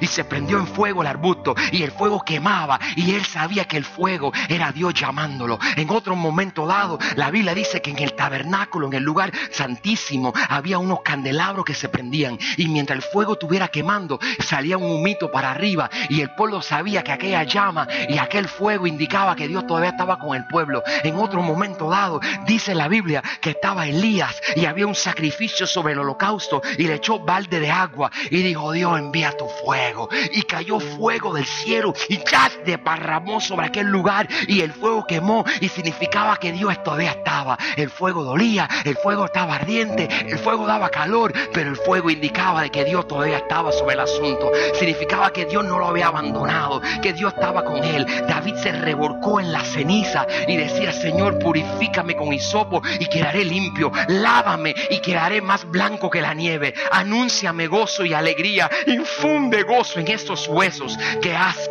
y 0.00 0.06
se 0.06 0.24
prendió 0.24 0.58
en 0.58 0.66
fuego 0.66 1.02
el 1.02 1.08
arbusto 1.08 1.54
y 1.72 1.82
el 1.82 1.90
fuego 1.90 2.22
quemaba 2.24 2.78
y 2.96 3.14
él 3.14 3.24
sabía 3.24 3.64
que 3.64 3.76
el 3.76 3.84
fuego 3.84 4.32
era 4.48 4.72
Dios 4.72 4.94
llamándolo. 4.94 5.58
En 5.76 5.90
otro 5.90 6.16
momento 6.16 6.66
dado, 6.66 6.98
la 7.16 7.30
Biblia 7.30 7.54
dice 7.54 7.82
que 7.82 7.90
en 7.90 7.98
el 7.98 8.14
tabernáculo, 8.14 8.86
en 8.86 8.94
el 8.94 9.02
lugar 9.02 9.32
santísimo, 9.50 10.32
había 10.48 10.78
unos 10.78 11.00
candelabros 11.02 11.64
que 11.64 11.74
se 11.74 11.88
prendían 11.88 12.38
y 12.56 12.68
mientras 12.68 12.98
el 12.98 13.02
fuego 13.02 13.34
estuviera 13.34 13.68
quemando, 13.68 14.18
salía 14.38 14.78
un 14.78 14.90
humito 14.90 15.30
para 15.30 15.50
arriba 15.50 15.90
y 16.08 16.20
el 16.20 16.30
pueblo 16.34 16.62
sabía 16.62 17.02
que 17.02 17.12
aquella 17.12 17.42
llama 17.42 17.88
y 18.08 18.18
aquel 18.18 18.48
fuego 18.48 18.86
indicaba 18.86 19.36
que 19.36 19.48
Dios 19.48 19.66
todavía 19.66 19.90
estaba 19.90 20.18
con 20.18 20.36
el 20.36 20.46
pueblo. 20.46 20.82
En 21.02 21.16
otro 21.16 21.42
momento 21.42 21.90
dado, 21.90 22.20
dice 22.46 22.74
la 22.74 22.88
Biblia 22.88 23.22
que 23.40 23.50
estaba 23.50 23.86
Elías 23.86 24.40
y 24.56 24.66
había 24.66 24.86
un 24.86 24.94
sacrificio 24.94 25.66
sobre 25.66 25.92
el 25.92 26.00
holocausto 26.00 26.62
y 26.76 26.84
le 26.84 26.94
echó 26.94 27.18
balde 27.18 27.60
de 27.60 27.70
agua 27.70 28.10
y 28.30 28.42
dijo, 28.42 28.72
Dios 28.72 28.98
envía 28.98 29.32
tu 29.36 29.46
fuego. 29.64 30.08
Y 30.32 30.42
cayó 30.42 30.80
fuego 30.80 31.34
del 31.34 31.46
cielo 31.46 31.94
y 32.08 32.18
ya 32.18 32.50
derramó 32.64 33.40
sobre 33.40 33.66
aquel 33.66 33.86
lugar 33.86 34.28
y 34.46 34.60
el 34.60 34.72
fuego 34.72 35.06
quemó 35.06 35.44
y 35.60 35.68
significaba 35.68 36.36
que 36.36 36.52
Dios 36.52 36.82
todavía 36.82 37.12
estaba. 37.12 37.58
El 37.76 37.90
fuego 37.90 38.24
dolía, 38.24 38.68
el 38.84 38.96
fuego 38.96 39.26
estaba 39.26 39.56
ardiente, 39.56 40.08
el 40.26 40.38
fuego 40.38 40.66
daba 40.66 40.88
calor, 40.90 41.32
pero 41.52 41.70
el 41.70 41.76
fuego 41.76 42.10
indicaba 42.10 42.62
de 42.62 42.70
que 42.70 42.84
Dios 42.84 43.06
todavía 43.06 43.38
estaba 43.38 43.72
sobre 43.72 43.94
el 43.94 44.00
asunto. 44.00 44.50
Significaba 44.74 45.32
que 45.32 45.46
Dios 45.46 45.64
no 45.64 45.78
lo 45.78 45.88
había 45.88 46.08
abandonado, 46.08 46.80
que 47.02 47.12
Dios 47.12 47.32
estaba 47.34 47.64
con 47.64 47.82
él. 47.84 48.06
David 48.28 48.56
se 48.56 48.72
revolcó 48.72 49.40
en 49.40 49.52
la 49.52 49.64
ceniza 49.64 50.26
y 50.46 50.56
decía, 50.56 50.92
Señor, 50.92 51.38
purifícame 51.38 52.16
con 52.18 52.32
hisopo 52.32 52.82
y 52.98 53.06
quedaré 53.06 53.44
limpio. 53.44 53.90
Lávame 54.08 54.74
y 54.90 54.98
quedaré 55.00 55.40
más 55.40 55.64
blanco 55.64 56.10
que 56.10 56.20
la 56.20 56.34
nieve. 56.34 56.74
Anúnciame 56.90 57.66
gozo 57.66 58.04
y 58.04 58.12
alegría. 58.12 58.68
Infunde 58.86 59.62
gozo 59.62 60.00
en 60.00 60.08
estos 60.08 60.48
huesos 60.48 60.98
que 61.22 61.34
has 61.34 61.70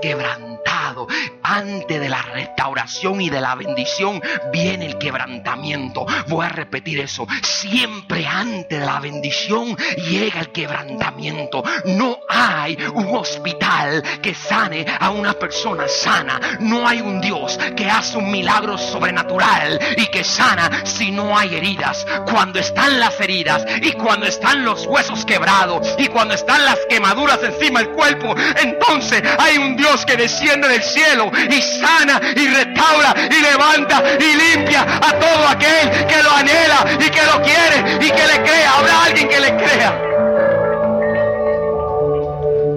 quebrantado. 0.67 1.07
Antes 1.43 1.99
de 1.99 2.09
la 2.09 2.21
restauración 2.21 3.21
y 3.21 3.29
de 3.29 3.39
la 3.39 3.55
bendición 3.55 4.21
viene 4.51 4.85
el 4.85 4.97
quebrantamiento. 4.97 6.05
Voy 6.27 6.45
a 6.45 6.49
repetir 6.49 6.99
eso. 6.99 7.25
Siempre 7.41 8.27
antes 8.27 8.79
de 8.79 8.85
la 8.85 8.99
bendición 8.99 9.75
llega 10.09 10.41
el 10.41 10.51
quebrantamiento. 10.51 11.63
No 11.85 12.19
hay 12.27 12.77
un 12.93 13.15
hospital 13.15 14.03
que 14.21 14.33
sane 14.33 14.85
a 14.99 15.09
una 15.11 15.33
persona 15.33 15.87
sana. 15.87 16.39
No 16.59 16.87
hay 16.87 16.99
un 16.99 17.21
Dios 17.21 17.57
que 17.75 17.89
hace 17.89 18.17
un 18.17 18.29
milagro 18.29 18.77
sobrenatural 18.77 19.79
y 19.95 20.07
que 20.07 20.23
sana 20.23 20.85
si 20.85 21.11
no 21.11 21.37
hay 21.37 21.55
heridas. 21.55 22.05
Cuando 22.29 22.59
están 22.59 22.99
las 22.99 23.19
heridas 23.21 23.65
y 23.81 23.93
cuando 23.93 24.25
están 24.25 24.65
los 24.65 24.85
huesos 24.85 25.23
quebrados 25.25 25.95
y 25.97 26.07
cuando 26.07 26.33
están 26.33 26.65
las 26.65 26.79
quemaduras 26.89 27.39
encima 27.41 27.79
del 27.79 27.89
cuerpo, 27.91 28.35
entonces 28.61 29.23
hay 29.39 29.57
un 29.57 29.77
Dios 29.77 30.05
que 30.05 30.17
desciende 30.17 30.56
del 30.65 30.81
cielo 30.81 31.29
y 31.49 31.61
sana 31.61 32.19
y 32.35 32.47
restaura 32.47 33.13
y 33.29 33.41
levanta 33.41 34.03
y 34.19 34.55
limpia 34.55 34.81
a 34.81 35.19
todo 35.19 35.47
aquel 35.47 36.07
que 36.07 36.23
lo 36.23 36.31
anhela 36.31 36.85
y 36.99 37.09
que 37.09 37.21
lo 37.25 37.41
quiere 37.43 38.05
y 38.05 38.09
que 38.09 38.27
le 38.27 38.43
crea. 38.43 38.73
Habrá 38.77 39.03
alguien 39.03 39.27
que 39.27 39.39
le 39.39 39.55
crea. 39.55 40.07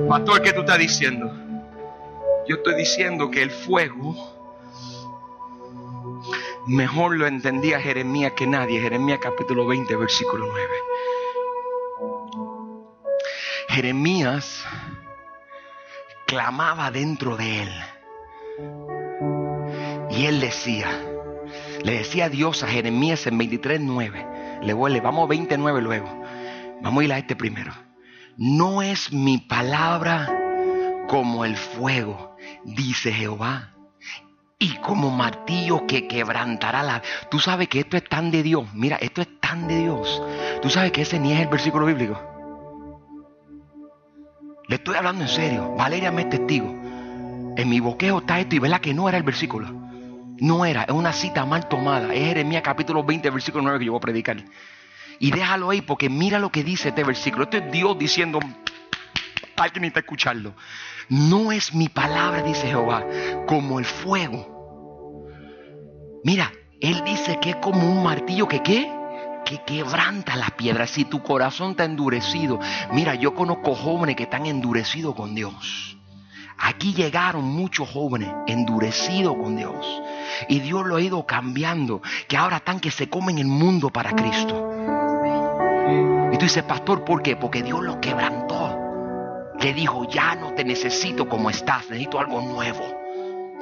Pastor, 0.09 0.43
¿qué 0.43 0.53
tú 0.53 0.61
estás 0.61 0.79
diciendo? 0.79 1.33
Yo 2.49 2.57
estoy 2.57 2.75
diciendo 2.75 3.31
que 3.31 3.43
el 3.43 3.51
fuego 3.51 4.17
mejor 6.67 7.17
lo 7.17 7.27
entendía 7.27 7.81
Jeremías 7.81 8.33
que 8.33 8.47
nadie. 8.47 8.81
Jeremías 8.81 9.21
capítulo 9.23 9.67
20, 9.67 9.95
versículo 9.97 10.47
9. 10.47 10.69
Jeremías 13.69 14.65
clamaba 16.31 16.93
dentro 16.93 17.37
de 17.37 17.63
él. 17.65 17.73
Y 20.13 20.27
él 20.27 20.41
decía, 20.41 20.87
le 21.83 21.99
decía 21.99 22.29
Dios 22.29 22.63
a 22.63 22.69
Jeremías 22.69 23.27
en 23.27 23.37
23, 23.37 23.81
9. 23.81 24.61
Le 24.63 24.73
voy, 24.73 24.93
le 24.93 25.01
vamos 25.01 25.25
a 25.25 25.29
29 25.29 25.83
luego. 25.83 26.23
Vamos 26.83 27.01
a 27.01 27.05
ir 27.05 27.13
a 27.13 27.19
este 27.19 27.35
primero. 27.35 27.73
No 28.37 28.81
es 28.81 29.13
mi 29.13 29.39
palabra 29.39 31.05
como 31.09 31.45
el 31.45 31.57
fuego, 31.57 32.37
dice 32.65 33.13
Jehová 33.13 33.75
y 34.57 34.77
como 34.77 35.11
martillo 35.11 35.85
que 35.89 36.07
quebrantará 36.07 36.85
la... 36.85 37.03
Tú 37.29 37.41
sabes 37.41 37.67
que 37.69 37.81
esto 37.81 37.97
es 37.97 38.05
tan 38.05 38.31
de 38.31 38.45
Dios. 38.45 38.73
Mira, 38.73 38.99
esto 39.01 39.21
es 39.21 39.41
tan 39.41 39.67
de 39.67 39.81
Dios. 39.81 40.23
Tú 40.63 40.71
sabes 40.71 40.93
que 40.93 41.03
ese 41.03 41.19
ni 41.19 41.33
es 41.33 41.41
el 41.41 41.49
versículo 41.49 41.87
bíblico. 41.87 42.30
Le 44.71 44.77
estoy 44.77 44.95
hablando 44.95 45.25
en 45.25 45.29
serio. 45.29 45.75
Valeria 45.77 46.13
me 46.13 46.23
es 46.23 46.31
testigo. 46.31 46.69
En 47.57 47.69
mi 47.69 47.81
boqueo 47.81 48.21
está 48.21 48.39
esto 48.39 48.55
y 48.55 48.61
verá 48.61 48.79
que 48.79 48.95
no 48.95 49.09
era 49.09 49.19
el 49.19 49.25
versículo. 49.25 49.69
No 50.39 50.65
era, 50.65 50.85
es 50.85 50.93
una 50.93 51.13
cita 51.13 51.45
mal 51.45 51.69
tomada. 51.69 52.15
Es 52.15 52.25
Jeremías 52.29 52.63
capítulo 52.63 53.03
20, 53.03 53.31
versículo 53.31 53.65
9 53.65 53.81
que 53.81 53.87
yo 53.87 53.91
voy 53.91 53.99
a 53.99 54.01
predicar. 54.01 54.37
Y 55.19 55.33
déjalo 55.33 55.71
ahí 55.71 55.81
porque 55.81 56.09
mira 56.09 56.39
lo 56.39 56.53
que 56.53 56.63
dice 56.63 56.91
este 56.91 57.03
versículo. 57.03 57.43
Esto 57.43 57.57
es 57.57 57.73
Dios 57.73 57.99
diciendo, 57.99 58.39
alguien 59.57 59.83
necesita 59.83 59.99
escucharlo. 59.99 60.55
No 61.09 61.51
es 61.51 61.75
mi 61.75 61.89
palabra, 61.89 62.41
dice 62.45 62.69
Jehová, 62.69 63.05
como 63.49 63.81
el 63.81 63.85
fuego. 63.85 65.27
Mira, 66.23 66.53
Él 66.81 67.03
dice 67.05 67.41
que 67.41 67.51
es 67.51 67.57
como 67.57 67.91
un 67.91 68.05
martillo 68.05 68.47
que 68.47 68.63
qué? 68.63 69.00
Que 69.51 69.65
quebranta 69.65 70.37
las 70.37 70.53
piedras. 70.53 70.91
Si 70.91 71.05
tu 71.05 71.25
corazón 71.25 71.73
está 71.73 71.85
endurecido, 71.85 72.61
mira, 72.93 73.17
yo 73.17 73.35
conozco 73.35 73.75
jóvenes 73.75 74.15
que 74.15 74.23
están 74.23 74.47
endurecidos 74.47 75.17
con 75.17 75.35
Dios. 75.35 75.97
Aquí 76.57 76.95
llegaron 76.95 77.47
muchos 77.47 77.91
jóvenes 77.91 78.31
endurecidos 78.47 79.35
con 79.35 79.57
Dios. 79.57 79.85
Y 80.49 80.61
Dios 80.61 80.87
lo 80.87 80.95
ha 80.95 81.01
ido 81.01 81.27
cambiando. 81.27 82.01
Que 82.29 82.37
ahora 82.37 82.59
están 82.59 82.79
que 82.79 82.93
se 82.93 83.09
comen 83.09 83.39
el 83.39 83.49
mundo 83.49 83.91
para 83.91 84.13
Cristo. 84.13 84.71
Y 86.33 86.37
tú 86.37 86.45
dices, 86.45 86.63
pastor, 86.63 87.05
¿por 87.05 87.21
qué? 87.21 87.35
Porque 87.35 87.65
Dios 87.65 87.83
lo 87.83 88.01
quebrantó. 88.01 88.79
Le 89.59 89.75
dijo, 89.75 90.09
ya 90.09 90.37
no 90.37 90.55
te 90.55 90.63
necesito 90.63 91.29
como 91.29 91.51
estás, 91.51 91.91
necesito 91.91 92.21
algo 92.21 92.41
nuevo. 92.41 92.85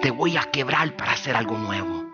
Te 0.03 0.11
voy 0.11 0.37
a 0.37 0.43
quebrar 0.43 0.95
para 0.97 1.13
hacer 1.13 1.35
algo 1.35 1.57
nuevo. 1.57 2.08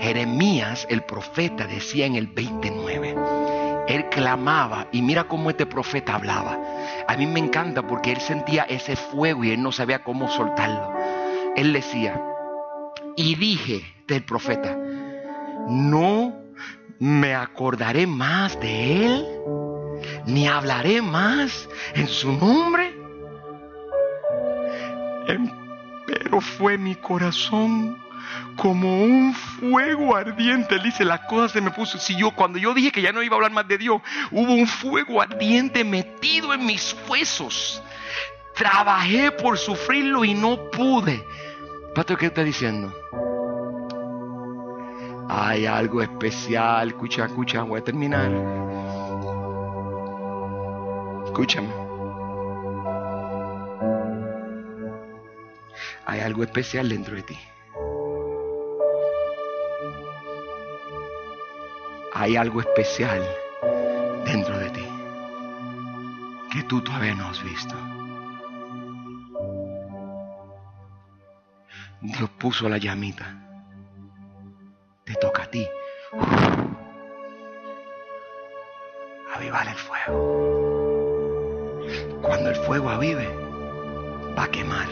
Jeremías, 0.00 0.86
el 0.90 1.02
profeta, 1.02 1.66
decía 1.66 2.06
en 2.06 2.16
el 2.16 2.26
29, 2.26 3.14
él 3.88 4.08
clamaba 4.08 4.86
y 4.92 5.02
mira 5.02 5.24
cómo 5.24 5.50
este 5.50 5.66
profeta 5.66 6.14
hablaba. 6.14 6.58
A 7.06 7.16
mí 7.16 7.26
me 7.26 7.40
encanta 7.40 7.86
porque 7.86 8.12
él 8.12 8.20
sentía 8.20 8.62
ese 8.62 8.96
fuego 8.96 9.44
y 9.44 9.50
él 9.50 9.62
no 9.62 9.72
sabía 9.72 10.02
cómo 10.02 10.28
soltarlo. 10.28 10.92
Él 11.56 11.72
decía, 11.72 12.22
y 13.16 13.34
dije 13.34 13.84
del 14.06 14.24
profeta, 14.24 14.76
no 15.68 16.34
me 16.98 17.34
acordaré 17.34 18.06
más 18.06 18.58
de 18.60 19.06
él, 19.06 19.26
ni 20.26 20.46
hablaré 20.46 21.02
más 21.02 21.68
en 21.94 22.06
su 22.06 22.32
nombre. 22.32 22.94
Pero 26.06 26.40
fue 26.40 26.78
mi 26.78 26.94
corazón 26.94 27.96
como 28.60 29.02
un 29.02 29.32
fuego 29.32 30.14
ardiente. 30.14 30.74
Él 30.74 30.82
dice, 30.82 31.02
la 31.02 31.26
cosa 31.26 31.48
se 31.48 31.60
me 31.62 31.70
puso. 31.70 31.98
Si 31.98 32.14
yo, 32.14 32.32
cuando 32.32 32.58
yo 32.58 32.74
dije 32.74 32.92
que 32.92 33.00
ya 33.00 33.10
no 33.10 33.22
iba 33.22 33.34
a 33.34 33.38
hablar 33.38 33.52
más 33.52 33.66
de 33.66 33.78
Dios, 33.78 34.02
hubo 34.30 34.52
un 34.52 34.66
fuego 34.66 35.22
ardiente 35.22 35.82
metido 35.82 36.52
en 36.52 36.66
mis 36.66 36.94
huesos. 37.08 37.82
Trabajé 38.54 39.32
por 39.32 39.56
sufrirlo 39.56 40.26
y 40.26 40.34
no 40.34 40.70
pude. 40.70 41.24
Pastor, 41.94 42.18
¿qué 42.18 42.26
está 42.26 42.44
diciendo? 42.44 42.94
Hay 45.30 45.64
algo 45.64 46.02
especial. 46.02 46.88
Escucha, 46.88 47.24
escucha, 47.24 47.62
voy 47.62 47.80
a 47.80 47.84
terminar. 47.84 48.30
Escúchame. 51.24 51.70
Hay 56.04 56.20
algo 56.20 56.42
especial 56.42 56.90
dentro 56.90 57.16
de 57.16 57.22
ti. 57.22 57.38
Hay 62.20 62.36
algo 62.36 62.60
especial 62.60 63.26
dentro 64.26 64.58
de 64.58 64.68
ti 64.68 64.86
que 66.52 66.62
tú 66.64 66.82
todavía 66.82 67.14
no 67.14 67.28
has 67.28 67.42
visto. 67.42 67.74
Dios 72.02 72.28
puso 72.38 72.68
la 72.68 72.76
llamita. 72.76 73.24
Te 75.04 75.14
toca 75.14 75.44
a 75.44 75.46
ti. 75.46 75.66
Avivar 79.34 79.66
el 79.68 79.76
fuego. 79.76 80.18
Cuando 82.20 82.50
el 82.50 82.56
fuego 82.56 82.90
avive, 82.90 83.28
va 84.36 84.44
a 84.44 84.50
quemar. 84.50 84.88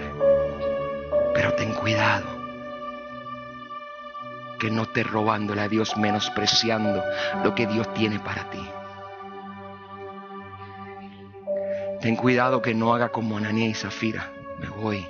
Pero 1.35 1.53
ten 1.55 1.74
cuidado. 1.74 2.38
Que 4.59 4.70
no 4.70 4.82
estés 4.82 5.06
robándole 5.06 5.61
a 5.61 5.68
Dios, 5.68 5.96
menospreciando 5.96 7.02
lo 7.44 7.54
que 7.54 7.66
Dios 7.66 7.92
tiene 7.94 8.18
para 8.18 8.50
ti. 8.50 8.61
Ten 12.00 12.14
cuidado 12.14 12.62
que 12.62 12.74
no 12.74 12.94
haga 12.94 13.09
como 13.09 13.36
Ananía 13.36 13.68
y 13.68 13.74
Zafira. 13.74 14.30
Me 14.59 14.68
voy. 14.68 15.06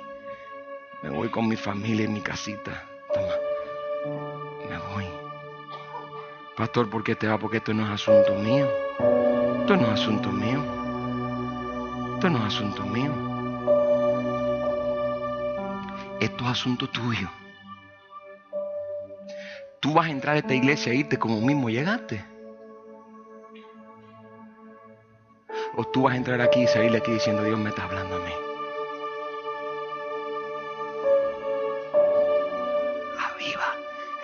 Me 1.03 1.09
voy 1.09 1.29
con 1.29 1.47
mi 1.47 1.55
familia 1.55 2.05
en 2.05 2.13
mi 2.13 2.21
casita. 2.21 2.83
Toma. 3.13 3.33
Me 4.69 4.77
voy. 4.93 5.05
Pastor, 6.57 6.89
¿por 6.89 7.03
qué 7.03 7.15
te 7.15 7.27
va? 7.27 7.37
Porque 7.37 7.57
esto 7.57 7.73
no 7.73 7.85
es 7.85 7.91
asunto 7.91 8.35
mío. 8.35 8.67
Esto 9.61 9.77
no 9.77 9.93
es 9.93 10.01
asunto 10.01 10.31
mío. 10.31 10.63
Esto 12.15 12.29
no 12.29 12.39
es 12.39 12.55
asunto 12.55 12.83
mío. 12.83 13.13
Esto 16.19 16.43
es 16.43 16.49
asunto 16.49 16.89
tuyo. 16.89 17.29
Tú 19.89 19.95
vas 19.95 20.05
a 20.05 20.11
entrar 20.11 20.35
a 20.35 20.37
esta 20.37 20.53
iglesia 20.53 20.93
e 20.93 20.97
irte 20.97 21.17
como 21.17 21.41
mismo 21.41 21.67
llegaste. 21.67 22.23
O 25.75 25.83
tú 25.83 26.03
vas 26.03 26.13
a 26.13 26.17
entrar 26.17 26.39
aquí 26.41 26.61
y 26.61 26.67
salir 26.67 26.91
de 26.91 26.99
aquí 26.99 27.11
diciendo, 27.11 27.43
Dios 27.43 27.57
me 27.57 27.69
está 27.69 27.85
hablando 27.85 28.17
a 28.17 28.19
mí. 28.19 28.31
Aviva 33.33 33.75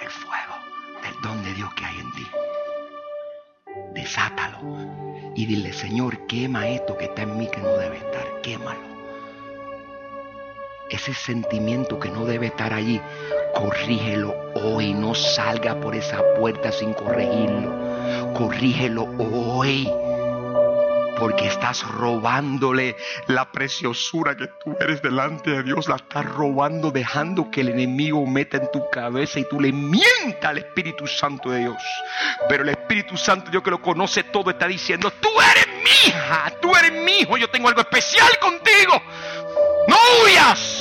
el 0.02 0.10
fuego 0.12 0.56
del 1.02 1.22
don 1.24 1.44
de 1.44 1.54
Dios 1.56 1.74
que 1.74 1.84
hay 1.84 2.00
en 2.00 2.12
ti. 2.12 2.28
Desátalo 3.96 4.60
y 5.34 5.48
dile, 5.48 5.74
Señor, 5.74 6.28
quema 6.28 6.68
esto 6.68 6.96
que 6.96 7.06
está 7.06 7.24
en 7.24 7.40
mí 7.40 7.50
que 7.50 7.62
no 7.62 7.76
debe 7.78 7.98
estar. 7.98 8.42
Quémalo. 8.44 8.86
Ese 10.92 11.16
sentimiento 11.16 12.00
que 12.00 12.10
no 12.10 12.24
debe 12.24 12.46
estar 12.46 12.72
allí, 12.72 13.02
corrígelo 13.56 14.36
hoy. 14.54 14.94
No 14.94 15.16
salga 15.16 15.80
por 15.80 15.96
esa 15.96 16.22
puerta 16.38 16.72
sin 16.72 16.94
corregirlo. 16.94 18.34
Corrígelo 18.34 19.08
hoy 19.18 19.90
porque 21.18 21.48
estás 21.48 21.82
robándole 21.88 22.96
la 23.28 23.52
preciosura 23.52 24.36
que 24.36 24.48
tú 24.64 24.76
eres 24.80 25.02
delante 25.02 25.52
de 25.52 25.64
Dios, 25.64 25.88
la 25.88 25.96
estás 25.96 26.26
robando 26.26 26.92
dejando 26.92 27.50
que 27.50 27.62
el 27.62 27.70
enemigo 27.70 28.26
meta 28.26 28.58
en 28.58 28.70
tu 28.72 28.90
cabeza 28.90 29.40
y 29.40 29.48
tú 29.50 29.60
le 29.60 29.72
mientas 29.72 30.44
al 30.44 30.58
Espíritu 30.58 31.08
Santo 31.08 31.52
de 31.52 31.60
Dios. 31.60 31.78
Pero 32.50 32.64
el 32.64 32.70
Espíritu 32.70 33.18
Santo, 33.18 33.50
Dios 33.50 33.64
que 33.64 33.72
lo 33.72 33.82
conoce 33.82 34.24
todo, 34.24 34.52
está 34.52 34.68
diciendo, 34.68 35.12
tú 35.20 35.30
eres 35.52 35.68
mi 35.84 36.10
hija, 36.10 36.52
tú 36.62 36.76
eres 36.76 36.92
mi 36.92 37.20
hijo, 37.20 37.38
yo 37.38 37.50
tengo 37.50 37.70
algo 37.70 37.82
especial 37.82 38.38
contigo. 38.40 39.02
No 39.88 39.96
huyas, 40.24 40.75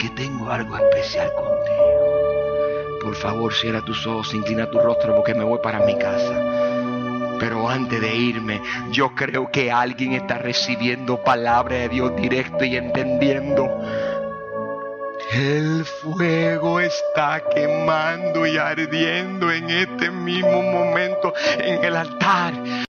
porque 0.00 0.14
tengo 0.14 0.50
algo 0.50 0.78
especial 0.78 1.30
contigo. 1.34 2.98
Por 3.02 3.14
favor, 3.16 3.52
cierra 3.52 3.84
tus 3.84 4.06
ojos, 4.06 4.32
inclina 4.32 4.70
tu 4.70 4.78
rostro 4.78 5.14
porque 5.14 5.34
me 5.34 5.44
voy 5.44 5.58
para 5.62 5.84
mi 5.84 5.98
casa. 5.98 7.36
Pero 7.38 7.68
antes 7.68 8.00
de 8.00 8.14
irme, 8.14 8.62
yo 8.90 9.14
creo 9.14 9.50
que 9.50 9.70
alguien 9.70 10.12
está 10.12 10.38
recibiendo 10.38 11.22
palabra 11.22 11.76
de 11.76 11.88
Dios 11.90 12.16
directo 12.16 12.64
y 12.64 12.76
entendiendo. 12.76 13.68
El 15.32 15.84
fuego 15.84 16.80
está 16.80 17.42
quemando 17.54 18.46
y 18.46 18.56
ardiendo 18.56 19.52
en 19.52 19.68
este 19.68 20.10
mismo 20.10 20.62
momento 20.62 21.34
en 21.58 21.84
el 21.84 21.96
altar. 21.96 22.54